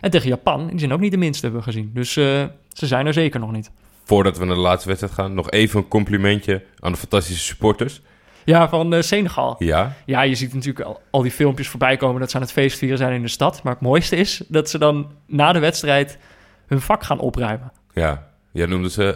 En 0.03 0.11
tegen 0.11 0.29
Japan, 0.29 0.67
die 0.69 0.79
zijn 0.79 0.93
ook 0.93 1.01
niet 1.01 1.11
de 1.11 1.17
minste, 1.17 1.43
hebben 1.47 1.61
we 1.65 1.71
gezien. 1.73 1.91
Dus 1.95 2.17
eh, 2.17 2.45
ze 2.73 2.87
zijn 2.87 3.07
er 3.07 3.13
zeker 3.13 3.41
nog 3.41 3.53
niet. 3.53 3.71
Voordat 4.05 4.39
we 4.39 4.45
naar 4.45 4.55
de 4.55 4.61
laatste 4.61 4.89
wedstrijd 4.89 5.15
gaan, 5.15 5.35
nog 5.35 5.51
even 5.51 5.79
een 5.81 5.89
complimentje 5.89 6.63
aan 6.79 6.93
de 6.93 6.99
fantastische 6.99 7.43
supporters. 7.45 8.01
Ja, 8.45 8.69
van 8.69 8.95
eh, 8.95 9.03
Senegal. 9.03 9.55
Ja, 9.59 9.97
Ja, 10.07 10.23
je 10.23 10.35
ziet 10.35 10.55
natuurlijk 10.55 10.87
al, 10.87 11.01
al 11.11 11.23
die 11.23 11.31
filmpjes 11.31 11.69
voorbij 11.69 11.97
komen 11.97 12.21
dat 12.21 12.31
ze 12.31 12.37
aan 12.37 12.43
het 12.43 12.53
feestvieren 12.53 12.99
zijn 12.99 13.13
in 13.13 13.23
de 13.23 13.29
stad. 13.29 13.63
Maar 13.63 13.73
het 13.73 13.83
mooiste 13.83 14.17
is 14.17 14.43
dat 14.49 14.71
ze 14.71 14.79
dan 14.79 15.11
na 15.27 15.53
de 15.53 15.59
wedstrijd 15.59 16.19
hun 16.67 16.81
vak 16.81 17.03
gaan 17.05 17.19
opruimen. 17.19 17.73
ja. 17.93 18.31
Jij 18.55 18.67
noemde 18.67 18.91
ze 18.91 19.15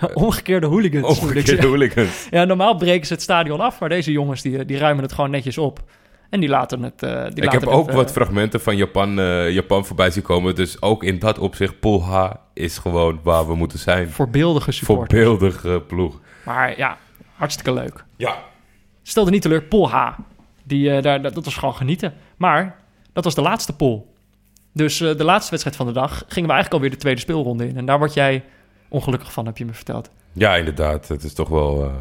eh 0.00 0.08
Omgekeerde 0.24 0.66
hooligans. 0.66 1.20
omgekeerde 1.20 1.66
hooligans. 1.66 2.26
Ja, 2.30 2.44
normaal 2.44 2.76
breken 2.76 3.06
ze 3.06 3.12
het 3.12 3.22
stadion 3.22 3.60
af, 3.60 3.80
maar 3.80 3.88
deze 3.88 4.12
jongens 4.12 4.42
die, 4.42 4.64
die 4.64 4.78
ruimen 4.78 5.02
het 5.02 5.12
gewoon 5.12 5.30
netjes 5.30 5.58
op. 5.58 5.82
En 6.30 6.40
die 6.40 6.48
laten 6.48 6.82
het. 6.82 7.02
eh, 7.02 7.10
die 7.10 7.20
Ik 7.22 7.44
laten 7.44 7.50
heb 7.50 7.60
het, 7.60 7.70
ook 7.70 7.88
eh, 7.88 7.94
wat 7.94 8.12
fragmenten 8.12 8.60
van 8.60 8.76
Japan, 8.76 9.18
eh, 9.20 9.50
Japan 9.50 9.84
voorbij 9.86 10.10
zien 10.10 10.22
komen. 10.22 10.54
Dus 10.54 10.82
ook 10.82 11.02
in 11.04 11.18
dat 11.18 11.38
opzicht, 11.38 11.80
Pool 11.80 12.02
H 12.04 12.30
is 12.54 12.78
gewoon 12.78 13.20
waar 13.22 13.46
we 13.46 13.54
moeten 13.54 13.78
zijn. 13.78 14.10
voorbeeldige 14.10 14.72
support. 14.72 14.98
Voorbeeldig 15.12 15.64
eh, 15.64 15.76
ploeg. 15.86 16.20
Maar 16.44 16.78
ja, 16.78 16.96
hartstikke 17.34 17.72
leuk. 17.72 18.04
Ja. 18.16 18.36
Stelde 19.02 19.30
niet 19.30 19.42
teleur, 19.42 19.62
Pol 19.62 19.90
H. 19.90 20.08
Die, 20.64 20.90
eh, 20.90 21.02
daar, 21.02 21.22
dat, 21.22 21.34
dat 21.34 21.44
was 21.44 21.56
gewoon 21.56 21.74
genieten. 21.74 22.14
Maar 22.36 22.76
dat 23.12 23.24
was 23.24 23.34
de 23.34 23.40
laatste 23.42 23.76
pool. 23.76 24.14
Dus 24.72 25.00
eh, 25.00 25.16
de 25.16 25.24
laatste 25.24 25.50
wedstrijd 25.50 25.76
van 25.76 25.86
de 25.86 25.92
dag 25.92 26.10
gingen 26.16 26.48
we 26.48 26.54
eigenlijk 26.54 26.72
alweer 26.72 26.90
de 26.90 26.96
tweede 26.96 27.20
speelronde 27.20 27.68
in. 27.68 27.76
En 27.76 27.86
daar 27.86 27.98
word 27.98 28.14
jij 28.14 28.44
ongelukkig 28.88 29.32
van, 29.32 29.46
heb 29.46 29.58
je 29.58 29.64
me 29.64 29.72
verteld. 29.72 30.10
Ja, 30.32 30.56
inderdaad. 30.56 31.08
Het 31.08 31.24
is 31.24 31.34
toch 31.34 31.48
wel... 31.48 31.92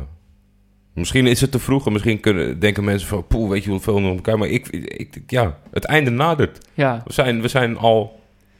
Misschien 0.97 1.27
is 1.27 1.41
het 1.41 1.51
te 1.51 1.59
vroeg 1.59 1.85
en 1.85 1.91
misschien 1.91 2.19
kunnen, 2.19 2.59
denken 2.59 2.83
mensen 2.83 3.07
van... 3.07 3.27
Poeh, 3.27 3.49
weet 3.49 3.63
je 3.63 3.69
hoeveel 3.69 3.99
nog 3.99 4.15
elkaar... 4.15 4.37
Maar 4.37 4.47
ik, 4.47 4.67
ik, 4.67 5.21
ja, 5.27 5.57
het 5.71 5.85
einde 5.85 6.09
nadert. 6.09 6.67
Ja, 6.73 7.01
We 7.05 7.13
zijn, 7.13 7.41
we 7.41 7.47
zijn 7.47 7.77
al 7.77 8.19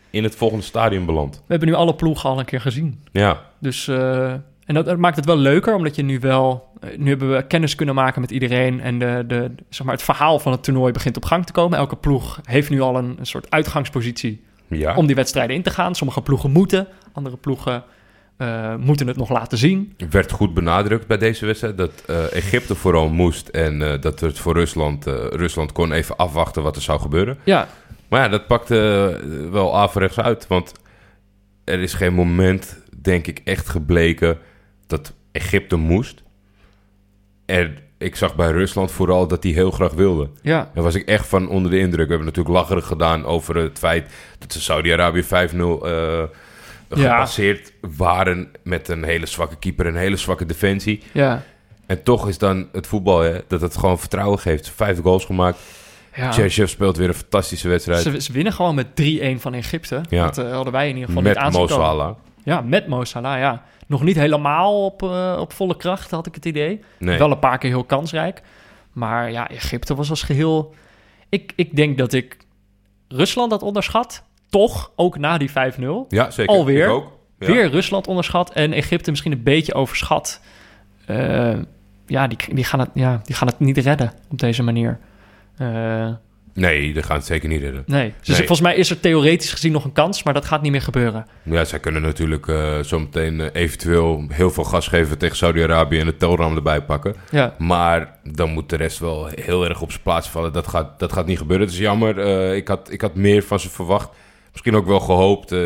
in 0.10 0.24
het 0.24 0.36
volgende 0.36 0.64
stadium 0.64 1.06
beland. 1.06 1.36
we 1.36 1.42
hebben 1.48 1.68
nu 1.68 1.74
alle 1.74 1.96
ploegen 1.96 2.30
al 2.30 2.40
een 2.40 2.46
keer 2.46 2.62
gezien. 2.62 3.00
Ja, 3.12 3.42
Dus, 3.60 3.88
eh, 3.88 4.32
en 4.66 4.74
dat, 4.74 4.86
dat 4.86 4.98
maakt 4.98 5.16
het 5.16 5.26
wel 5.26 5.38
leuker, 5.38 5.76
omdat 5.76 5.96
je 5.96 6.04
nu 6.04 6.20
wel... 6.20 6.68
eh, 6.80 6.98
nu 6.98 7.10
hebben 7.10 7.32
we 7.32 7.48
kennis 7.48 7.76
kunnen 7.76 7.96
maken 7.96 8.22
met 8.22 8.32
iedereen. 8.32 8.82
En 8.82 9.00
de, 9.00 9.24
de, 9.28 9.52
zeg 9.70 9.86
maar, 9.86 9.96
het 9.96 10.04
verhaal 10.04 10.40
van 10.40 10.52
het 10.52 10.64
toernooi 10.64 10.92
begint 10.92 11.18
op 11.18 11.26
gang 11.26 11.46
te 11.46 11.52
komen. 11.52 11.78
Elke 11.78 11.96
ploeg 11.96 12.40
heeft 12.44 12.70
nu 12.70 12.82
al 12.82 12.98
een, 12.98 13.16
een 13.20 13.26
soort 13.26 13.52
uitgangspositie 13.52 14.42
ja. 14.68 14.96
om 14.96 15.06
die 15.06 15.16
wedstrijden 15.16 15.56
in 15.56 15.62
te 15.62 15.70
gaan. 15.70 15.96
Sommige 15.96 16.22
ploegen 16.22 16.52
moeten, 16.52 16.88
andere 17.14 17.38
ploegen 17.38 17.84
eh, 18.38 18.76
moeten 18.76 19.08
het 19.08 19.18
nog 19.18 19.30
laten 19.30 19.58
zien. 19.58 19.94
werd 20.10 20.32
goed 20.32 20.54
benadrukt 20.54 21.08
bij 21.08 21.18
deze 21.18 21.46
wedstrijd 21.46 21.78
dat 21.78 22.04
eh, 22.06 22.34
Egypte 22.34 22.76
vooral 22.76 23.10
moest 23.10 23.48
en 23.48 23.82
eh, 23.82 24.02
dat 24.02 24.20
het 24.20 24.40
voor 24.40 24.54
Rusland, 24.54 25.06
Rusland 25.32 25.72
kon 25.72 25.92
even 25.92 26.16
afwachten 26.16 26.64
wat 26.64 26.76
er 26.76 26.82
zou 26.82 27.00
gebeuren. 27.00 27.38
Ja, 27.44 27.68
Maar 28.08 28.22
ja, 28.22 28.30
dat 28.30 28.48
pakte 28.48 29.20
wel 29.52 29.78
averechts 29.78 30.20
uit, 30.20 30.48
want 30.48 30.72
er 31.64 31.80
is 31.80 31.94
geen 31.94 32.14
moment, 32.14 32.84
denk 33.02 33.28
ik, 33.28 33.42
echt 33.44 33.70
gebleken 33.70 34.38
dat 34.88 35.14
Egypte 35.32 35.76
moest. 35.76 36.24
En 37.46 37.78
ik 37.98 38.16
zag 38.16 38.36
bij 38.36 38.52
Rusland 38.52 38.92
vooral 38.92 39.28
dat 39.28 39.42
die 39.42 39.54
heel 39.54 39.72
graag 39.72 39.94
wilde. 39.94 40.30
ja, 40.42 40.72
Daar 40.74 40.84
was 40.84 40.96
ik 40.96 41.08
echt 41.08 41.28
van 41.28 41.50
onder 41.50 41.72
de 41.72 41.80
indruk. 41.80 42.06
We 42.06 42.14
hebben 42.14 42.28
natuurlijk 42.28 42.56
lacherig 42.56 42.86
gedaan 42.86 43.26
over 43.26 43.56
het 43.56 43.80
feit 43.80 44.10
dat 44.40 44.54
ze 44.54 44.62
Saudi-Arabië 44.62 45.24
5-0 45.24 45.28
eh 45.86 46.24
gepasseerd 46.90 47.74
waren 47.98 48.52
met 48.64 48.88
een 48.88 49.04
hele 49.04 49.26
zwakke 49.26 49.56
keeper 49.56 49.86
en 49.86 49.94
een 49.94 50.00
hele 50.00 50.18
zwakke 50.18 50.46
defensie. 50.46 51.02
ja. 51.12 51.44
En 51.88 52.04
toch 52.04 52.28
is 52.28 52.38
dan 52.38 52.68
het 52.72 52.88
voetbal 52.88 53.20
hè, 53.20 53.40
dat 53.48 53.62
het 53.62 53.78
gewoon 53.78 54.00
vertrouwen 54.00 54.40
geeft. 54.40 54.70
Vijf 54.70 55.02
goals 55.02 55.26
gemaakt. 55.26 55.60
ja. 56.16 56.32
Cherchev 56.32 56.70
speelt 56.70 56.98
weer 56.98 57.08
een 57.08 57.14
fantastische 57.14 57.68
wedstrijd. 57.68 58.02
Ze, 58.02 58.22
ze 58.22 58.32
winnen 58.32 58.54
gewoon 58.54 58.76
met 58.76 58.88
3-1 58.88 58.94
van 59.36 59.54
Egypte. 59.54 60.02
Ja. 60.10 60.26
Dat 60.26 60.38
eh, 60.38 60.52
hadden 60.52 60.74
wij 60.74 60.90
in 60.90 60.94
ieder 60.94 61.08
geval 61.08 61.22
met 61.22 61.60
niet. 61.60 61.70
Salah. 61.70 62.16
Ja, 62.44 62.62
met 62.62 62.88
Mo 62.88 63.04
Salah, 63.04 63.40
ja. 63.40 63.64
Nog 63.88 64.04
niet 64.04 64.16
helemaal 64.16 64.86
op, 64.86 65.04
eh, 65.04 65.38
op 65.40 65.54
volle 65.54 65.78
kracht, 65.78 66.12
had 66.12 66.28
ik 66.28 66.36
het 66.36 66.46
idee. 66.46 66.80
Nee. 66.98 67.18
Wel 67.18 67.32
een 67.32 67.40
paar 67.40 67.58
keer 67.58 67.70
heel 67.70 67.84
kansrijk. 67.84 68.42
Maar 68.92 69.32
ja, 69.32 69.50
Egypte 69.50 69.96
was 69.96 70.10
als 70.10 70.24
geheel... 70.24 70.76
Ik, 71.30 71.54
ik 71.56 71.76
denk 71.76 71.98
dat 71.98 72.14
ik 72.14 72.38
Rusland 73.08 73.52
had 73.52 73.62
onderschat. 73.62 74.24
Toch, 74.58 74.92
ook 74.96 75.18
na 75.18 75.38
die 75.38 75.50
5-0. 75.50 75.54
Ja, 76.10 76.32
zeker. 76.32 76.56
Alweer? 76.56 76.86
Ik 76.86 76.92
ook. 76.92 77.12
Ja. 77.40 77.48
Weer 77.48 77.70
Rusland 77.70 78.08
onderschat 78.08 78.54
en 78.54 78.74
Egypte 78.74 79.10
misschien 79.10 79.32
een 79.32 79.44
beetje 79.44 79.74
overschat. 79.74 80.42
Eh, 81.06 81.54
ja, 82.06 82.28
die, 82.28 82.38
die, 82.54 82.64
gaan 82.64 82.80
het, 82.80 82.90
ja, 82.94 83.22
die 83.24 83.36
gaan 83.36 83.48
het 83.48 83.60
niet 83.60 83.78
redden 83.78 84.12
op 84.30 84.40
deze 84.40 84.64
manier. 84.64 85.00
Eh, 85.58 86.10
Nee, 86.54 86.94
dat 86.94 87.06
gaat 87.06 87.18
het 87.18 87.26
zeker 87.26 87.50
niet 87.50 87.62
redden. 87.62 87.84
nee. 87.86 88.14
Dus 88.20 88.28
Nee. 88.28 88.38
volgens 88.38 88.62
mij 88.62 88.76
is 88.76 88.90
er 88.90 89.00
theoretisch 89.00 89.52
gezien 89.52 89.72
nog 89.72 89.84
een 89.84 89.92
kans, 89.92 90.24
maar 90.24 90.34
dat 90.34 90.46
gaat 90.46 90.62
niet 90.62 90.72
meer 90.72 90.82
gebeuren. 90.82 91.26
Ja, 91.44 91.66
zij 91.66 91.80
kunnen 91.80 92.02
natuurlijk 92.02 92.48
eh, 92.48 92.80
zometeen 92.80 93.42
eventueel 93.42 94.26
heel 94.30 94.52
veel 94.52 94.64
gas 94.64 94.88
geven 94.88 95.18
tegen 95.18 95.36
Saudi-Arabië 95.38 96.00
en 96.00 96.06
het 96.06 96.20
telram 96.20 96.56
erbij 96.56 96.82
pakken. 96.82 97.16
Ja, 97.32 97.54
Maar 97.58 98.18
dan 98.24 98.50
moet 98.52 98.70
de 98.70 98.76
rest 98.76 99.00
wel 99.00 99.26
heel 99.36 99.66
erg 99.68 99.82
op 99.82 99.92
zijn 99.92 100.04
plaats 100.04 100.30
vallen. 100.30 100.54
Dat 100.54 100.68
gaat, 100.68 101.00
dat 101.00 101.14
gaat 101.14 101.26
niet 101.26 101.38
gebeuren. 101.38 101.66
Het 101.66 101.76
is 101.76 101.82
jammer. 101.82 102.18
Ik, 102.56 102.68
had, 102.68 102.92
ik 102.92 103.02
had 103.02 103.16
meer 103.16 103.44
van 103.44 103.60
ze 103.60 103.70
verwacht. 103.70 104.10
Misschien 104.58 104.76
ook 104.82 104.88
wel 104.88 105.00
gehoopt. 105.00 105.52
Eh, 105.52 105.60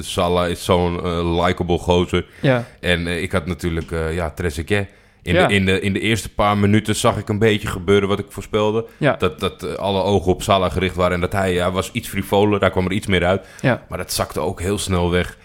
Salah 0.00 0.48
is 0.50 0.64
zo'n 0.64 1.02
eh, 1.04 1.44
likable 1.44 1.78
gozer. 1.78 2.26
ja, 2.42 2.64
En 2.80 3.06
eh, 3.06 3.22
ik 3.22 3.32
had 3.32 3.46
natuurlijk, 3.46 3.90
ja, 4.12 4.30
Trezeguet. 4.30 4.88
In, 5.22 5.34
Ja. 5.34 5.46
de, 5.46 5.54
in, 5.54 5.64
de, 5.66 5.80
in 5.80 5.92
de 5.92 6.00
eerste 6.00 6.34
paar 6.34 6.58
minuten 6.58 6.96
zag 6.96 7.16
ik 7.18 7.28
een 7.28 7.38
beetje 7.38 7.68
gebeuren 7.68 8.08
wat 8.08 8.18
ik 8.18 8.26
voorspelde. 8.28 8.86
ja, 8.98 9.12
Dat, 9.16 9.40
dat 9.40 9.78
alle 9.78 10.02
ogen 10.02 10.32
op 10.32 10.42
Salah 10.42 10.72
gericht 10.72 10.94
waren. 10.94 11.14
En 11.14 11.20
dat 11.20 11.32
hij 11.32 11.52
ja, 11.52 11.70
was 11.72 11.92
iets 11.92 12.08
frivoler. 12.08 12.60
Daar 12.60 12.70
kwam 12.70 12.84
er 12.84 12.92
iets 12.92 13.06
meer 13.06 13.24
uit. 13.24 13.46
ja. 13.60 13.84
Maar 13.88 13.98
dat 13.98 14.12
zakte 14.12 14.40
ook 14.40 14.60
heel 14.60 14.78
snel 14.78 15.10
weg. 15.10 15.38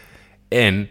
En 0.49 0.89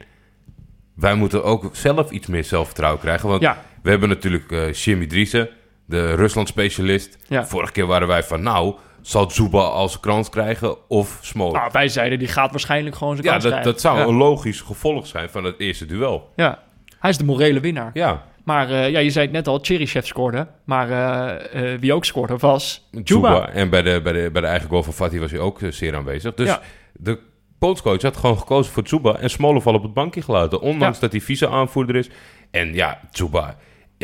wij 0.97 1.15
moeten 1.15 1.45
ook 1.45 1.71
zelf 1.73 2.11
iets 2.11 2.27
meer 2.27 2.45
zelfvertrouwen 2.45 3.01
krijgen. 3.01 3.29
Want 3.29 3.43
Ja, 3.43 3.63
we 3.83 3.91
hebben 3.91 4.09
natuurlijk 4.09 4.55
Jimmy 4.73 5.07
Driessen, 5.07 5.49
de 5.87 6.15
Rusland-specialist. 6.15 7.19
Ja. 7.29 7.47
Vorige 7.47 7.73
keer 7.73 7.87
waren 7.87 8.09
wij 8.09 8.23
van, 8.23 8.43
nou, 8.43 8.75
zal 9.03 9.31
Zuba 9.31 9.59
als 9.63 10.01
krans 10.01 10.29
krijgen 10.29 10.89
of 10.89 11.19
Smolik? 11.23 11.55
nou, 11.55 11.69
wij 11.73 11.89
zeiden 11.89 12.19
die 12.19 12.29
gaat 12.29 12.51
waarschijnlijk 12.51 12.97
gewoon 12.97 13.15
zijn 13.15 13.27
ja, 13.27 13.33
kans 13.33 13.43
dat, 13.45 13.53
krijgen. 13.53 13.73
dat 13.73 13.81
zou 13.81 13.99
ja. 13.99 14.05
een 14.05 14.15
logisch 14.15 14.61
gevolg 14.61 15.07
zijn 15.07 15.31
van 15.31 15.45
het 15.45 15.55
eerste 15.59 15.87
duel. 15.87 16.33
Ja, 16.37 16.59
hij 16.99 17.11
is 17.11 17.17
de 17.17 17.25
morele 17.25 17.61
winnaar. 17.61 17.91
Ja, 17.95 18.23
Maar 18.45 18.71
eh, 18.71 18.91
ja, 18.91 18.99
je 18.99 19.11
zei 19.11 19.25
het 19.25 19.35
net 19.35 19.49
al, 19.49 19.59
Cheryshev 19.63 20.07
scoorde. 20.07 20.47
Maar 20.65 20.91
eh, 20.91 21.73
eh, 21.73 21.81
wie 21.81 21.93
ook 21.93 22.05
scoorde 22.05 22.37
was 22.37 22.89
Zuba. 23.05 23.33
Juba. 23.33 23.49
En 23.49 23.71
bij 23.71 23.83
de, 23.83 24.01
bij, 24.03 24.13
de, 24.13 24.31
bij 24.33 24.41
de 24.43 24.49
eigen 24.49 24.69
goal 24.69 24.83
van 24.83 24.93
Fatih 24.93 25.21
was 25.21 25.31
hij 25.31 25.41
ook 25.41 25.59
zeer 25.69 25.97
aanwezig. 25.97 26.35
Dus 26.35 26.47
Ja. 26.49 26.61
de 26.93 27.19
coach 27.59 28.03
had 28.03 28.17
gewoon 28.17 28.39
gekozen 28.39 28.73
voor 28.73 28.89
Zuba 28.89 29.17
en 29.17 29.31
Smolov 29.31 29.67
op 29.67 29.83
het 29.83 29.95
bankje 29.95 30.23
gelaten. 30.23 30.61
Ondanks 30.61 30.95
Ja. 30.95 31.01
dat 31.01 31.13
hij 31.13 31.21
vice-aanvoerder 31.21 31.97
is. 31.97 32.09
En 32.51 32.75
ja, 32.75 33.01
Zuba, 33.11 33.57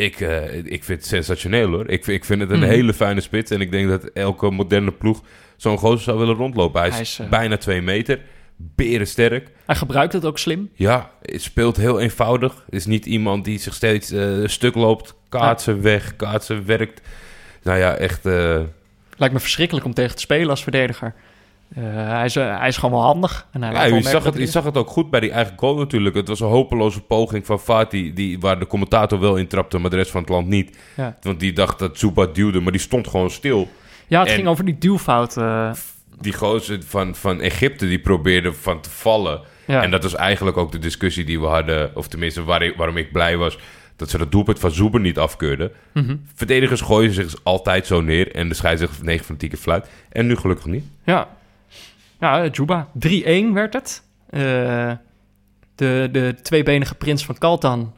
ik, 0.05 0.19
eh, 0.19 0.53
ik 0.55 0.83
vind 0.83 0.99
het 0.99 1.05
sensationeel 1.05 1.69
hoor. 1.69 1.89
Ik, 1.89 2.03
vind- 2.03 2.17
ik 2.17 2.25
vind 2.25 2.41
het 2.41 2.49
een 2.51 2.59
Mhm. 2.59 2.67
hele 2.69 2.93
fijne 2.93 3.21
spits. 3.21 3.51
En 3.51 3.61
ik 3.61 3.71
denk 3.71 3.89
dat 3.89 4.03
elke 4.03 4.49
moderne 4.51 4.91
ploeg 4.91 5.21
zo'n 5.55 5.77
gozer 5.77 5.99
zou 6.03 6.17
willen 6.19 6.35
rondlopen. 6.35 6.79
Hij 6.79 6.89
is, 6.89 6.93
Hij 6.95 7.03
is, 7.03 7.19
eh, 7.19 7.29
bijna 7.29 7.57
twee 7.57 7.81
meter. 7.81 8.19
Berensterk. 8.55 9.47
Hij 9.65 9.75
gebruikt 9.75 10.13
het 10.13 10.25
ook 10.25 10.37
slim. 10.39 10.69
Ja, 10.73 11.11
het 11.21 11.41
speelt 11.41 11.77
heel 11.77 11.99
eenvoudig. 11.99 12.65
Is 12.69 12.85
niet 12.85 13.05
iemand 13.05 13.45
die 13.45 13.59
zich 13.59 13.73
steeds 13.73 14.11
eh, 14.11 14.37
stuk 14.45 14.75
loopt. 14.75 15.15
Kaatsen 15.29 15.81
weg, 15.81 16.15
kaatsen 16.15 16.65
werkt. 16.65 17.01
Nou 17.63 17.77
ja, 17.79 17.95
echt... 17.95 18.23
Lijkt 19.19 19.33
me 19.33 19.39
verschrikkelijk 19.39 19.85
om 19.85 19.93
tegen 19.93 20.15
te 20.15 20.21
spelen 20.21 20.49
als 20.49 20.63
verdediger. 20.63 21.13
Eh, 21.75 21.83
hij, 21.83 22.25
is, 22.25 22.35
eh, 22.35 22.57
hij 22.59 22.67
is 22.67 22.77
gewoon 22.77 22.91
wel 22.99 23.03
handig. 23.07 23.47
En 23.51 23.61
hij 23.63 23.71
laat 23.73 23.89
Ja, 23.89 23.95
je, 23.95 24.01
zag 24.01 24.23
het, 24.23 24.37
je 24.37 24.45
zag 24.47 24.63
het 24.63 24.77
ook 24.77 24.89
goed 24.89 25.09
bij 25.09 25.19
die 25.19 25.31
eigen 25.31 25.53
goal 25.57 25.75
natuurlijk. 25.75 26.15
Het 26.15 26.27
was 26.27 26.39
een 26.39 26.47
hopeloze 26.47 27.01
poging 27.01 27.45
van 27.45 27.59
Fatih, 27.59 28.15
die, 28.15 28.39
waar 28.39 28.59
de 28.59 28.67
commentator 28.67 29.19
wel 29.19 29.35
in 29.35 29.47
trapte, 29.47 29.77
maar 29.77 29.89
de 29.89 29.95
rest 29.95 30.11
van 30.11 30.21
het 30.21 30.29
land 30.29 30.47
niet. 30.47 30.77
Ja. 30.95 31.17
Want 31.21 31.39
die 31.39 31.53
dacht 31.53 31.79
dat 31.79 31.97
Zuba 31.97 32.25
duwde, 32.25 32.59
maar 32.59 32.71
die 32.71 32.81
stond 32.81 33.07
gewoon 33.07 33.29
stil. 33.29 33.67
Ja, 34.07 34.19
het 34.19 34.29
En- 34.29 34.35
ging 34.35 34.47
over 34.47 34.65
die 34.65 34.77
duwfout. 34.77 35.37
eh, 35.37 35.71
Die 36.19 36.33
gozer 36.33 36.79
van, 36.85 37.15
van 37.15 37.41
Egypte, 37.41 37.87
die 37.87 37.99
probeerde 37.99 38.53
van 38.53 38.81
te 38.81 38.89
vallen. 38.89 39.41
ja. 39.65 39.83
En 39.83 39.91
dat 39.91 40.03
was 40.03 40.15
eigenlijk 40.15 40.57
ook 40.57 40.71
de 40.71 40.79
discussie 40.79 41.23
die 41.25 41.39
we 41.39 41.45
hadden, 41.45 41.91
of 41.95 42.07
tenminste 42.07 42.43
waar 42.43 42.73
waarom 42.77 42.97
ik 42.97 43.11
blij 43.11 43.37
was, 43.37 43.57
dat 43.95 44.09
ze 44.09 44.17
dat 44.17 44.31
doelpunt 44.31 44.59
van 44.59 44.71
Zuber 44.71 44.99
niet 44.99 45.17
afkeurden. 45.17 45.71
Mhm. 45.93 46.15
Verdedigers 46.35 46.81
gooien 46.81 47.13
zich 47.13 47.33
altijd 47.43 47.87
zo 47.87 48.01
neer 48.01 48.35
en 48.35 48.49
de 48.49 48.55
scheidsrechter 48.55 49.05
9 49.05 49.25
van 49.25 49.37
10 49.37 49.49
keer 49.49 49.57
fluit. 49.57 49.87
En 50.09 50.27
nu 50.27 50.35
gelukkig 50.35 50.65
niet. 50.65 50.85
Ja, 51.03 51.27
ja 52.19 52.43
eh, 52.43 52.51
Juba. 52.51 52.87
3-1 52.93 53.53
werd 53.53 53.73
het. 53.73 54.03
Eh, 54.29 54.91
De, 55.75 56.09
de 56.11 56.35
tweebenige 56.41 56.95
prins 56.95 57.25
van 57.25 57.37
Kaltan 57.37 57.93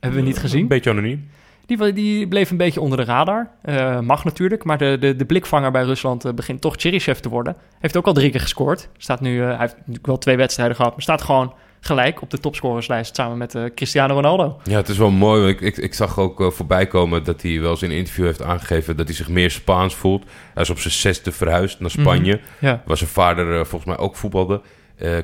hebben 0.00 0.20
we 0.20 0.26
niet 0.26 0.38
gezien. 0.38 0.60
Een 0.60 0.68
beetje 0.68 0.90
anoniem. 0.90 1.28
Die, 1.66 1.92
die 1.92 2.28
bleef 2.28 2.50
een 2.50 2.56
beetje 2.56 2.80
onder 2.80 2.98
de 2.98 3.04
radar. 3.04 3.50
Eh, 3.62 4.00
mag 4.00 4.24
natuurlijk, 4.24 4.64
maar 4.64 4.78
de, 4.78 4.96
de, 5.00 5.16
de 5.16 5.24
blikvanger 5.24 5.70
bij 5.70 5.82
Rusland 5.82 6.24
eh, 6.24 6.32
begint 6.32 6.60
toch 6.60 6.74
Cheryshev 6.76 7.18
te 7.18 7.28
worden. 7.28 7.56
Heeft 7.80 7.96
ook 7.96 8.06
al 8.06 8.12
drie 8.12 8.30
keer 8.30 8.40
gescoord. 8.40 8.88
Staat 8.96 9.20
nu, 9.20 9.40
eh, 9.40 9.46
hij 9.46 9.58
heeft 9.58 9.76
natuurlijk 9.76 10.06
wel 10.06 10.18
twee 10.18 10.36
wedstrijden 10.36 10.76
gehad, 10.76 10.92
maar 10.92 11.02
staat 11.02 11.22
gewoon 11.22 11.54
gelijk 11.84 12.22
op 12.22 12.30
de 12.30 12.38
topscorerslijst 12.38 13.16
samen 13.16 13.38
met 13.38 13.54
eh, 13.54 13.64
Cristiano 13.74 14.14
Ronaldo. 14.14 14.60
Ja, 14.64 14.76
het 14.76 14.88
is 14.88 14.98
wel 14.98 15.10
mooi. 15.10 15.48
Ik, 15.48 15.60
ik, 15.60 15.76
ik 15.76 15.94
zag 15.94 16.18
ook 16.18 16.40
eh, 16.40 16.50
voorbij 16.50 16.86
komen 16.86 17.24
dat 17.24 17.42
hij 17.42 17.60
wel 17.60 17.70
eens 17.70 17.82
in 17.82 17.90
een 17.90 17.96
interview 17.96 18.24
heeft 18.24 18.42
aangegeven 18.42 18.96
dat 18.96 19.06
hij 19.06 19.16
zich 19.16 19.28
meer 19.28 19.50
Spaans 19.50 19.94
voelt. 19.94 20.24
Hij 20.54 20.62
is 20.62 20.70
op 20.70 20.78
zijn 20.78 20.92
zesde 20.92 21.32
verhuisd 21.32 21.80
naar 21.80 21.90
Spanje. 21.90 22.40
Ja, 22.58 22.82
Waar 22.86 22.96
zijn 22.96 23.10
vader 23.10 23.50
eh, 23.52 23.64
volgens 23.64 23.84
mij 23.84 23.98
ook 23.98 24.16
voetbalde. 24.16 24.60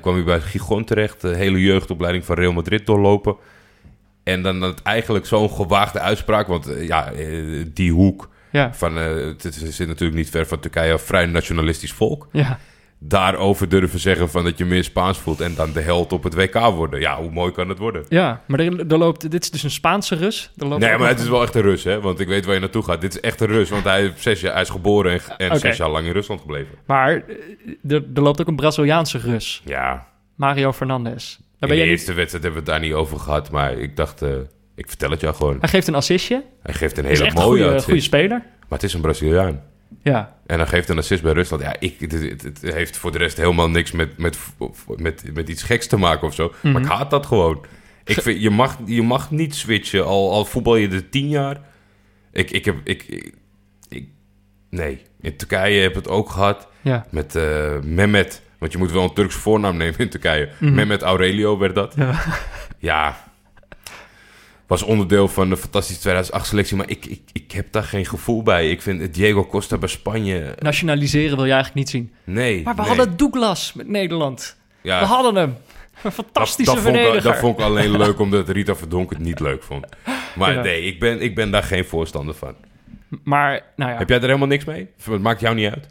Kwam 0.00 0.14
hij 0.14 0.24
bij 0.24 0.40
Gijon 0.40 0.84
terecht. 0.84 1.20
De 1.20 1.36
hele 1.36 1.60
jeugdopleiding 1.60 2.24
van 2.24 2.36
Real 2.36 2.52
Madrid 2.52 2.86
doorlopen. 2.86 3.36
En 4.22 4.42
dan 4.42 4.60
dat 4.60 4.82
eigenlijk 4.82 5.26
zo'n 5.26 5.50
gewaagde 5.50 6.00
uitspraak. 6.00 6.46
Want 6.46 6.70
ja, 6.80 7.12
die 7.74 7.92
hoek 7.92 8.28
ja, 8.50 8.74
van... 8.74 8.96
het, 8.96 9.42
het 9.42 9.54
zit 9.54 9.86
natuurlijk 9.86 10.18
niet 10.18 10.30
ver 10.30 10.46
van 10.46 10.60
Turkije. 10.60 10.92
Een 10.92 10.98
vrij 10.98 11.26
nationalistisch 11.26 11.92
volk. 11.92 12.28
ja. 12.32 12.58
Daarover 13.00 13.68
durven 13.68 13.98
zeggen 13.98 14.30
van 14.30 14.44
dat 14.44 14.58
je 14.58 14.64
meer 14.64 14.84
Spaans 14.84 15.18
voelt. 15.18 15.40
En 15.40 15.54
dan 15.54 15.72
de 15.72 15.80
held 15.80 16.12
op 16.12 16.22
het 16.22 16.34
WK 16.34 16.54
worden. 16.54 17.00
Ja, 17.00 17.16
hoe 17.20 17.30
mooi 17.30 17.52
kan 17.52 17.68
het 17.68 17.78
worden? 17.78 18.04
ja 18.08 18.42
maar 18.46 18.60
er, 18.60 18.86
er 18.88 18.98
loopt, 18.98 19.30
dit 19.30 19.42
is 19.42 19.50
dus 19.50 19.62
een 19.62 19.70
Spaanse 19.70 20.14
Rus. 20.14 20.50
Er 20.56 20.66
loopt 20.66 20.80
Nee, 20.82 20.98
maar 20.98 21.08
het 21.08 21.20
is 21.20 21.28
wel 21.28 21.42
echt 21.42 21.54
een 21.54 21.62
Rus, 21.62 21.84
hè? 21.84 22.00
Want 22.00 22.20
ik 22.20 22.28
weet 22.28 22.44
waar 22.44 22.54
je 22.54 22.60
naartoe 22.60 22.82
gaat. 22.82 23.00
Dit 23.00 23.14
is 23.14 23.20
echt 23.20 23.40
een 23.40 23.46
Rus, 23.46 23.70
want 23.70 23.84
hij, 23.84 24.12
zes 24.16 24.40
jaar, 24.40 24.52
hij 24.52 24.62
is 24.62 24.68
geboren 24.68 25.12
en, 25.12 25.20
en 25.36 25.48
Oké. 25.50 25.58
zes 25.58 25.76
jaar 25.76 25.90
lang 25.90 26.06
in 26.06 26.12
Rusland 26.12 26.40
gebleven. 26.40 26.74
Maar 26.86 27.10
eh, 27.14 27.92
er, 27.92 28.04
er 28.14 28.22
loopt 28.22 28.40
ook 28.40 28.46
een 28.48 28.56
Braziliaanse 28.56 29.18
Rus, 29.18 29.62
Ja, 29.64 30.06
Mario 30.34 30.72
Fernandes. 30.72 31.36
Daar 31.36 31.46
in 31.60 31.68
ben 31.68 31.68
de 31.68 31.74
niet... 31.82 31.92
eerste 31.92 32.12
wedstrijd 32.12 32.44
hebben 32.44 32.64
we 32.64 32.70
het 32.70 32.80
daar 32.80 32.88
niet 32.88 32.98
over 32.98 33.18
gehad. 33.18 33.50
Maar 33.50 33.72
ik 33.72 33.96
dacht, 33.96 34.22
eh, 34.22 34.30
ik 34.74 34.88
vertel 34.88 35.10
het 35.10 35.20
jou 35.20 35.34
gewoon. 35.34 35.56
Hij 35.60 35.68
geeft 35.68 35.88
een 35.88 35.94
assistje. 35.94 36.44
Hij 36.62 36.74
geeft 36.74 36.98
een 36.98 37.04
hele 37.04 37.32
mooie 37.32 37.46
goede, 37.46 37.66
assist. 37.66 37.84
goede 37.84 38.00
speler. 38.00 38.38
Maar 38.38 38.78
het 38.78 38.82
is 38.82 38.94
een 38.94 39.00
Braziliaan. 39.00 39.62
Ja, 40.02 40.36
En 40.46 40.58
hij 40.58 40.66
geeft 40.68 40.88
een 40.88 40.98
assist 40.98 41.22
bij 41.22 41.32
Rusland. 41.32 41.62
Ja, 41.62 41.76
ik, 41.78 42.00
het, 42.00 42.12
het- 42.12 42.42
het 42.42 42.60
heeft 42.74 42.96
voor 42.96 43.12
de 43.12 43.18
rest 43.18 43.36
helemaal 43.36 43.70
niks 43.70 43.90
met, 43.92 44.18
met, 44.18 44.38
met, 44.96 45.34
met 45.34 45.48
iets 45.48 45.62
geks 45.62 45.86
te 45.86 45.96
maken 45.96 46.26
of 46.26 46.34
zo. 46.34 46.52
Maar 46.62 46.82
ik 46.82 46.88
haat 46.88 47.10
dat 47.10 47.26
gewoon. 47.26 47.64
Ik 48.04 48.20
vind, 48.22 48.42
je, 48.42 48.50
mag, 48.50 48.78
je 48.84 49.02
mag 49.02 49.30
niet 49.30 49.54
switchen, 49.54 50.04
al, 50.06 50.32
al 50.32 50.44
voetbal 50.44 50.76
je 50.76 50.88
er 50.88 51.08
tien 51.08 51.28
jaar. 51.28 51.60
Ik, 52.32 52.50
ik 52.50 52.64
heb... 52.64 52.76
Ik, 52.84 53.02
ik, 53.08 53.34
ik- 53.88 54.08
nee, 54.70 55.02
in 55.20 55.36
Turkije 55.36 55.80
heb 55.80 55.90
ik 55.90 55.96
het 55.96 56.08
ook 56.08 56.30
gehad 56.30 56.68
ja. 56.80 57.06
met 57.10 57.36
eh, 57.36 57.78
Mehmet. 57.82 58.42
Want 58.58 58.72
je 58.72 58.78
moet 58.78 58.92
wel 58.92 59.02
een 59.02 59.14
Turks 59.14 59.34
voornaam 59.34 59.76
nemen 59.76 59.98
in 59.98 60.08
Turkije. 60.08 60.48
Mehmet 60.58 61.02
Aurelio 61.02 61.58
werd 61.58 61.74
dat. 61.74 61.94
Ja. 61.96 62.20
Ja. 62.78 63.26
Was 64.68 64.82
onderdeel 64.82 65.28
van 65.28 65.48
de 65.48 65.56
fantastische 65.56 66.00
2008 66.00 66.46
selectie. 66.46 66.76
Maar 66.76 66.88
ik, 66.90 67.04
ik, 67.06 67.20
ik 67.32 67.52
heb 67.52 67.72
daar 67.72 67.82
geen 67.82 68.06
gevoel 68.06 68.42
bij. 68.42 68.70
Ik 68.70 68.82
vind 68.82 69.14
Diego 69.14 69.46
Costa 69.46 69.78
bij 69.78 69.88
Spanje... 69.88 70.54
Nationaliseren 70.58 71.36
wil 71.36 71.44
je 71.44 71.52
eigenlijk 71.52 71.74
niet 71.74 71.88
zien. 71.90 72.12
Nee. 72.24 72.62
Maar 72.62 72.74
we 72.74 72.80
nee. 72.80 72.88
hadden 72.90 73.16
Douglas 73.16 73.72
met 73.72 73.88
Nederland. 73.88 74.56
Ja, 74.80 75.00
We 75.00 75.06
hadden 75.06 75.34
hem. 75.34 75.48
Een 75.48 75.56
dat, 76.02 76.12
fantastische 76.12 76.74
dat, 76.74 76.82
vond 76.82 76.94
ik, 76.96 77.00
verdediger. 77.02 77.30
dat 77.32 77.40
vond 77.40 77.58
ik 77.58 77.64
alleen 77.64 77.96
leuk 77.96 78.18
omdat 78.18 78.48
Rita 78.48 78.74
Verdonk 78.76 79.10
het 79.10 79.18
niet 79.18 79.40
leuk 79.40 79.62
vond. 79.62 79.86
Maar 80.34 80.54
Ja. 80.54 80.62
nee, 80.62 80.82
ik 80.82 81.00
ben, 81.00 81.20
ik 81.20 81.34
ben 81.34 81.50
daar 81.50 81.62
geen 81.62 81.84
voorstander 81.84 82.34
van. 82.34 82.54
Maar, 83.24 83.62
nou 83.76 83.90
ja. 83.90 83.98
Heb 83.98 84.08
jij 84.08 84.18
er 84.18 84.24
helemaal 84.26 84.46
niks 84.48 84.64
mee? 84.64 84.88
Het 85.04 85.20
maakt 85.22 85.40
jou 85.40 85.54
niet 85.54 85.70
uit? 85.70 85.86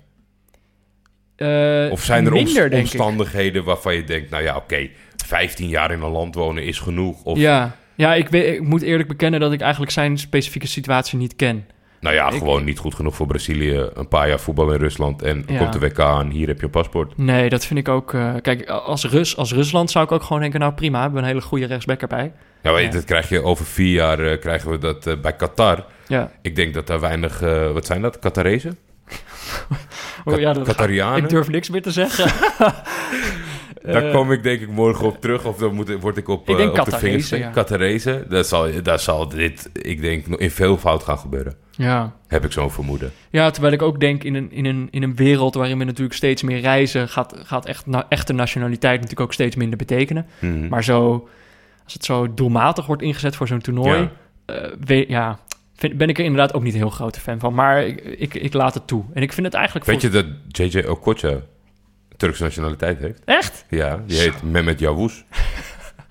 eh, 1.35 1.91
Of 1.91 2.03
zijn 2.03 2.25
er 2.25 2.31
minder, 2.31 2.73
omstandigheden 2.73 3.63
waarvan 3.63 3.95
je 3.95 4.03
denkt... 4.03 4.29
nou 4.29 4.43
ja, 4.43 4.55
oké, 4.55 4.89
15 5.25 5.69
jaar 5.69 5.91
in 5.91 6.01
een 6.01 6.11
land 6.11 6.35
wonen 6.35 6.63
is 6.63 6.79
genoeg. 6.79 7.23
Of 7.23 7.37
Ja, 7.37 7.75
ja 7.97 8.13
ik, 8.13 8.29
weet, 8.29 8.53
ik 8.55 8.61
moet 8.63 8.81
eerlijk 8.81 9.07
bekennen 9.09 9.39
dat 9.39 9.51
ik 9.51 9.61
eigenlijk 9.61 9.91
zijn 9.91 10.17
specifieke 10.17 10.67
situatie 10.67 11.17
niet 11.17 11.35
ken. 11.35 11.65
nou 11.99 12.15
ja, 12.15 12.27
Ik- 12.29 12.37
gewoon 12.37 12.63
niet 12.63 12.79
goed 12.79 12.95
genoeg 12.95 13.15
voor 13.15 13.27
Brazilië. 13.27 13.89
Een 13.93 14.07
paar 14.07 14.27
jaar 14.27 14.39
voetbal 14.39 14.71
in 14.71 14.79
Rusland 14.79 15.21
en 15.21 15.43
Ja. 15.47 15.57
komt 15.57 15.73
de 15.73 15.79
WK 15.79 15.99
aan. 15.99 16.29
Hier 16.29 16.47
heb 16.47 16.57
je 16.57 16.63
een 16.65 16.69
paspoort. 16.69 17.17
Nee, 17.17 17.49
dat 17.49 17.65
vind 17.65 17.79
ik 17.79 17.87
ook... 17.87 18.13
eh, 18.13 18.33
kijk, 18.41 18.69
als, 18.69 19.03
Rus, 19.05 19.37
als 19.37 19.53
Rusland 19.53 19.91
zou 19.91 20.05
ik 20.05 20.11
ook 20.11 20.23
gewoon 20.23 20.41
denken... 20.41 20.59
nou 20.59 20.73
prima, 20.73 20.97
we 20.97 21.03
hebben 21.03 21.21
een 21.21 21.27
hele 21.27 21.41
goede 21.41 21.65
rechtsback 21.65 22.01
erbij. 22.01 22.31
Ja, 22.63 22.71
weet 22.71 22.81
je, 22.81 22.87
Ja. 22.87 22.93
dat 22.93 23.03
krijg 23.03 23.29
je 23.29 23.43
over 23.43 23.65
vier 23.65 23.93
jaar 23.93 24.19
eh, 24.19 24.39
krijgen 24.39 24.71
we 24.71 24.77
dat 24.77 25.07
eh, 25.07 25.13
bij 25.21 25.35
Qatar. 25.35 25.85
Ja, 26.07 26.31
Ik 26.41 26.55
denk 26.55 26.73
dat 26.73 26.87
daar 26.87 26.99
weinig... 26.99 27.39
wat 27.73 27.85
zijn 27.85 28.01
dat? 28.01 28.19
Qatarezen? 28.19 28.77
oh, 30.25 30.39
ja 30.39 30.53
dat 30.53 30.63
Qatarianen? 30.67 31.17
ik 31.23 31.29
durf 31.29 31.47
niks 31.49 31.69
meer 31.69 31.81
te 31.81 31.91
zeggen. 31.91 32.31
Daar 33.83 34.03
Eh, 34.05 34.13
kom 34.13 34.31
ik 34.31 34.43
denk 34.43 34.61
ik 34.61 34.69
morgen 34.69 35.05
op 35.05 35.21
terug. 35.21 35.45
Of 35.45 35.57
dan 35.57 35.73
moet, 35.73 35.99
word 35.99 36.17
ik 36.17 36.27
op, 36.27 36.41
Ik 36.41 36.49
eh, 36.49 36.57
denk 36.57 36.77
op 36.77 36.85
de 36.85 36.97
vingers 36.97 37.29
ja. 37.29 37.37
ja. 37.37 38.23
Dat 38.29 38.47
zal, 38.47 38.81
daar 38.83 38.99
zal 38.99 39.27
dit, 39.29 39.69
ik 39.73 40.01
denk, 40.01 40.27
nog 40.27 40.39
in 40.39 40.51
veel 40.51 40.77
fout 40.77 41.03
gaan 41.03 41.17
gebeuren. 41.17 41.55
Ja. 41.71 42.13
Heb 42.27 42.45
ik 42.45 42.51
zo'n 42.51 42.71
vermoeden. 42.71 43.11
ja, 43.29 43.49
terwijl 43.49 43.73
ik 43.73 43.81
ook 43.81 43.99
denk 43.99 44.23
in 44.23 44.35
een, 44.35 44.51
in, 44.51 44.65
een, 44.65 44.87
in 44.91 45.03
een 45.03 45.15
wereld 45.15 45.55
waarin 45.55 45.77
we 45.77 45.83
natuurlijk 45.83 46.15
steeds 46.15 46.41
meer 46.41 46.59
reizen... 46.59 47.09
gaat, 47.09 47.35
gaat 47.43 47.65
echt, 47.65 47.85
na, 47.85 48.05
echte 48.09 48.33
nationaliteit 48.33 48.95
natuurlijk 48.95 49.21
ook 49.27 49.33
steeds 49.33 49.55
minder 49.55 49.77
betekenen. 49.77 50.25
Mhm. 50.39 50.67
Maar 50.67 50.83
zo, 50.83 51.27
als 51.83 51.93
het 51.93 52.05
zo 52.05 52.33
doelmatig 52.33 52.85
wordt 52.85 53.01
ingezet 53.01 53.35
voor 53.35 53.47
zo'n 53.47 53.61
toernooi... 53.61 54.09
eh, 54.45 54.55
weet, 54.85 55.09
ja, 55.09 55.39
vind, 55.75 55.97
ben 55.97 56.09
ik 56.09 56.17
er 56.17 56.23
inderdaad 56.23 56.53
ook 56.53 56.63
niet 56.63 56.73
een 56.73 56.79
heel 56.79 56.89
grote 56.89 57.19
fan 57.19 57.39
van. 57.39 57.53
Maar 57.53 57.85
ik, 57.85 58.01
ik, 58.01 58.33
ik 58.33 58.53
laat 58.53 58.73
het 58.73 58.87
toe. 58.87 59.03
En 59.13 59.21
ik 59.21 59.33
vind 59.33 59.45
het 59.45 59.55
eigenlijk... 59.55 59.85
Weet 59.85 60.01
je 60.01 60.09
dat 60.09 60.25
JJ 60.47 60.79
Okocha 60.87 61.39
Turkse 62.17 62.43
nationaliteit 62.43 62.99
heeft? 62.99 63.21
Echt? 63.25 63.65
Ja, 63.69 64.03
die 64.05 64.19
heet 64.19 64.43
Mehmet 64.43 64.79
Yavuz. 64.79 65.23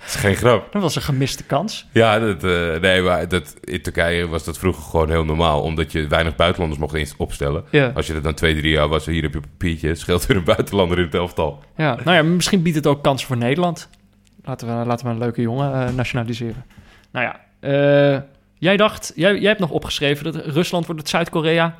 Dat 0.06 0.14
is 0.14 0.20
geen 0.20 0.36
grap. 0.36 0.72
Dat 0.72 0.82
was 0.82 0.96
een 0.96 1.02
gemiste 1.02 1.44
kans. 1.44 1.86
Ja, 1.92 2.18
dat, 2.18 2.44
eh, 2.44 2.80
nee, 2.80 3.02
maar 3.02 3.28
dat, 3.28 3.54
in 3.60 3.82
Turkije 3.82 4.28
was 4.28 4.44
dat 4.44 4.58
vroeger 4.58 4.82
gewoon 4.82 5.10
heel 5.10 5.24
normaal. 5.24 5.62
Omdat 5.62 5.92
je 5.92 6.06
weinig 6.06 6.36
buitenlanders 6.36 6.80
mocht 6.80 6.94
eens 6.94 7.14
opstellen. 7.16 7.64
Ja. 7.70 7.92
Als 7.94 8.06
je 8.06 8.12
dat 8.12 8.22
dan 8.22 8.34
twee, 8.34 8.56
drie 8.56 8.70
jaar 8.70 8.88
was, 8.88 9.06
hier 9.06 9.22
heb 9.22 9.34
je 9.34 9.40
papiertje. 9.40 9.94
Scheelt 9.94 10.26
weer 10.26 10.36
een 10.36 10.44
buitenlander 10.44 10.98
in 10.98 11.04
het 11.04 11.14
elftal. 11.14 11.62
Ja, 11.76 11.98
nou 12.04 12.16
ja, 12.16 12.22
misschien 12.22 12.62
biedt 12.62 12.76
het 12.76 12.86
ook 12.86 13.02
kansen 13.02 13.26
voor 13.26 13.36
Nederland. 13.36 13.88
Laten 14.44 14.68
we, 14.78 14.86
laten 14.86 15.06
we 15.06 15.12
een 15.12 15.18
leuke 15.18 15.40
jongen 15.40 15.86
eh, 15.86 15.94
nationaliseren. 15.94 16.64
Nou 17.10 17.26
ja, 17.26 17.40
eh, 17.60 18.20
jij 18.58 18.76
dacht, 18.76 19.12
jij, 19.14 19.38
jij 19.38 19.48
hebt 19.48 19.60
nog 19.60 19.70
opgeschreven 19.70 20.24
dat 20.24 20.36
Rusland 20.36 20.86
wordt 20.86 21.00
het 21.00 21.10
Zuid-Korea 21.10 21.78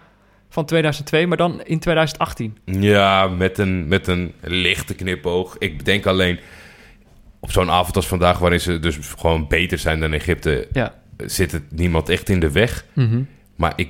van 0.49 0.65
2002, 0.65 1.27
maar 1.27 1.37
dan 1.37 1.63
in 1.65 1.79
2018. 1.79 2.59
Ja, 2.65 3.27
met 3.29 3.59
een, 3.59 3.89
met 3.89 4.07
een 4.07 4.33
lichte 4.41 4.95
knipoog. 4.95 5.57
Ik 5.59 5.85
denk 5.85 6.07
alleen 6.07 6.39
op 7.41 7.51
zo'n 7.51 7.71
avond 7.71 7.97
als 7.97 8.07
vandaag, 8.07 8.39
waarin 8.39 8.61
ze 8.61 8.79
dus 8.79 8.99
gewoon 9.19 9.47
beter 9.49 9.79
zijn 9.79 10.01
dan 10.01 10.13
Egypte, 10.13 10.69
Ja. 10.73 10.95
zit 11.17 11.53
het 11.53 11.63
niemand 11.73 12.09
echt 12.09 12.29
in 12.29 12.41
de 12.41 12.51
weg. 12.53 12.85
Maar 13.57 13.73
ik 13.77 13.89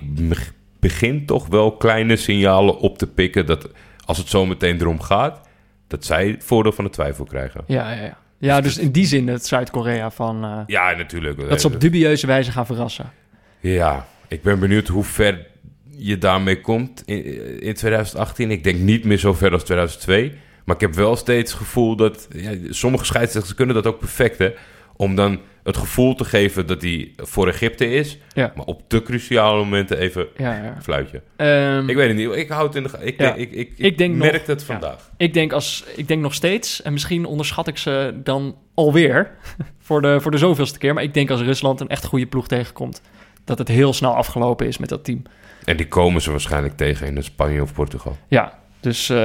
begin 0.80 1.26
toch 1.26 1.46
wel 1.46 1.72
kleine 1.76 2.16
signalen 2.16 2.78
op 2.78 2.98
te 2.98 3.06
pikken 3.06 3.46
dat 3.46 3.68
als 4.04 4.18
het 4.18 4.28
zo 4.28 4.46
meteen 4.46 4.80
erom 4.80 5.00
gaat, 5.00 5.40
dat 5.86 6.04
zij 6.04 6.28
het 6.28 6.44
voordeel 6.44 6.72
van 6.72 6.84
de 6.84 6.90
twijfel 6.90 7.24
krijgen. 7.24 7.64
Ja, 7.66 7.92
ja, 7.92 8.02
ja. 8.02 8.16
Ja, 8.38 8.60
dus 8.60 8.78
in 8.78 8.90
die 8.90 9.06
zin 9.06 9.28
het 9.28 9.46
Zuid-Korea 9.46 10.10
van... 10.10 10.44
eh, 10.44 10.58
Ja, 10.66 10.92
natuurlijk. 10.96 11.48
dat 11.48 11.60
ze 11.60 11.66
op 11.66 11.80
dubieuze 11.80 12.26
wijze 12.26 12.52
gaan 12.52 12.66
verrassen. 12.66 13.12
Ja, 13.60 14.06
ik 14.28 14.42
ben 14.42 14.58
benieuwd 14.58 14.88
hoe 14.88 15.04
ver 15.04 15.46
je 15.96 16.18
daarmee 16.18 16.60
komt 16.60 17.02
in, 17.06 17.24
in 17.62 17.74
2018. 17.74 18.50
Ik 18.50 18.64
denk 18.64 18.78
niet 18.78 19.04
meer 19.04 19.18
zo 19.18 19.32
ver 19.32 19.52
als 19.52 19.62
2002. 19.64 20.32
Maar 20.64 20.74
ik 20.74 20.80
heb 20.80 20.94
wel 20.94 21.16
steeds 21.16 21.50
het 21.52 21.60
gevoel 21.60 21.96
dat... 21.96 22.28
Ja, 22.36 22.52
sommige 22.70 23.04
scheidsrechters 23.04 23.54
kunnen 23.54 23.74
dat 23.74 23.86
ook 23.86 23.98
perfect, 23.98 24.38
hè? 24.38 24.50
Om 24.96 25.14
dan 25.14 25.40
het 25.62 25.76
gevoel 25.76 26.14
te 26.14 26.24
geven 26.24 26.66
dat 26.66 26.82
hij 26.82 27.12
voor 27.16 27.48
Egypte 27.48 27.90
is. 27.90 28.18
Ja. 28.32 28.52
Maar 28.56 28.64
op 28.64 28.82
te 28.88 29.02
cruciale 29.02 29.58
momenten 29.58 29.98
even 29.98 30.26
Ja, 30.36 30.54
ja. 30.62 30.74
een 30.76 30.82
fluitje. 30.82 31.22
Ehm, 31.36 31.88
Ik 31.88 31.96
weet 31.96 32.08
het 32.08 32.16
niet. 32.16 32.32
Ik 32.34 32.48
houd 32.48 32.74
het 32.74 32.84
in 32.84 32.90
de 32.90 33.04
Ik, 33.06 33.18
ik, 33.20 33.36
ik, 33.36 33.50
ik, 33.52 33.72
Ik 33.76 33.98
denk 33.98 34.16
merk 34.16 34.32
nog- 34.32 34.46
het 34.46 34.64
vandaag. 34.64 35.10
Ik 35.16 35.34
denk, 35.34 35.52
als, 35.52 35.84
ik 35.96 36.08
denk 36.08 36.22
nog 36.22 36.34
steeds, 36.34 36.82
en 36.82 36.92
misschien 36.92 37.24
onderschat 37.24 37.66
ik 37.68 37.78
ze 37.78 38.14
dan 38.22 38.56
alweer 38.74 39.30
voor 39.86 40.02
de, 40.02 40.20
voor 40.20 40.30
de 40.30 40.38
zoveelste 40.38 40.78
keer, 40.78 40.94
maar 40.94 41.02
ik 41.02 41.14
denk 41.14 41.30
als 41.30 41.40
Rusland 41.40 41.80
een 41.80 41.88
echt 41.88 42.04
goede 42.04 42.26
ploeg 42.26 42.48
tegenkomt, 42.48 43.02
dat 43.44 43.58
het 43.58 43.68
heel 43.68 43.92
snel 43.92 44.14
afgelopen 44.14 44.66
is 44.66 44.78
met 44.78 44.88
dat 44.88 45.04
team. 45.04 45.22
En 45.66 45.76
die 45.76 45.88
komen 45.88 46.22
ze 46.22 46.30
waarschijnlijk 46.30 46.76
tegen 46.76 47.16
in 47.16 47.22
Spanje 47.22 47.62
of 47.62 47.72
Portugal. 47.72 48.16
Ja, 48.28 48.58
dus 48.80 49.08
eh, 49.08 49.16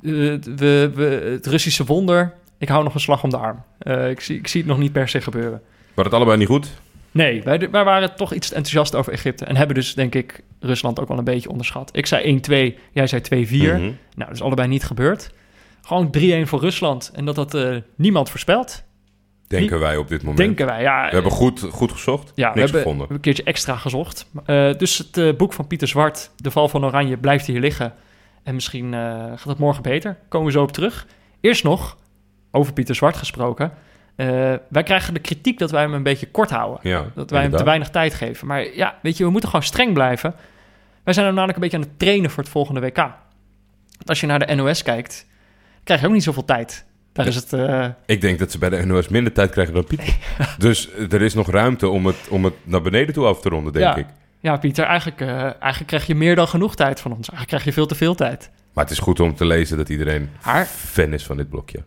we, 0.00 0.90
we, 0.94 1.28
het 1.32 1.46
Russische 1.46 1.84
wonder, 1.84 2.34
ik 2.58 2.68
hou 2.68 2.84
nog 2.84 2.94
een 2.94 3.00
slag 3.00 3.22
om 3.22 3.30
de 3.30 3.36
arm. 3.36 3.62
Eh, 3.78 4.10
ik, 4.10 4.20
zie, 4.20 4.38
ik 4.38 4.48
zie 4.48 4.60
het 4.60 4.70
nog 4.70 4.78
niet 4.78 4.92
per 4.92 5.08
se 5.08 5.20
gebeuren. 5.20 5.62
Maar 5.94 6.04
het 6.04 6.14
allebei 6.14 6.38
niet 6.38 6.48
goed. 6.48 6.68
Nee, 7.10 7.42
wij, 7.42 7.70
wij 7.70 7.84
waren 7.84 8.16
toch 8.16 8.32
iets 8.32 8.48
enthousiast 8.48 8.94
over 8.94 9.12
Egypte 9.12 9.44
en 9.44 9.56
hebben 9.56 9.74
dus, 9.74 9.94
denk 9.94 10.14
ik, 10.14 10.42
Rusland 10.60 11.00
ook 11.00 11.08
wel 11.08 11.18
een 11.18 11.24
beetje 11.24 11.50
onderschat. 11.50 11.90
Ik 11.92 12.06
zei 12.06 12.40
1-2, 12.74 12.78
jij 12.92 13.06
zei 13.06 13.22
2-4. 13.22 13.28
Mhm. 13.28 13.80
Nou, 13.80 13.94
dat 14.14 14.30
is 14.30 14.42
allebei 14.42 14.68
niet 14.68 14.84
gebeurd. 14.84 15.30
Gewoon 15.82 16.14
3-1 16.18 16.20
voor 16.42 16.60
Rusland. 16.60 17.10
En 17.14 17.24
dat 17.24 17.36
had 17.36 17.54
eh, 17.54 17.76
niemand 17.94 18.30
voorspeld. 18.30 18.82
Denken 19.48 19.78
wij 19.78 19.96
op 19.96 20.08
dit 20.08 20.20
moment. 20.20 20.38
Denken 20.38 20.66
wij. 20.66 20.82
Ja, 20.82 21.04
We 21.08 21.14
hebben 21.14 21.32
goed, 21.32 21.60
goed 21.70 21.92
gezocht. 21.92 22.32
ja, 22.34 22.34
we 22.34 22.42
Niks 22.42 22.54
hebben, 22.54 22.64
we 22.72 22.76
gevonden. 22.78 22.98
hebben 22.98 23.16
een 23.16 23.22
keertje 23.22 23.42
extra 23.42 23.76
gezocht. 23.76 24.30
Eh, 24.44 24.74
dus 24.76 24.98
het 24.98 25.16
eh, 25.16 25.34
boek 25.36 25.52
van 25.52 25.66
Pieter 25.66 25.88
Zwart, 25.88 26.30
De 26.36 26.50
Val 26.50 26.68
van 26.68 26.84
Oranje, 26.84 27.16
blijft 27.16 27.46
hier 27.46 27.60
liggen. 27.60 27.92
En 28.42 28.54
misschien 28.54 28.94
eh, 28.94 29.00
gaat 29.14 29.44
het 29.44 29.58
morgen 29.58 29.82
beter. 29.82 30.16
Komen 30.28 30.46
we 30.46 30.52
zo 30.52 30.62
op 30.62 30.72
terug. 30.72 31.06
Eerst 31.40 31.64
nog, 31.64 31.96
over 32.50 32.72
Pieter 32.72 32.94
Zwart 32.94 33.16
gesproken. 33.16 33.72
Eh, 34.16 34.26
wij 34.68 34.82
krijgen 34.82 35.14
de 35.14 35.20
kritiek 35.20 35.58
dat 35.58 35.70
wij 35.70 35.82
hem 35.82 35.94
een 35.94 36.02
beetje 36.02 36.30
kort 36.30 36.50
houden. 36.50 36.78
Ja, 36.82 37.04
Dat 37.14 37.30
wij 37.30 37.42
hem 37.42 37.56
te 37.56 37.64
weinig 37.64 37.90
tijd 37.90 38.14
geven. 38.14 38.46
Maar 38.46 38.74
ja, 38.74 38.98
weet 39.02 39.16
je, 39.16 39.24
we 39.24 39.30
moeten 39.30 39.48
gewoon 39.50 39.64
streng 39.64 39.92
blijven. 39.94 40.34
Wij 41.04 41.14
zijn 41.14 41.26
hem 41.26 41.34
namelijk 41.34 41.58
een 41.58 41.64
beetje 41.70 41.78
aan 41.84 41.90
het 41.90 41.98
trainen 41.98 42.30
voor 42.30 42.42
het 42.42 42.52
volgende 42.52 42.80
WK. 42.80 42.96
Want 42.96 44.08
Als 44.08 44.20
je 44.20 44.26
naar 44.26 44.46
de 44.46 44.54
NOS 44.54 44.82
kijkt, 44.82 45.26
krijg 45.84 46.00
je 46.00 46.06
ook 46.06 46.12
niet 46.12 46.22
zoveel 46.22 46.44
tijd. 46.44 46.86
Daar 47.18 47.26
is 47.26 47.34
het... 47.34 47.52
eh, 47.52 47.86
Ik 48.06 48.20
denk 48.20 48.38
dat 48.38 48.50
ze 48.50 48.58
bij 48.58 48.68
de 48.68 48.86
NOS 48.86 49.08
minder 49.08 49.32
tijd 49.32 49.50
krijgen 49.50 49.74
dan 49.74 49.84
Pieter. 49.84 50.16
dus 50.58 50.88
er 51.10 51.22
is 51.22 51.34
nog 51.34 51.50
ruimte 51.50 51.88
om 51.88 52.06
het, 52.06 52.16
om 52.30 52.44
het 52.44 52.54
naar 52.64 52.82
beneden 52.82 53.14
toe 53.14 53.26
af 53.26 53.40
te 53.40 53.48
ronden, 53.48 53.72
denk 53.72 53.84
Ja. 53.84 53.96
ik. 53.96 54.06
ja, 54.40 54.56
Pieter, 54.56 54.84
eigenlijk, 54.84 55.20
eh, 55.20 55.28
eigenlijk 55.42 55.86
krijg 55.86 56.06
je 56.06 56.14
meer 56.14 56.34
dan 56.36 56.48
genoeg 56.48 56.74
tijd 56.76 57.00
van 57.00 57.10
ons. 57.10 57.18
Eigenlijk 57.30 57.48
krijg 57.48 57.64
je 57.64 57.72
veel 57.72 57.86
te 57.86 57.94
veel 57.94 58.14
tijd. 58.14 58.50
Maar 58.72 58.84
het 58.84 58.92
is 58.92 58.98
goed 58.98 59.20
om 59.20 59.34
te 59.34 59.44
lezen 59.44 59.76
dat 59.76 59.88
iedereen 59.88 60.30
Maar- 60.44 60.66
fan 60.66 61.12
is 61.12 61.24
van 61.24 61.36
dit 61.36 61.48
blokje. 61.50 61.82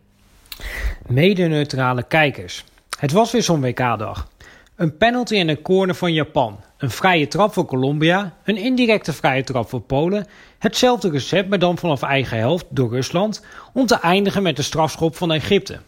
Mede-neutrale 1.07 2.03
kijkers. 2.03 2.63
Het 2.99 3.11
was 3.11 3.31
weer 3.31 3.43
zo'n 3.43 3.61
WK-dag. 3.61 4.27
Een 4.75 4.97
penalty 4.97 5.35
en 5.35 5.47
een 5.49 5.61
corner 5.61 5.95
van 5.95 6.13
Japan. 6.13 6.59
Een 6.81 6.89
vrije 6.89 7.27
trap 7.27 7.53
voor 7.53 7.65
Colombia. 7.65 8.33
Een 8.43 8.57
indirecte 8.57 9.13
vrije 9.13 9.43
trap 9.43 9.69
voor 9.69 9.81
Polen. 9.81 10.27
Hetzelfde 10.59 11.09
recept, 11.09 11.49
maar 11.49 11.59
dan 11.59 11.77
vanaf 11.77 12.01
eigen 12.01 12.37
helft 12.37 12.65
door 12.69 12.89
Rusland. 12.89 13.45
Om 13.73 13.85
te 13.85 13.99
eindigen 13.99 14.43
met 14.43 14.55
de 14.55 14.61
strafschop 14.61 15.15
van 15.15 15.31
Egypte. 15.31 15.79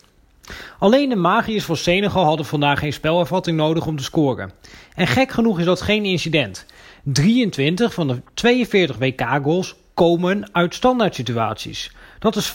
Alleen 0.79 1.09
de 1.09 1.15
magiërs 1.15 1.63
van 1.63 1.77
Senegal 1.77 2.23
hadden 2.23 2.45
vandaag 2.45 2.79
geen 2.79 2.93
spelervatting 2.93 3.57
nodig 3.57 3.85
om 3.85 3.97
te 3.97 4.03
scoren. 4.03 4.51
En 4.95 5.07
gek 5.07 5.31
genoeg 5.31 5.59
is 5.59 5.65
dat 5.65 5.81
geen 5.81 6.05
incident. 6.05 6.65
23 7.03 7.93
van 7.93 8.07
de 8.07 8.21
42 8.33 8.97
WK-goals 8.97 9.75
komen 9.93 10.49
uit 10.51 10.73
standaard 10.73 11.15
situaties. 11.15 11.91
Dat 12.19 12.35
is 12.35 12.51
55% 12.51 12.53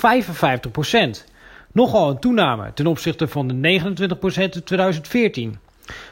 Nogal 1.73 2.11
een 2.11 2.19
toename 2.19 2.73
ten 2.75 2.87
opzichte 2.87 3.29
van 3.29 3.49
de 3.49 3.81
29% 3.81 4.55
in 4.55 4.65
2014. 4.65 5.59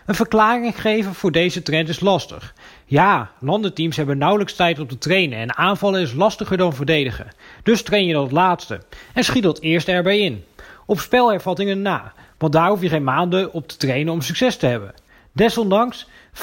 Een 0.06 0.14
verklaring 0.14 0.80
geven 0.80 1.14
voor 1.14 1.32
deze 1.32 1.62
trend 1.62 1.88
is 1.88 2.00
lastig. 2.00 2.54
Ja, 2.84 3.30
landenteams 3.40 3.96
hebben 3.96 4.18
nauwelijks 4.18 4.54
tijd 4.54 4.78
om 4.78 4.86
te 4.86 4.98
trainen 4.98 5.38
en 5.38 5.56
aanvallen 5.56 6.00
is 6.00 6.12
lastiger 6.12 6.56
dan 6.56 6.74
verdedigen. 6.74 7.28
Dus 7.62 7.82
train 7.82 8.06
je 8.06 8.12
dat 8.12 8.32
laatste 8.32 8.80
en 9.14 9.24
schiet 9.24 9.42
dat 9.42 9.60
eerst 9.60 9.88
erbij 9.88 10.18
in. 10.18 10.44
Op 10.86 11.00
spelhervattingen 11.00 11.82
na, 11.82 12.12
want 12.38 12.52
daar 12.52 12.68
hoef 12.68 12.82
je 12.82 12.88
geen 12.88 13.04
maanden 13.04 13.52
op 13.52 13.68
te 13.68 13.76
trainen 13.76 14.12
om 14.12 14.20
succes 14.20 14.56
te 14.56 14.66
hebben. 14.66 14.94
Desondanks, 15.32 16.06
55% 16.32 16.38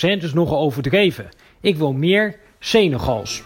is 0.00 0.32
nogal 0.32 0.58
overdreven. 0.58 1.28
Ik 1.60 1.76
wil 1.76 1.92
meer 1.92 2.36
Senegals. 2.58 3.42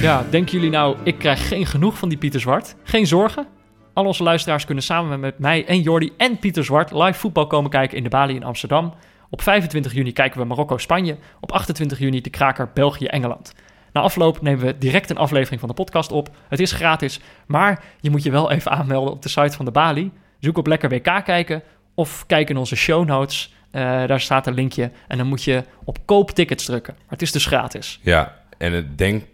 Ja, 0.00 0.24
denken 0.30 0.52
jullie 0.52 0.70
nou, 0.70 0.96
ik 1.02 1.18
krijg 1.18 1.48
geen 1.48 1.66
genoeg 1.66 1.98
van 1.98 2.08
die 2.08 2.18
Pieter 2.18 2.40
Zwart? 2.40 2.74
Geen 2.82 3.06
zorgen. 3.06 3.46
Al 3.92 4.04
onze 4.04 4.22
luisteraars 4.22 4.64
kunnen 4.64 4.84
samen 4.84 5.20
met 5.20 5.38
mij 5.38 5.66
en 5.66 5.80
Jordi 5.80 6.12
en 6.16 6.38
Pieter 6.38 6.64
Zwart 6.64 6.92
live 6.92 7.18
voetbal 7.18 7.46
komen 7.46 7.70
kijken 7.70 7.96
in 7.96 8.02
de 8.02 8.08
Bali 8.08 8.34
in 8.34 8.44
Amsterdam. 8.44 8.94
Op 9.30 9.42
25 9.42 9.92
juni 9.92 10.12
kijken 10.12 10.40
we 10.40 10.46
Marokko-Spanje. 10.46 11.16
Op 11.40 11.52
28 11.52 11.98
juni 11.98 12.20
de 12.20 12.30
kraker 12.30 12.70
België-Engeland. 12.74 13.54
Na 13.92 14.00
afloop 14.00 14.42
nemen 14.42 14.66
we 14.66 14.78
direct 14.78 15.10
een 15.10 15.16
aflevering 15.16 15.60
van 15.60 15.68
de 15.68 15.74
podcast 15.74 16.12
op. 16.12 16.30
Het 16.48 16.60
is 16.60 16.72
gratis, 16.72 17.20
maar 17.46 17.82
je 18.00 18.10
moet 18.10 18.22
je 18.22 18.30
wel 18.30 18.50
even 18.50 18.70
aanmelden 18.70 19.12
op 19.12 19.22
de 19.22 19.28
site 19.28 19.56
van 19.56 19.64
de 19.64 19.70
Bali. 19.70 20.10
Zoek 20.38 20.58
op 20.58 20.66
Lekker 20.66 20.88
WK 20.88 21.24
kijken 21.24 21.62
of 21.94 22.26
kijk 22.26 22.50
in 22.50 22.56
onze 22.56 22.76
show 22.76 23.06
notes. 23.06 23.54
Eh, 23.70 23.82
daar 24.06 24.20
staat 24.20 24.46
een 24.46 24.54
linkje 24.54 24.90
en 25.08 25.18
dan 25.18 25.26
moet 25.26 25.42
je 25.44 25.64
op 25.84 25.98
koop 26.04 26.30
tickets 26.30 26.64
drukken. 26.64 26.94
Maar 26.94 27.08
het 27.08 27.22
is 27.22 27.32
dus 27.32 27.46
gratis. 27.46 28.00
Ja, 28.02 28.36
en 28.58 28.92
denk, 28.96 29.24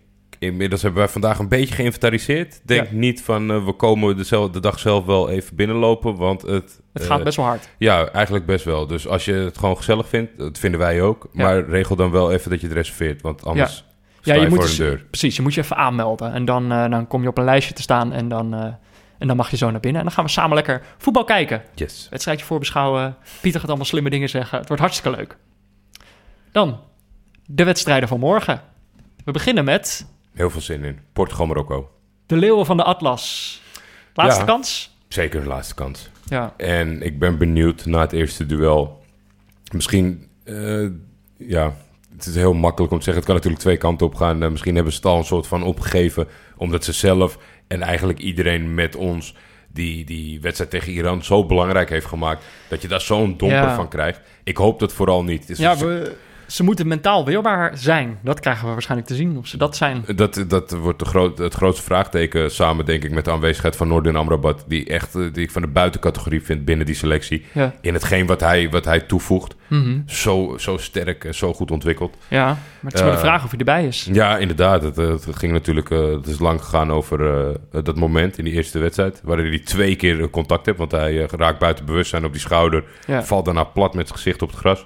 inmiddels 0.47 0.83
hebben 0.83 1.01
wij 1.01 1.11
vandaag 1.11 1.39
een 1.39 1.49
beetje 1.49 1.75
geïnventariseerd. 1.75 2.61
Denk 2.65 2.89
Ja. 2.91 2.95
niet 2.97 3.23
van, 3.23 3.51
eh, 3.51 3.65
we 3.65 3.73
komen 3.73 4.17
dezelfde, 4.17 4.53
de 4.53 4.61
dag 4.61 4.79
zelf 4.79 5.05
wel 5.05 5.31
even 5.31 5.57
binnenlopen, 5.57 6.17
want 6.17 6.43
het... 6.43 6.81
Het 6.93 7.03
eh, 7.03 7.09
gaat 7.09 7.25
best 7.25 7.37
wel 7.37 7.47
hard. 7.47 7.69
Ja, 7.79 8.09
eigenlijk 8.09 8.47
best 8.47 8.65
wel. 8.65 8.87
Dus 8.87 9.09
als 9.09 9.25
je 9.25 9.33
het 9.33 9.59
gewoon 9.59 9.77
gezellig 9.77 10.09
vindt, 10.09 10.39
dat 10.39 10.59
vinden 10.59 10.81
wij 10.81 11.03
ook. 11.03 11.29
Ja. 11.33 11.43
Maar 11.43 11.69
regel 11.69 11.97
dan 11.97 12.11
wel 12.11 12.33
even 12.33 12.51
dat 12.51 12.61
je 12.61 12.67
het 12.67 12.77
reserveert, 12.77 13.23
want 13.23 13.45
anders 13.45 13.85
Ja, 14.23 14.35
je, 14.35 14.49
moet 14.49 14.61
dus- 14.61 14.77
deur. 14.77 15.05
Precies, 15.11 15.37
je 15.37 15.43
moet 15.43 15.55
je 15.55 15.61
even 15.61 15.77
aanmelden. 15.77 16.33
En 16.33 16.45
dan, 16.45 16.73
eh, 16.73 16.91
dan 16.91 17.07
kom 17.07 17.23
je 17.23 17.29
op 17.29 17.39
een 17.39 17.45
lijstje 17.45 17.75
te 17.75 17.83
staan 17.83 18.13
en 18.13 18.29
dan, 18.29 18.55
eh, 18.55 18.65
en 19.19 19.27
dan 19.27 19.37
mag 19.37 19.51
je 19.51 19.57
zo 19.57 19.71
naar 19.71 19.81
binnen. 19.81 20.01
En 20.01 20.07
dan 20.07 20.17
gaan 20.17 20.25
we 20.25 20.31
samen 20.31 20.55
lekker 20.55 20.83
voetbal 20.99 21.25
kijken. 21.25 21.63
Yes. 21.75 22.07
Wedstrijdje 22.11 22.45
voorbeschouwen. 22.47 23.17
Pieter 23.41 23.61
gaat 23.61 23.69
allemaal 23.69 23.87
slimme 23.87 24.11
dingen 24.11 24.29
zeggen. 24.29 24.59
Het 24.59 24.67
wordt 24.69 24.83
hartstikke 24.83 25.17
leuk. 25.17 25.37
Dan 26.53 26.81
de 27.47 27.65
wedstrijden 27.65 28.09
van 28.09 28.19
morgen. 28.19 28.61
We 29.25 29.33
beginnen 29.33 29.65
met 29.65 30.07
Heel 30.37 30.51
veel 30.51 30.61
zin 30.61 30.85
in. 30.85 30.99
Portugal-Marokko. 31.13 31.91
de 32.27 32.37
Leeuwen 32.37 32.67
van 32.67 32.77
de 32.77 32.83
Atlas. 32.83 33.61
Laatste 34.15 34.41
Ja. 34.41 34.47
kans? 34.47 34.97
Zeker 35.09 35.41
de 35.41 35.47
laatste 35.47 35.75
kans. 35.75 36.11
Ja. 36.29 36.55
En 36.57 37.03
ik 37.03 37.19
ben 37.19 37.39
benieuwd 37.39 37.87
na 37.87 38.01
het 38.01 38.13
eerste 38.13 38.47
duel. 38.47 39.05
Misschien, 39.73 40.29
eh, 40.45 40.87
ja, 41.37 41.77
het 42.17 42.27
is 42.27 42.35
heel 42.35 42.53
makkelijk 42.55 42.93
om 42.93 42.99
te 42.99 43.05
zeggen. 43.05 43.23
Het 43.23 43.25
kan 43.25 43.35
natuurlijk 43.35 43.63
twee 43.63 43.77
kanten 43.77 44.07
op 44.07 44.15
gaan. 44.15 44.43
Eh, 44.43 44.51
misschien 44.51 44.75
hebben 44.75 44.93
ze 44.93 44.99
het 44.99 45.07
al 45.07 45.19
een 45.19 45.25
soort 45.25 45.47
van 45.47 45.63
opgegeven. 45.63 46.29
Omdat 46.57 46.85
ze 46.85 46.93
zelf 46.93 47.39
en 47.67 47.83
eigenlijk 47.83 48.19
iedereen 48.19 48.75
met 48.75 48.97
ons 48.97 49.35
die 49.73 50.05
die 50.05 50.41
wedstrijd 50.41 50.71
tegen 50.71 50.93
Iran 50.93 51.25
zo 51.25 51.47
belangrijk 51.47 51.89
heeft 51.89 52.07
gemaakt. 52.07 52.45
Dat 52.69 52.83
je 52.83 52.89
daar 52.89 53.01
zo'n 53.01 53.37
domper 53.37 53.59
Ja. 53.59 53.75
van 53.75 53.89
krijgt. 53.89 54.21
Ik 54.45 54.57
hoop 54.57 54.79
dat 54.79 54.93
vooral 54.93 55.25
niet. 55.25 55.41
Het 55.41 55.51
is- 55.51 55.59
Ja, 55.59 55.77
we, 55.77 56.17
ze 56.47 56.65
moeten 56.65 56.89
mentaal 56.89 57.25
weerbaar 57.25 57.79
zijn. 57.79 58.19
Dat 58.23 58.41
krijgen 58.41 58.67
we 58.67 58.73
waarschijnlijk 58.73 59.09
te 59.09 59.15
zien. 59.15 59.37
Of 59.39 59.47
ze 59.47 59.57
dat 59.57 59.77
zijn. 59.77 60.05
Dat, 60.15 60.45
dat 60.49 60.71
wordt 60.71 60.99
de 60.99 61.05
groot, 61.05 61.39
het 61.39 61.55
grootste 61.55 61.83
vraagteken 61.85 62.51
samen, 62.51 62.85
denk 62.85 63.05
ik, 63.05 63.11
met 63.11 63.25
de 63.25 63.31
aanwezigheid 63.31 63.77
van 63.77 63.89
Noordin 63.89 64.17
Amrabat. 64.17 64.65
Die, 64.67 64.87
echt, 64.87 65.15
eh, 65.15 65.23
die 65.33 65.43
ik 65.45 65.51
van 65.51 65.63
de 65.63 65.69
buitencategorie 65.69 66.43
vind 66.43 66.65
binnen 66.65 66.87
die 66.87 66.95
selectie. 66.95 67.45
Ja. 67.53 67.75
In 67.81 67.95
hetgeen 67.95 68.27
wat 68.27 68.41
hij, 68.41 68.71
wat 68.71 68.85
hij 68.85 69.01
toevoegt. 69.01 69.55
Mhm. 69.67 69.99
Zo, 70.07 70.55
zo 70.59 70.77
sterk 70.77 71.25
en 71.25 71.35
zo 71.35 71.55
goed 71.55 71.71
ontwikkeld. 71.71 72.17
ja, 72.29 72.45
maar 72.47 72.57
het 72.83 72.95
is 72.95 73.01
maar 73.01 73.11
de 73.11 73.17
Eh, 73.17 73.23
vraag 73.23 73.45
of 73.45 73.51
hij 73.51 73.59
erbij 73.59 73.87
is. 73.87 74.09
Ja, 74.13 74.37
inderdaad. 74.39 74.83
Het, 74.83 74.99
eh, 74.99 75.09
het 75.09 75.27
ging 75.37 75.53
natuurlijk 75.53 75.91
eh, 75.91 76.13
het 76.13 76.27
is 76.27 76.39
lang 76.39 76.63
gegaan 76.63 76.93
over 76.93 77.19
dat 77.71 77.97
moment 77.97 78.39
in 78.39 78.45
die 78.45 78.53
eerste 78.53 78.79
wedstrijd. 78.79 79.21
Waarin 79.25 79.47
hij 79.47 79.59
twee 79.59 79.97
keer 79.97 80.31
contact 80.31 80.67
heeft. 80.67 80.79
Want 80.79 80.91
hij 80.91 81.29
raakt 81.31 81.59
buiten 81.59 81.85
bewustzijn 81.85 82.25
op 82.25 82.33
die 82.33 82.41
schouder. 82.41 82.85
Ja. 83.07 83.25
Valt 83.25 83.45
daarna 83.45 83.65
plat 83.65 83.95
met 83.95 84.07
zijn 84.07 84.19
gezicht 84.19 84.43
op 84.43 84.51
het 84.51 84.59
gras. 84.59 84.85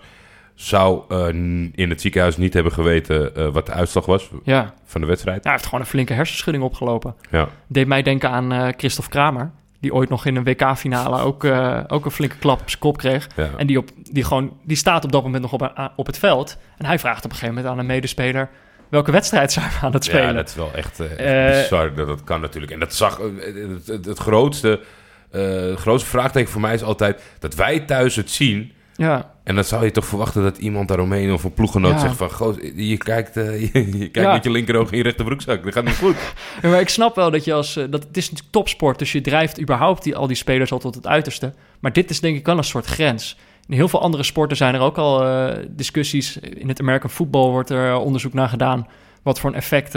Zou 0.61 1.03
eh, 1.09 1.27
in 1.75 1.91
het 1.91 2.01
ziekenhuis 2.01 2.37
niet 2.37 2.55
hebben 2.55 2.73
geweten 2.73 3.37
eh, 3.37 3.49
wat 3.49 3.67
de 3.67 3.73
uitslag 3.73 4.07
was 4.07 4.31
Ja. 4.45 4.75
van 4.85 5.01
de 5.01 5.07
wedstrijd. 5.07 5.37
Ja, 5.37 5.43
hij 5.43 5.53
heeft 5.53 5.65
gewoon 5.65 5.81
een 5.81 5.87
flinke 5.87 6.13
hersenschudding 6.13 6.65
opgelopen. 6.65 7.15
Ja. 7.31 7.49
Deed 7.67 7.87
mij 7.87 8.03
denken 8.03 8.31
aan 8.31 8.53
eh 8.53 8.69
Christophe 8.77 9.11
Kramer. 9.11 9.51
Die 9.81 9.95
ooit 9.95 10.09
nog 10.09 10.27
in 10.27 10.37
een 10.37 10.45
WK-finale 10.45 11.21
ook, 11.21 11.45
ook 11.89 12.05
een 12.05 12.11
flinke 12.11 12.37
klap 12.37 12.61
op 12.61 12.69
zijn 12.69 12.81
kop 12.81 12.97
kreeg. 12.97 13.29
En 13.57 13.67
die, 13.67 13.79
op, 13.79 13.89
die, 14.11 14.25
gewoon, 14.25 14.57
die 14.65 14.77
staat 14.77 15.05
op 15.05 15.13
dat 15.13 15.23
moment 15.23 15.43
nog 15.43 15.53
op, 15.53 15.91
op 15.97 16.07
het 16.07 16.19
veld. 16.19 16.57
En 16.77 16.87
hij 16.87 16.99
vraagt 16.99 17.25
op 17.25 17.31
een 17.31 17.37
gegeven 17.37 17.55
moment 17.55 17.73
aan 17.73 17.79
een 17.79 17.87
medespeler... 17.87 18.49
welke 18.89 19.11
wedstrijd 19.13 19.53
zijn 19.53 19.69
we 19.71 19.87
aan 19.87 19.93
het 19.93 20.05
spelen? 20.05 20.27
Ja, 20.27 20.33
dat 20.33 20.49
is 20.49 20.55
wel 20.55 20.71
echt, 20.75 21.01
echt 21.17 21.63
bizar 21.63 21.95
dat 21.95 22.07
dat 22.07 22.25
kan 22.25 22.41
natuurlijk. 22.41 22.73
En 22.73 22.81
dat 22.81 22.95
zag... 22.95 23.19
Het, 23.19 23.87
het, 23.87 24.05
het 24.05 24.19
grootste, 24.19 24.81
eh, 25.31 25.43
het 25.51 25.79
grootste 25.79 26.09
vraagteken 26.09 26.51
voor 26.51 26.61
mij 26.61 26.75
is 26.75 26.83
altijd... 26.83 27.23
dat 27.39 27.55
wij 27.55 27.81
thuis 27.81 28.17
het 28.17 28.31
zien... 28.31 28.73
Ja, 29.01 29.35
En 29.45 29.55
dan 29.55 29.65
zou 29.65 29.85
je 29.85 29.91
toch 29.91 30.07
verwachten 30.07 30.43
dat 30.43 30.59
iemand 30.59 30.89
daaromheen 30.89 31.33
of 31.33 31.45
een 31.45 31.53
ploeggenoot 31.53 31.93
Ja. 31.93 31.99
zegt 31.99 32.17
van... 32.17 32.31
Goh, 32.33 32.57
je 32.77 32.97
kijkt, 32.97 33.37
eh, 33.37 33.61
je, 33.61 33.69
je 33.99 33.99
kijkt 33.99 34.15
Ja. 34.15 34.33
met 34.33 34.45
je 34.45 34.51
linkeroog 34.51 34.91
in 34.91 34.97
je 34.97 35.03
rechterbroekzak. 35.03 35.65
Dat 35.65 35.73
gaat 35.73 35.85
niet 35.85 35.97
goed. 35.97 36.17
Ja, 36.63 36.69
maar 36.69 36.81
ik 36.81 36.89
snap 36.89 37.15
wel 37.17 37.31
dat 37.31 37.45
je 37.45 37.53
als... 37.53 37.77
eh, 37.77 37.85
dat, 37.91 38.03
het 38.03 38.17
is 38.17 38.25
natuurlijk 38.25 38.53
topsport, 38.53 38.99
dus 38.99 39.13
je 39.13 39.21
drijft 39.21 39.61
überhaupt 39.61 40.03
die, 40.03 40.17
al 40.17 40.27
die 40.27 40.37
spelers 40.37 40.73
al 40.73 40.79
tot 40.79 40.95
het 40.95 41.07
uiterste. 41.07 41.53
Maar 41.81 41.93
dit 41.93 42.11
is 42.11 42.21
denk 42.21 42.37
ik 42.37 42.47
wel 42.47 42.57
een 42.59 42.65
soort 42.65 42.87
grens. 42.87 43.37
In 43.69 43.75
heel 43.75 43.89
veel 43.89 44.01
andere 44.03 44.23
sporten 44.23 44.57
zijn 44.57 44.75
er 44.75 44.81
ook 44.81 44.99
al 44.99 45.25
eh, 45.27 45.57
discussies. 45.71 46.37
In 46.37 46.69
het 46.69 46.81
American 46.81 47.11
football 47.11 47.51
wordt 47.51 47.71
er 47.71 47.97
onderzoek 47.97 48.33
naar 48.33 48.49
gedaan... 48.49 48.87
wat 49.23 49.41
voor 49.41 49.51
een 49.51 49.57
effect 49.57 49.95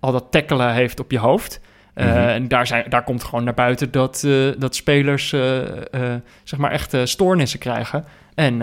al 0.00 0.12
dat 0.12 0.24
tackelen 0.30 0.72
heeft 0.74 1.00
op 1.00 1.10
je 1.10 1.18
hoofd. 1.18 1.60
Eh, 1.96 2.06
Mhm. 2.06 2.16
En 2.16 2.48
daar, 2.48 2.66
zijn, 2.66 2.84
daar 2.88 3.04
komt 3.04 3.24
gewoon 3.24 3.44
naar 3.44 3.54
buiten 3.54 3.90
dat, 3.90 4.22
eh, 4.26 4.32
dat 4.58 4.74
spelers 4.74 5.32
eh, 5.32 5.40
zeg 6.44 6.58
maar 6.58 6.70
echt 6.70 6.96
stoornissen 7.04 7.58
krijgen. 7.58 8.04
En 8.34 8.62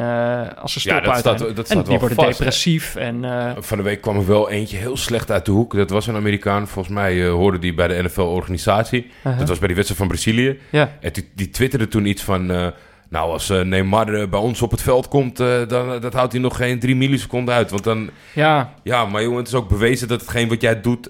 als 0.58 0.74
ze 0.74 0.80
Ja, 0.84 0.96
stoppen 0.96 1.04
staat- 1.04 1.14
uiteindelijk- 1.14 1.56
dat 1.56 1.66
en 1.66 1.72
staat 1.72 1.82
die 1.86 1.92
wel 1.92 2.00
worden 2.00 2.18
vast, 2.18 2.30
hè? 2.30 2.38
depressief. 2.38 2.96
En, 2.96 3.26
Van 3.60 3.78
de 3.78 3.84
week 3.84 4.02
kwam 4.02 4.16
er 4.18 4.28
wel 4.28 4.50
eentje 4.50 4.78
heel 4.78 4.98
slecht 4.98 5.32
uit 5.32 5.46
de 5.46 5.52
hoek. 5.52 5.76
Dat 5.76 5.90
was 5.90 6.08
een 6.08 6.16
Amerikaan. 6.16 6.68
Volgens 6.68 6.94
mij 6.96 7.24
eh, 7.26 7.32
hoorde 7.32 7.60
die 7.60 7.74
bij 7.74 7.88
de 7.88 8.04
NFL-organisatie. 8.04 9.12
uh-huh. 9.18 9.40
Dat 9.40 9.48
was 9.48 9.58
bij 9.58 9.68
die 9.68 9.76
wedstrijd 9.76 10.02
van 10.02 10.12
Brazilië. 10.12 10.60
ja. 10.70 10.90
En 11.00 11.12
die, 11.14 11.30
die 11.36 11.50
twitterde 11.50 11.88
toen 11.88 12.06
iets 12.06 12.24
van... 12.24 12.72
nou, 13.14 13.32
als 13.32 13.50
eh, 13.50 13.62
Neymar 13.62 14.14
eh, 14.14 14.28
bij 14.28 14.40
ons 14.40 14.62
op 14.62 14.72
het 14.72 14.82
veld 14.82 15.08
komt... 15.08 15.40
eh, 15.40 15.68
dan 15.68 16.00
dat 16.00 16.14
houdt 16.14 16.32
hij 16.32 16.42
nog 16.42 16.56
geen 16.58 16.80
drie 16.80 16.96
milliseconden 16.96 17.56
uit. 17.56 17.70
Want 17.70 17.84
dan... 17.84 18.10
ja, 18.34 18.74
Ja, 18.84 19.06
maar 19.06 19.22
jongen, 19.24 19.38
het 19.38 19.48
is 19.48 19.54
ook 19.54 19.70
bewezen 19.70 20.08
dat 20.08 20.22
hetgeen 20.22 20.50
wat 20.50 20.62
jij 20.62 20.82
doet... 20.82 21.08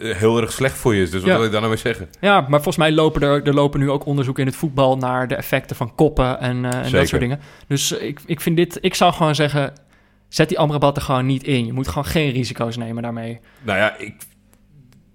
heel 0.00 0.40
erg 0.40 0.52
slecht 0.52 0.76
voor 0.76 0.94
je 0.94 1.02
is. 1.02 1.10
Dus 1.10 1.20
wat 1.20 1.30
Ja. 1.30 1.36
wil 1.36 1.44
ik 1.44 1.50
daar 1.52 1.60
nou 1.60 1.72
mee 1.72 1.82
zeggen? 1.82 2.08
Ja, 2.20 2.40
maar 2.40 2.62
volgens 2.62 2.76
mij 2.76 2.92
lopen 2.92 3.22
er, 3.22 3.42
er 3.46 3.54
lopen 3.54 3.80
nu 3.80 3.90
ook 3.90 4.06
onderzoeken 4.06 4.42
in 4.42 4.48
het 4.48 4.58
voetbal 4.58 4.96
naar 4.96 5.28
de 5.28 5.34
effecten 5.34 5.76
van 5.76 5.94
koppen 5.94 6.40
en, 6.40 6.64
en 6.64 6.90
dat 6.90 7.08
soort 7.08 7.20
dingen. 7.20 7.40
Dus 7.68 7.92
ik, 7.92 8.20
ik 8.26 8.40
vind 8.40 8.56
dit, 8.56 8.78
ik 8.80 8.94
zou 8.94 9.12
gewoon 9.12 9.34
zeggen, 9.34 9.72
zet 10.28 10.48
die 10.48 10.58
Amrabat 10.58 10.96
er 10.96 11.02
gewoon 11.02 11.26
niet 11.26 11.44
in. 11.44 11.66
Je 11.66 11.72
moet 11.72 11.88
gewoon 11.88 12.04
geen 12.04 12.32
risico's 12.32 12.76
nemen 12.76 13.02
daarmee. 13.02 13.40
Nou 13.62 13.78
ja, 13.78 13.96
ik, 13.98 14.14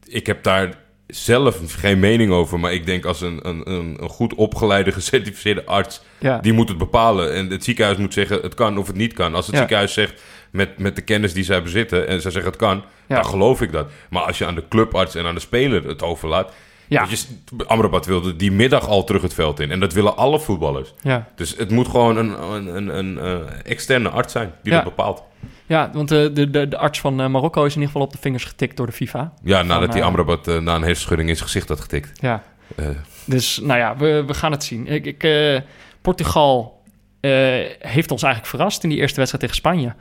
ik 0.05 0.27
heb 0.27 0.43
daar 0.43 0.77
zelf 1.11 1.59
geen 1.67 1.99
mening 1.99 2.31
over. 2.31 2.59
Maar 2.59 2.73
ik 2.73 2.85
denk 2.85 3.05
als 3.05 3.21
een, 3.21 3.39
een, 3.43 3.71
een, 3.71 3.97
goed 4.09 4.33
opgeleide, 4.33 4.91
gecertificeerde 5.01 5.65
arts... 5.65 6.01
Ja. 6.17 6.37
die 6.37 6.53
moet 6.53 6.69
het 6.69 6.77
bepalen. 6.77 7.33
En 7.33 7.49
het 7.49 7.63
ziekenhuis 7.63 7.97
moet 7.97 8.13
zeggen 8.13 8.41
het 8.41 8.53
kan 8.53 8.77
of 8.77 8.87
het 8.87 8.95
niet 8.95 9.13
kan. 9.13 9.35
Als 9.35 9.45
het 9.45 9.53
Ja. 9.53 9.59
ziekenhuis 9.59 9.93
zegt 9.93 10.21
met, 10.51 10.77
met 10.77 10.95
de 10.95 11.01
kennis 11.01 11.33
die 11.33 11.43
zij 11.43 11.63
bezitten... 11.63 12.07
en 12.07 12.21
zij 12.21 12.31
zeggen 12.31 12.51
het 12.51 12.59
kan, 12.59 12.83
dan 13.07 13.25
geloof 13.25 13.61
ik 13.61 13.71
dat. 13.71 13.91
Maar 14.09 14.23
als 14.23 14.37
je 14.37 14.45
aan 14.45 14.55
de 14.55 14.67
clubarts 14.69 15.15
en 15.15 15.25
aan 15.25 15.35
de 15.35 15.39
speler 15.41 15.87
het 15.87 16.03
overlaat... 16.03 16.51
Ja. 16.91 17.07
Amrabat 17.67 18.05
wilde 18.05 18.35
die 18.35 18.51
middag 18.51 18.87
al 18.87 19.03
terug 19.03 19.21
het 19.21 19.33
veld 19.33 19.59
in. 19.59 19.71
En 19.71 19.79
dat 19.79 19.93
willen 19.93 20.17
alle 20.17 20.39
voetballers. 20.39 20.93
Ja. 21.01 21.27
Dus 21.35 21.55
het 21.57 21.69
moet 21.71 21.87
gewoon 21.87 22.17
een, 22.17 22.41
een, 22.51 22.75
een, 22.75 22.97
een 22.97 23.19
eh, 23.19 23.71
externe 23.71 24.09
arts 24.09 24.31
zijn 24.33 24.51
die 24.63 24.71
Ja. 24.71 24.77
dat 24.81 24.95
bepaalt. 24.95 25.23
Ja, 25.65 25.89
want 25.93 26.09
de, 26.09 26.29
de, 26.33 26.49
de, 26.49 26.67
de 26.67 26.77
arts 26.77 26.99
van 26.99 27.21
eh, 27.21 27.27
Marokko 27.27 27.65
is 27.65 27.75
in 27.75 27.79
ieder 27.81 27.91
geval 27.91 28.07
op 28.07 28.11
de 28.13 28.17
vingers 28.21 28.43
getikt 28.43 28.77
door 28.77 28.85
de 28.85 28.91
FIFA. 28.91 29.33
Ja, 29.43 29.61
nadat 29.61 29.91
die 29.91 30.01
eh, 30.01 30.07
Amrabat 30.07 30.47
eh, 30.47 30.57
na 30.57 30.75
een 30.75 30.81
hersenschudding 30.81 31.29
in 31.29 31.35
zijn 31.35 31.47
gezicht 31.47 31.67
had 31.69 31.79
getikt. 31.81 32.21
Ja. 32.21 32.43
Eh, 32.75 32.85
Dus 33.25 33.57
nou 33.63 33.79
ja, 33.79 33.97
we, 33.97 34.23
we 34.27 34.33
gaan 34.33 34.51
het 34.51 34.63
zien. 34.63 34.87
Ik, 34.87 35.05
ik, 35.05 35.23
eh, 35.23 35.59
Portugal 36.01 36.81
eh, 37.19 37.31
heeft 37.79 38.11
ons 38.11 38.23
eigenlijk 38.23 38.55
verrast 38.55 38.83
in 38.83 38.89
die 38.89 38.97
eerste 38.99 39.17
wedstrijd 39.17 39.43
tegen 39.43 39.55
Spanje. 39.59 39.93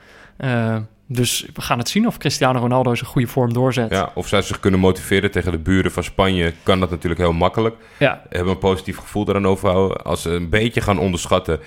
Dus 1.13 1.47
we 1.55 1.61
gaan 1.61 1.79
het 1.79 1.89
zien 1.89 2.07
of 2.07 2.19
Cristiano 2.19 2.59
Ronaldo 2.61 2.95
zijn 2.95 3.11
goede 3.11 3.27
vorm 3.27 3.53
doorzet. 3.53 3.91
ja, 3.91 4.11
of 4.15 4.29
zij 4.29 4.43
zich 4.43 4.61
kunnen 4.61 4.81
motiveren 4.81 5.31
tegen 5.31 5.53
de 5.53 5.59
buren 5.59 5.91
van 5.93 6.05
Spanje, 6.05 6.55
kan 6.63 6.81
dat 6.81 6.91
natuurlijk 6.91 7.21
heel 7.21 7.33
makkelijk. 7.33 7.77
Ja, 7.99 8.23
Hebben 8.29 8.53
een 8.53 8.59
positief 8.59 8.97
gevoel 8.97 9.25
daaraan 9.25 9.47
overhouden. 9.47 10.03
Als 10.05 10.23
ze 10.23 10.31
een 10.31 10.49
beetje 10.49 10.81
gaan 10.81 10.99
onderschatten 10.99 11.61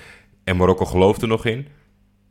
en 0.44 0.56
Marokko 0.56 0.84
gelooft 0.84 1.22
er 1.22 1.28
nog 1.28 1.44
in. 1.44 1.68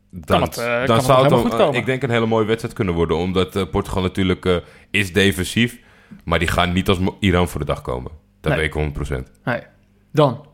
Dan, 0.09 0.41
het, 0.41 0.57
eh, 0.57 0.85
dan 0.85 0.95
het 0.95 1.05
zou 1.05 1.43
het 1.43 1.51
dan, 1.57 1.73
ik 1.75 1.85
denk 1.85 2.03
een 2.03 2.09
hele 2.09 2.25
mooie 2.25 2.45
wedstrijd 2.45 2.73
kunnen 2.75 2.93
worden. 2.93 3.17
Omdat 3.17 3.55
eh, 3.55 3.63
Portugal 3.71 4.01
natuurlijk 4.01 4.45
eh, 4.45 4.55
is 4.91 5.13
defensief. 5.13 5.79
Maar 6.23 6.39
die 6.39 6.47
gaan 6.47 6.73
niet 6.73 6.89
als 6.89 6.99
Iran 7.19 7.47
voor 7.47 7.59
de 7.59 7.65
dag 7.65 7.81
komen. 7.81 8.11
Dat 8.41 8.51
Nee. 8.51 8.61
weet 8.61 8.67
ik 8.67 8.73
100%. 8.73 9.31
nee. 9.43 9.61
Dan 10.11 10.45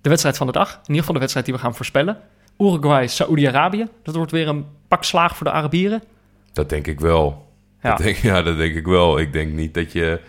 de 0.00 0.08
wedstrijd 0.08 0.36
van 0.36 0.46
de 0.46 0.52
dag. 0.52 0.72
In 0.72 0.78
ieder 0.80 0.96
geval 0.96 1.12
de 1.14 1.20
wedstrijd 1.20 1.46
die 1.46 1.54
we 1.54 1.60
gaan 1.60 1.74
voorspellen. 1.74 2.18
Uruguay, 2.58 3.06
Saoedi-Arabië. 3.06 3.86
Dat 4.02 4.14
wordt 4.14 4.30
weer 4.30 4.48
een 4.48 4.66
pak 4.88 5.04
slaag 5.04 5.36
voor 5.36 5.46
de 5.46 5.52
Arabieren. 5.52 6.02
Dat 6.52 6.68
denk 6.68 6.86
ik 6.86 7.00
wel. 7.00 7.46
Ja. 7.82 7.88
Dat 7.90 7.98
denk, 7.98 8.16
ja, 8.30 8.42
dat 8.42 8.56
denk 8.56 8.74
ik 8.74 8.86
wel. 8.86 9.18
Ik 9.18 9.32
denk 9.32 9.52
niet 9.52 9.74
dat 9.74 9.92
je... 9.92 10.20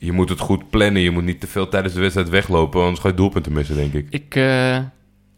Je 0.00 0.12
moet 0.12 0.28
het 0.28 0.38
goed 0.40 0.70
plannen. 0.70 1.02
Je 1.02 1.10
moet 1.10 1.24
niet 1.24 1.40
te 1.40 1.46
veel 1.46 1.68
tijdens 1.68 1.94
de 1.94 2.00
wedstrijd 2.00 2.28
weglopen. 2.28 2.80
Anders 2.82 3.00
ga 3.00 3.08
je 3.08 3.14
doelpunten 3.14 3.52
missen, 3.52 3.76
denk 3.76 3.92
ik. 3.92 4.06
Ik, 4.10 4.34
eh, 4.34 4.76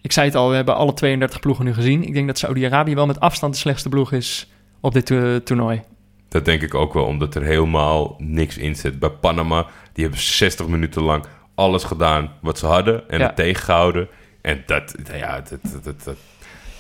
ik 0.01 0.13
zei 0.13 0.27
het 0.27 0.35
al, 0.37 0.49
we 0.49 0.55
hebben 0.55 0.75
alle 0.77 0.93
32 0.93 1.41
ploegen 1.41 1.65
nu 1.65 1.75
gezien. 1.75 2.03
Ik 2.05 2.15
denk 2.15 2.27
dat 2.27 2.39
Saoedi-Arabië 2.39 2.95
wel 2.95 3.07
met 3.07 3.21
afstand 3.21 3.53
de 3.53 3.59
slechtste 3.59 3.89
ploeg 3.89 4.13
is 4.13 4.51
op 4.81 4.93
dit 4.93 5.11
eh, 5.11 5.37
toernooi. 5.37 5.83
Dat 6.29 6.45
denk 6.45 6.63
ik 6.63 6.75
ook 6.75 6.93
wel, 6.95 7.05
omdat 7.05 7.35
er 7.35 7.43
helemaal 7.43 8.15
niks 8.19 8.59
in 8.59 8.77
zit. 8.77 8.99
Bij 8.99 9.11
Panama, 9.11 9.67
die 9.93 10.05
hebben 10.05 10.23
60 10.23 10.67
minuten 10.67 11.03
lang 11.03 11.25
alles 11.55 11.85
gedaan 11.85 12.33
wat 12.41 12.59
ze 12.59 12.67
hadden 12.67 13.09
en 13.09 13.19
Ja. 13.19 13.27
het 13.27 13.37
tegengehouden. 13.37 14.09
En 14.43 14.63
dat, 14.67 14.95
ja, 15.13 15.41
dat, 15.41 15.83
dat- 15.85 16.05
dat- 16.05 16.17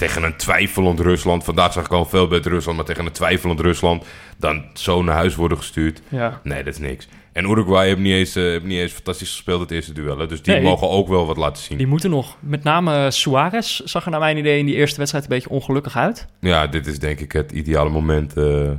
tegen 0.01 0.23
een 0.23 0.37
twijfelend 0.37 1.01
Rusland, 1.01 1.45
vandaag 1.45 1.73
zag 1.73 1.85
ik 1.85 1.93
al 1.93 2.05
veel 2.05 2.27
beter 2.29 2.51
Rusland, 2.51 2.77
maar 2.77 2.87
tegen 2.87 3.07
een 3.07 3.13
twijfelend 3.13 3.61
Rusland, 3.61 4.05
dan 4.39 4.65
zo 4.75 5.03
naar 5.03 5.15
huis 5.15 5.35
worden 5.35 5.59
gestuurd. 5.59 6.01
Ja. 6.09 6.41
Nee, 6.43 6.63
dat 6.65 6.75
is 6.75 6.81
niks. 6.81 7.09
En 7.33 7.45
Uruguay 7.51 7.87
heeft 7.87 7.99
niet 7.99 8.13
eens, 8.13 8.37
eh, 8.37 8.43
heeft 8.43 8.65
niet 8.65 8.79
eens 8.79 8.93
fantastisch 8.93 9.31
gespeeld 9.31 9.61
het 9.61 9.71
eerste 9.71 9.93
duel. 9.93 10.19
hè. 10.19 10.27
Dus 10.27 10.43
die 10.43 10.55
Nee. 10.55 10.63
mogen 10.63 10.89
ook 10.89 11.09
wel 11.09 11.27
wat 11.27 11.37
laten 11.37 11.63
zien. 11.63 11.79
Die 11.79 11.87
moeten 11.87 12.11
nog. 12.11 12.37
Met 12.41 12.63
name 12.63 13.11
Suarez 13.11 13.79
zag 13.81 14.05
er 14.05 14.11
naar 14.11 14.21
mijn 14.21 14.37
idee 14.37 14.59
in 14.59 14.67
die 14.67 14.75
eerste 14.75 14.99
wedstrijd 14.99 15.25
een 15.25 15.31
beetje 15.31 15.49
ongelukkig 15.51 15.97
uit. 15.97 16.27
Ja, 16.41 16.67
dit 16.67 16.87
is 16.87 16.99
denk 16.99 17.21
ik 17.21 17.33
het 17.33 17.53
ideale 17.53 17.91
moment 17.91 18.37
eh, 18.37 18.71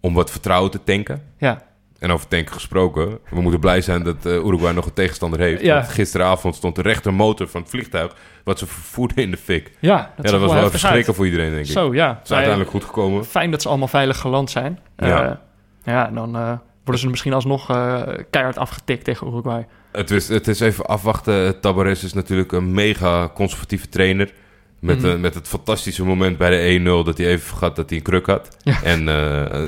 om 0.00 0.14
wat 0.14 0.30
vertrouwen 0.30 0.70
te 0.70 0.80
tanken. 0.84 1.22
Ja, 1.38 1.62
En 1.98 2.10
over 2.10 2.28
tanken 2.28 2.52
gesproken, 2.54 3.18
we 3.30 3.40
moeten 3.40 3.60
blij 3.60 3.80
zijn 3.80 4.02
dat 4.02 4.26
eh, 4.26 4.32
Uruguay 4.32 4.72
nog 4.72 4.86
een 4.86 4.92
tegenstander 4.92 5.40
heeft. 5.40 5.62
Ja. 5.62 5.82
Gisteravond 5.82 6.54
stond 6.54 6.76
de 6.76 6.82
rechtermotor 6.82 7.48
van 7.48 7.60
het 7.60 7.70
vliegtuig 7.70 8.14
wat 8.44 8.58
ze 8.58 8.66
vervoerden 8.66 9.16
in 9.16 9.30
de 9.30 9.36
fik. 9.36 9.70
ja 9.80 9.96
dat, 9.96 10.24
ja, 10.24 10.30
zag 10.30 10.40
dat 10.40 10.40
was 10.48 10.58
wel 10.58 10.66
even 10.66 10.78
schrikken 10.78 11.14
voor 11.14 11.24
iedereen, 11.24 11.50
denk 11.50 11.66
ik. 11.66 11.70
Zo, 11.72 11.94
ja. 11.94 12.08
Het 12.08 12.24
is 12.24 12.30
uiteindelijk 12.30 12.70
goed 12.70 12.84
gekomen. 12.84 13.24
Fijn 13.24 13.50
dat 13.50 13.62
ze 13.62 13.68
allemaal 13.68 13.88
veilig 13.88 14.18
geland 14.18 14.50
zijn. 14.50 14.78
Ja. 14.96 15.28
Eh, 15.28 15.36
ja, 15.94 16.10
dan 16.10 16.36
eh, 16.36 16.52
worden 16.84 17.02
ze 17.02 17.08
misschien 17.08 17.32
alsnog 17.32 17.66
keihard 18.30 18.58
afgetikt 18.58 19.04
tegen 19.04 19.26
Uruguay. 19.26 19.66
Het 19.92 20.10
is, 20.10 20.28
het 20.28 20.48
is 20.48 20.60
even 20.60 20.86
afwachten. 20.86 21.60
Tabares 21.60 22.04
is 22.04 22.12
natuurlijk 22.12 22.52
een 22.52 22.72
mega 22.72 23.30
conservatieve 23.34 23.88
trainer. 23.88 24.32
Met, 24.80 25.02
Mhm. 25.02 25.20
met 25.20 25.34
het 25.34 25.48
fantastische 25.48 26.04
moment 26.04 26.38
bij 26.38 26.50
de 26.50 26.56
1-0 27.00 27.04
dat 27.04 27.18
hij 27.18 27.26
even 27.26 27.46
vergat 27.46 27.76
dat 27.76 27.88
hij 27.88 27.98
een 27.98 28.04
kruk 28.04 28.26
had. 28.26 28.56
En 28.82 29.06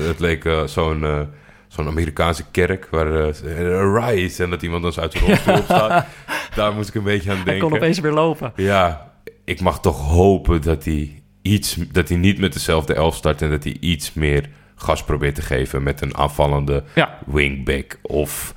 het 0.07 0.19
leek 0.19 0.49
zo'n 0.65 1.27
zo'n 1.69 1.87
Amerikaanse 1.87 2.43
kerk 2.51 2.87
waar 2.91 3.29
eh 3.29 4.09
rise 4.09 4.43
en 4.43 4.49
dat 4.49 4.61
iemand 4.61 4.83
dan 4.83 4.93
uit 5.03 5.11
zijn 5.11 5.25
rolstoel 5.25 5.55
opstaat. 5.63 6.05
Daar 6.55 6.73
moest 6.73 6.89
ik 6.89 6.95
een 6.95 7.03
beetje 7.03 7.29
aan 7.29 7.35
Hij 7.35 7.45
denken. 7.45 7.67
kon 7.69 7.77
opeens 7.77 7.99
weer 7.99 8.11
lopen. 8.11 8.53
Ja, 8.55 9.11
ik 9.45 9.61
mag 9.61 9.79
toch 9.81 10.07
hopen 10.07 10.61
dat 10.61 10.83
hij, 10.85 11.21
iets, 11.41 11.75
dat 11.91 12.09
hij 12.09 12.17
niet 12.17 12.39
met 12.39 12.53
dezelfde 12.53 12.93
elf 12.93 13.15
start... 13.15 13.41
en 13.41 13.49
dat 13.49 13.63
hij 13.63 13.77
iets 13.79 14.13
meer 14.13 14.49
gas 14.75 15.03
probeert 15.03 15.35
te 15.35 15.41
geven 15.41 15.83
met 15.83 16.01
een 16.01 16.17
aanvallende 16.17 16.83
Ja, 16.95 17.17
wingback. 17.25 17.99
Of, 18.01 18.53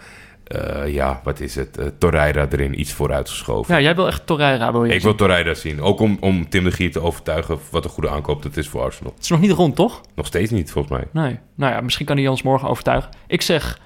eh, 0.53 0.95
ja, 0.95 1.21
wat 1.25 1.41
is 1.41 1.55
het, 1.55 1.79
uh, 1.79 1.87
Torreira 1.99 2.47
erin 2.51 2.81
iets 2.81 2.93
vooruitgeschoven. 2.93 3.75
ja 3.75 3.81
jij 3.81 3.95
wil 3.95 4.07
echt 4.07 4.27
Torreira, 4.27 4.73
wil 4.73 4.85
je 4.85 4.87
ik 4.93 5.01
zien. 5.01 5.09
wil 5.09 5.15
Torreira 5.15 5.55
zien. 5.55 5.81
Ook 5.81 6.01
om, 6.01 6.17
om 6.21 6.49
Tim 6.49 6.65
de 6.65 6.71
Gier 6.71 6.93
te 6.93 7.01
overtuigen 7.01 7.59
wat 7.71 7.85
een 7.85 7.91
goede 7.91 8.11
aankoop 8.11 8.43
dat 8.43 8.57
is 8.57 8.69
voor 8.69 8.83
Arsenal. 8.83 9.13
Het 9.13 9.23
is 9.23 9.29
nog 9.29 9.41
niet 9.41 9.51
rond, 9.51 9.77
toch? 9.77 10.01
Nog 10.15 10.27
steeds 10.27 10.51
niet, 10.51 10.73
volgens 10.73 10.95
mij. 10.95 11.25
Nee. 11.25 11.39
Nou 11.55 11.73
ja, 11.73 11.81
misschien 11.81 12.07
kan 12.07 12.17
hij 12.17 12.29
ons 12.29 12.43
morgen 12.43 12.69
overtuigen. 12.69 13.11
Ik 13.27 13.43
zeg 13.43 13.79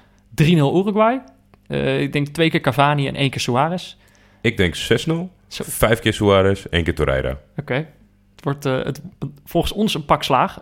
3-0 0.43 0.45
Uruguay. 0.53 1.21
Eh, 1.67 2.01
ik 2.01 2.13
denk 2.13 2.27
twee 2.27 2.49
keer 2.49 2.61
Cavani 2.61 3.07
en 3.07 3.15
één 3.15 3.29
keer 3.29 3.41
Suarez. 3.41 3.95
Ik 4.41 4.57
denk 4.57 4.75
6-0. 4.75 4.77
Zo. 5.47 5.63
Vijf 5.67 5.99
keer 5.99 6.13
Suarez, 6.13 6.65
één 6.69 6.83
keer 6.83 6.95
Torreira. 6.95 7.37
Oké. 7.57 7.73
Het 7.73 8.43
wordt 8.43 8.63
het, 8.63 9.01
volgens 9.45 9.73
ons 9.73 9.93
een 9.93 10.05
pak 10.05 10.23
slaag. 10.23 10.59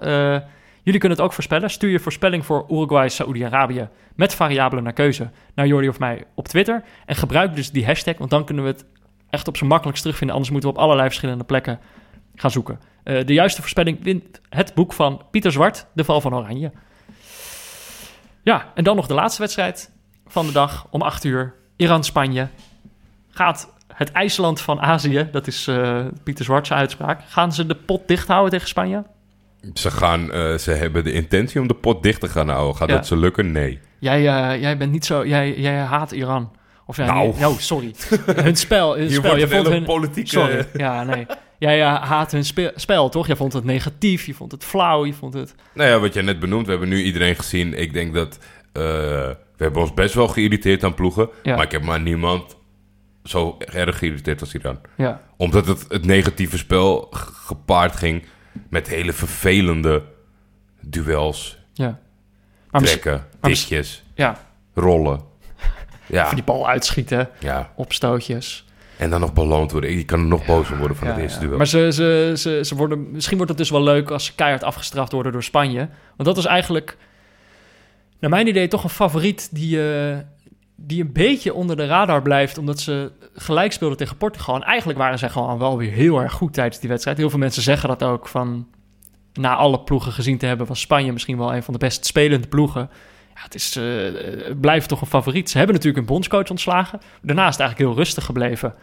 Jullie 0.86 1.00
kunnen 1.00 1.18
het 1.18 1.28
ook 1.28 1.34
voorspellen. 1.34 1.70
Stuur 1.70 1.90
je 1.90 2.00
voorspelling 2.00 2.46
voor 2.46 2.66
Uruguay, 2.70 3.10
Saoedi-Arabië 3.10 3.88
met 4.16 4.34
variabelen 4.34 4.84
naar 4.84 4.94
keuze 4.94 5.30
naar 5.56 5.68
Jordi 5.68 5.90
of 5.90 6.00
mij 6.00 6.24
op 6.34 6.48
Twitter. 6.48 6.84
En 7.06 7.16
gebruik 7.16 7.56
dus 7.56 7.72
die 7.72 7.86
hashtag, 7.86 8.18
want 8.18 8.30
dan 8.30 8.46
kunnen 8.46 8.64
we 8.64 8.70
het 8.70 8.86
echt 9.30 9.48
op 9.48 9.58
zijn 9.58 9.70
makkelijkst 9.70 10.04
terugvinden. 10.04 10.36
Anders 10.36 10.54
moeten 10.54 10.70
we 10.70 10.76
op 10.76 10.82
allerlei 10.82 11.08
verschillende 11.08 11.44
plekken 11.44 11.80
gaan 12.36 12.52
zoeken. 12.52 12.80
Eh, 13.04 13.26
de 13.26 13.34
juiste 13.34 13.62
voorspelling 13.62 14.04
wint 14.04 14.42
het 14.50 14.74
boek 14.74 14.94
van 14.94 15.22
Pieter 15.32 15.52
Zwart, 15.52 15.86
De 15.94 16.04
Val 16.04 16.22
van 16.22 16.36
Oranje. 16.36 16.72
Ja, 18.42 18.72
en 18.76 18.84
dan 18.84 18.96
nog 18.96 19.08
de 19.08 19.14
laatste 19.14 19.42
wedstrijd 19.42 19.92
van 20.28 20.46
de 20.46 20.52
dag 20.52 20.88
om 20.90 21.02
8 21.02 21.24
uur. 21.24 21.54
Iran-Spanje. 21.76 22.48
Gaat 23.30 23.74
het 23.88 24.12
IJsland 24.12 24.62
van 24.62 24.82
Azië, 24.82 25.30
dat 25.32 25.48
is 25.48 25.68
eh, 25.68 26.06
Pieter 26.24 26.46
Zwart's 26.46 26.72
uitspraak, 26.72 27.22
gaan 27.28 27.54
ze 27.54 27.66
de 27.66 27.76
pot 27.76 28.08
dicht 28.08 28.28
houden 28.28 28.52
tegen 28.52 28.68
Spanje? 28.68 29.04
Ze, 29.74 29.92
gaan, 29.92 30.32
eh, 30.32 30.58
ze 30.58 30.72
hebben 30.72 31.04
de 31.04 31.12
intentie 31.12 31.62
om 31.62 31.68
de 31.68 31.74
pot 31.74 32.04
dicht 32.04 32.20
te 32.22 32.28
gaan 32.30 32.50
houden. 32.50 32.76
Gaat 32.76 32.90
Ja. 32.90 32.96
dat 32.96 33.08
ze 33.08 33.18
lukken? 33.18 33.52
Nee. 33.52 33.80
Jij, 34.00 34.18
eh, 34.28 34.62
jij 34.62 34.78
bent 34.78 34.92
niet 34.92 35.06
zo, 35.06 35.26
jij, 35.26 35.60
jij 35.60 35.78
haat 35.78 36.12
Iran. 36.12 36.52
Of 36.86 36.98
ja, 36.98 37.06
Nou. 37.06 37.34
nee, 37.38 37.48
oh, 37.48 37.58
sorry. 37.58 37.94
hun 38.26 38.56
spel, 38.56 38.98
hun 38.98 39.12
spel. 39.12 39.38
Je 39.38 39.48
vond 39.48 39.68
hun, 39.68 39.84
politieke... 39.84 40.30
sorry, 40.30 40.68
ja, 40.74 41.04
nee. 41.04 41.26
Jij 41.60 41.82
eh, 41.82 42.02
haat 42.04 42.32
hun 42.32 42.46
spe- 42.46 42.72
spel, 42.76 43.10
toch? 43.10 43.28
Jij 43.28 43.36
vond 43.36 43.54
het 43.54 43.64
negatief, 43.64 44.26
je 44.26 44.34
vond 44.34 44.52
het 44.52 44.64
flauw, 44.64 45.06
je 45.06 45.14
vond 45.14 45.34
het... 45.34 45.56
Nou 45.74 45.90
ja, 45.90 46.00
wat 46.00 46.14
jij 46.14 46.24
net 46.24 46.40
benoemd, 46.40 46.66
we 46.66 46.72
hebben 46.72 46.90
nu 46.90 47.02
iedereen 47.02 47.36
gezien. 47.36 47.74
Ik 47.74 47.94
denk 47.94 48.14
dat 48.14 48.40
we 49.58 49.64
hebben 49.64 49.82
ons 49.82 49.94
best 49.94 50.14
wel 50.14 50.28
geïrriteerd 50.28 50.84
aan 50.84 50.94
ploegen. 50.94 51.30
Ja. 51.44 51.56
Maar 51.56 51.66
ik 51.66 51.72
heb 51.72 51.84
maar 51.84 52.02
niemand 52.02 52.56
zo 53.24 53.58
erg 53.74 53.98
geïrriteerd 53.98 54.42
als 54.42 54.54
Iran. 54.54 54.80
Ja, 54.98 55.22
Omdat 55.38 55.68
het, 55.68 55.86
het 55.90 56.06
negatieve 56.06 56.58
spel 56.58 57.08
gepaard 57.12 57.96
ging 57.96 58.24
met 58.70 58.88
hele 58.88 59.14
vervelende 59.14 60.04
duels, 60.82 61.58
ja. 61.74 62.00
Maar 62.72 62.82
trekken, 62.82 63.26
tikjes, 63.42 64.04
ja, 64.16 64.38
rollen. 64.74 65.20
Ja, 66.08 66.34
die 66.34 66.44
bal 66.44 66.68
uitschieten, 66.68 67.30
ja, 67.40 67.72
opstootjes. 67.76 68.66
en 68.98 69.10
dan 69.10 69.20
nog 69.20 69.34
beloond 69.34 69.72
worden. 69.72 69.98
Je 69.98 70.06
kan 70.06 70.20
er 70.20 70.26
nog 70.26 70.46
boos 70.46 70.72
om 70.72 70.78
worden 70.78 70.98
van 70.98 71.08
Ja, 71.08 71.14
het 71.14 71.22
eerste 71.22 71.40
ja. 71.40 71.46
duel. 71.46 71.58
Maar 71.58 71.68
ze, 71.68 71.90
ze, 71.94 72.34
ze, 72.38 72.60
ze 72.64 72.76
worden, 72.76 73.12
misschien 73.12 73.36
wordt 73.38 73.52
het 73.52 73.60
dus 73.60 73.70
wel 73.70 73.84
leuk 73.84 74.10
als 74.12 74.26
ze 74.26 74.36
keihard 74.36 74.64
afgestraft 74.64 75.12
worden 75.12 75.32
door 75.32 75.44
Spanje. 75.44 75.90
Want 76.16 76.30
dat 76.30 76.38
is 76.38 76.46
eigenlijk, 76.46 76.98
naar 78.20 78.30
mijn 78.30 78.48
idee, 78.48 78.68
toch 78.68 78.84
een 78.84 78.90
favoriet 78.90 79.50
die, 79.52 79.92
eh, 79.92 80.18
die 80.76 81.02
een 81.02 81.12
beetje 81.14 81.54
onder 81.54 81.76
de 81.76 81.86
radar 81.86 82.22
blijft. 82.22 82.58
Omdat 82.58 82.80
ze 82.80 83.12
gelijk 83.34 83.72
speelden 83.72 83.98
tegen 83.98 84.18
Portugal. 84.18 84.56
En 84.56 84.64
eigenlijk 84.64 85.00
waren 85.00 85.20
ze 85.20 85.30
gewoon 85.30 85.58
wel 85.58 85.78
weer 85.78 85.92
heel 85.92 86.22
erg 86.22 86.34
goed 86.34 86.54
tijdens 86.54 86.80
die 86.80 86.90
wedstrijd. 86.90 87.18
Heel 87.18 87.30
veel 87.30 87.40
mensen 87.40 87.62
zeggen 87.62 87.90
dat 87.90 88.04
ook 88.04 88.28
van... 88.28 88.68
Na 89.34 89.56
alle 89.56 89.80
ploegen 89.80 90.12
gezien 90.12 90.38
te 90.38 90.46
hebben, 90.46 90.68
was 90.68 90.80
Spanje 90.80 91.12
misschien 91.12 91.38
wel 91.38 91.56
een 91.56 91.64
van 91.64 91.74
de 91.74 91.80
best 91.80 92.06
spelende 92.06 92.48
ploegen. 92.48 92.90
Ja, 93.36 93.42
het, 93.42 93.56
is, 93.56 93.76
eh, 93.76 94.56
blijft 94.62 94.88
toch 94.88 95.02
een 95.02 95.08
favoriet. 95.08 95.50
Ze 95.50 95.58
hebben 95.58 95.76
natuurlijk 95.76 96.02
een 96.02 96.14
bondscoach 96.14 96.50
ontslagen. 96.50 97.00
Daarna 97.22 97.48
is 97.48 97.52
het 97.52 97.60
eigenlijk 97.60 97.90
heel 97.90 98.04
rustig 98.04 98.26
gebleven. 98.26 98.74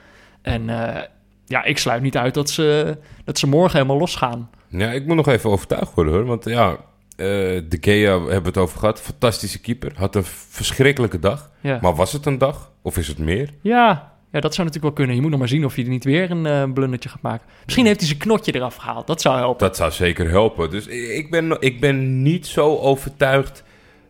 En 0.42 0.68
eh, 0.68 1.02
ja, 1.46 1.64
ik 1.64 1.78
sluit 1.78 2.02
niet 2.02 2.16
uit 2.16 2.34
dat 2.34 2.50
ze, 2.50 2.96
dat 3.24 3.38
ze 3.38 3.46
morgen 3.46 3.76
helemaal 3.76 3.98
losgaan. 3.98 4.50
Ja, 4.68 4.90
ik 4.90 5.06
moet 5.06 5.16
nog 5.16 5.28
even 5.28 5.50
overtuigd 5.50 5.94
worden 5.94 6.14
hoor. 6.14 6.24
Want 6.24 6.44
ja, 6.44 6.76
de 7.16 7.78
Gea 7.80 8.10
hebben 8.10 8.42
we 8.42 8.48
het 8.48 8.56
over 8.56 8.78
gehad. 8.78 9.00
Fantastische 9.00 9.60
keeper. 9.60 9.92
Had 9.96 10.14
een 10.14 10.24
verschrikkelijke 10.48 11.18
dag. 11.18 11.50
Ja. 11.60 11.78
Maar 11.82 11.94
was 11.94 12.12
het 12.12 12.26
een 12.26 12.38
dag? 12.38 12.70
Of 12.82 12.96
is 12.96 13.08
het 13.08 13.18
meer? 13.18 13.50
Ja, 13.60 14.12
ja, 14.32 14.40
dat 14.40 14.54
zou 14.54 14.66
natuurlijk 14.66 14.82
wel 14.82 14.92
kunnen. 14.92 15.14
Je 15.14 15.20
moet 15.20 15.30
nog 15.30 15.38
maar 15.38 15.48
zien 15.48 15.64
of 15.64 15.74
hij 15.74 15.84
er 15.84 15.90
niet 15.90 16.04
weer 16.04 16.30
een 16.30 16.46
eh 16.46 16.72
blundertje 16.72 17.08
gaat 17.08 17.22
maken. 17.22 17.46
Misschien 17.64 17.86
heeft 17.86 17.98
hij 17.98 18.08
zijn 18.08 18.18
knotje 18.18 18.54
eraf 18.54 18.76
gehaald. 18.76 19.06
Dat 19.06 19.20
zou 19.20 19.36
helpen. 19.36 19.66
Dat 19.66 19.76
zou 19.76 19.90
zeker 19.90 20.28
helpen. 20.28 20.70
Dus 20.70 20.86
ik 20.86 21.30
ben, 21.30 21.56
ik 21.60 21.80
ben 21.80 22.22
niet 22.22 22.46
zo 22.46 22.76
overtuigd 22.76 23.64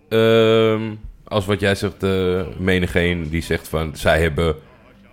ehm, 0.09 0.81
als 1.25 1.47
wat 1.47 1.61
jij 1.61 1.75
zegt, 1.75 2.03
uh, 2.05 2.43
menigeen 2.59 3.29
die 3.29 3.43
zegt 3.43 3.69
van... 3.69 3.97
zij 3.97 4.21
hebben 4.21 4.57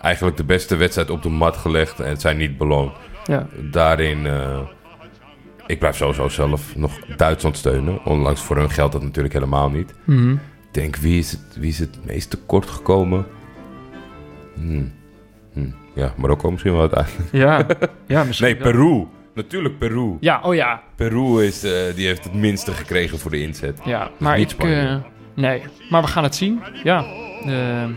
eigenlijk 0.01 0.37
de 0.37 0.43
beste 0.43 0.75
wedstrijd 0.75 1.09
op 1.09 1.23
de 1.23 1.29
mat 1.29 1.57
gelegd 1.57 1.99
en 1.99 2.09
het 2.09 2.21
zijn 2.21 2.37
niet 2.37 2.57
beloond. 2.57 2.91
Ja. 3.25 3.47
Daarin, 3.71 4.25
eh, 4.25 4.59
ik 5.69 5.79
blijf 5.79 5.95
sowieso 5.95 6.29
zelf 6.29 6.75
nog 6.75 6.99
Duitsland 7.15 7.57
steunen. 7.57 8.05
Ondanks 8.05 8.41
voor 8.41 8.57
hun 8.57 8.69
geldt 8.69 8.93
dat 8.93 9.01
natuurlijk 9.03 9.33
helemaal 9.33 9.69
niet. 9.69 9.93
Mhm. 10.03 10.31
Ik 10.31 10.39
denk, 10.71 10.95
wie 10.95 11.19
is 11.19 11.31
het, 11.31 11.41
wie 11.59 11.69
is 11.69 11.79
het 11.79 12.05
meest 12.05 12.29
tekort 12.29 12.65
gekomen? 12.65 13.25
Hmm. 14.55 14.91
Hmm. 15.53 15.73
Ja, 15.95 16.13
Marokko 16.17 16.51
misschien 16.51 16.71
wel 16.71 16.81
uiteindelijk. 16.81 17.31
Ja, 17.31 17.65
ja 18.17 18.23
misschien 18.23 18.47
Nee, 18.47 18.57
wel. 18.59 18.71
Peru. 18.71 19.05
Natuurlijk 19.33 19.77
Peru. 19.77 20.17
Ja, 20.19 20.39
oh 20.43 20.55
ja. 20.55 20.81
Peru 20.95 21.43
is, 21.43 21.63
eh, 21.63 21.95
die 21.95 22.05
heeft 22.07 22.23
het 22.23 22.33
minste 22.33 22.71
gekregen 22.71 23.19
voor 23.19 23.31
de 23.31 23.41
inzet. 23.41 23.79
Ja, 23.85 24.09
maar 24.17 24.39
ik... 24.39 24.51
Eh, 24.51 24.95
nee, 25.35 25.61
maar 25.89 26.01
we 26.01 26.07
gaan 26.07 26.23
het 26.23 26.35
zien. 26.35 26.61
Ja. 26.83 27.05
eh, 27.45 27.89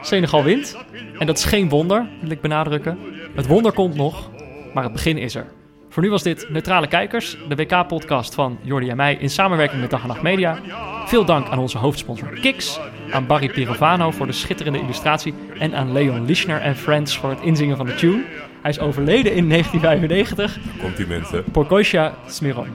Senegal 0.00 0.44
wint. 0.44 0.76
En 1.18 1.26
dat 1.26 1.38
is 1.38 1.44
geen 1.44 1.68
wonder, 1.68 2.08
wil 2.20 2.30
ik 2.30 2.40
benadrukken. 2.40 2.98
Het 3.34 3.46
wonder 3.46 3.72
komt 3.72 3.94
nog, 3.94 4.30
maar 4.74 4.82
het 4.82 4.92
begin 4.92 5.18
is 5.18 5.34
er. 5.34 5.46
Voor 5.90 6.02
nu 6.02 6.10
was 6.10 6.22
dit 6.22 6.46
Neutrale 6.50 6.86
Kijkers, 6.86 7.36
de 7.48 7.54
WK-podcast 7.54 8.34
van 8.34 8.58
Jordi 8.62 8.88
en 8.88 8.96
mij 8.96 9.14
in 9.14 9.30
samenwerking 9.30 9.80
met 9.80 9.90
Dag 9.90 10.02
en 10.02 10.08
Nacht 10.08 10.22
Media. 10.22 10.58
Veel 11.06 11.24
dank 11.24 11.48
aan 11.48 11.58
onze 11.58 11.78
hoofdsponsor 11.78 12.28
Kiks, 12.40 12.80
aan 13.10 13.26
Barry 13.26 13.48
Pirovano 13.48 14.10
voor 14.10 14.26
de 14.26 14.32
schitterende 14.32 14.78
illustratie 14.78 15.34
en 15.58 15.74
aan 15.74 15.92
Leon 15.92 16.24
Lischner 16.24 16.60
en 16.60 16.76
Friends 16.76 17.18
voor 17.18 17.30
het 17.30 17.40
inzingen 17.40 17.76
van 17.76 17.86
de 17.86 17.94
tune. 17.94 18.24
Hij 18.62 18.70
is 18.70 18.78
overleden 18.78 19.34
in 19.34 19.48
1995 19.48 20.58
Komt 20.80 20.96
die 20.96 21.06
mensen. 21.06 21.44
Porkosia 21.52 22.14
Smiron. 22.26 22.68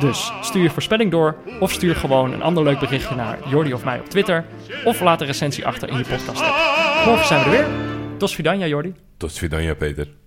Dus 0.00 0.32
stuur 0.40 0.62
je 0.62 0.70
voorspelling 0.70 1.10
door 1.10 1.36
of 1.60 1.72
stuur 1.72 1.96
gewoon 1.96 2.32
een 2.32 2.42
ander 2.42 2.62
leuk 2.62 2.78
berichtje 2.78 3.14
naar 3.14 3.38
Jordi 3.48 3.72
of 3.72 3.84
mij 3.84 3.98
op 3.98 4.08
Twitter. 4.08 4.44
Of 4.84 5.00
laat 5.00 5.20
een 5.20 5.26
recensie 5.26 5.66
achter 5.66 5.88
in 5.88 5.98
je 5.98 6.04
podcast 6.04 6.42
app. 6.42 7.06
Morgen 7.06 7.26
zijn 7.26 7.44
we 7.44 7.44
er 7.44 7.50
weer. 7.50 7.66
Tot 8.16 8.32
Vidania 8.32 8.66
Jordi. 8.66 8.94
Tot 9.16 9.32
Svidanja, 9.32 9.74
Peter. 9.74 10.21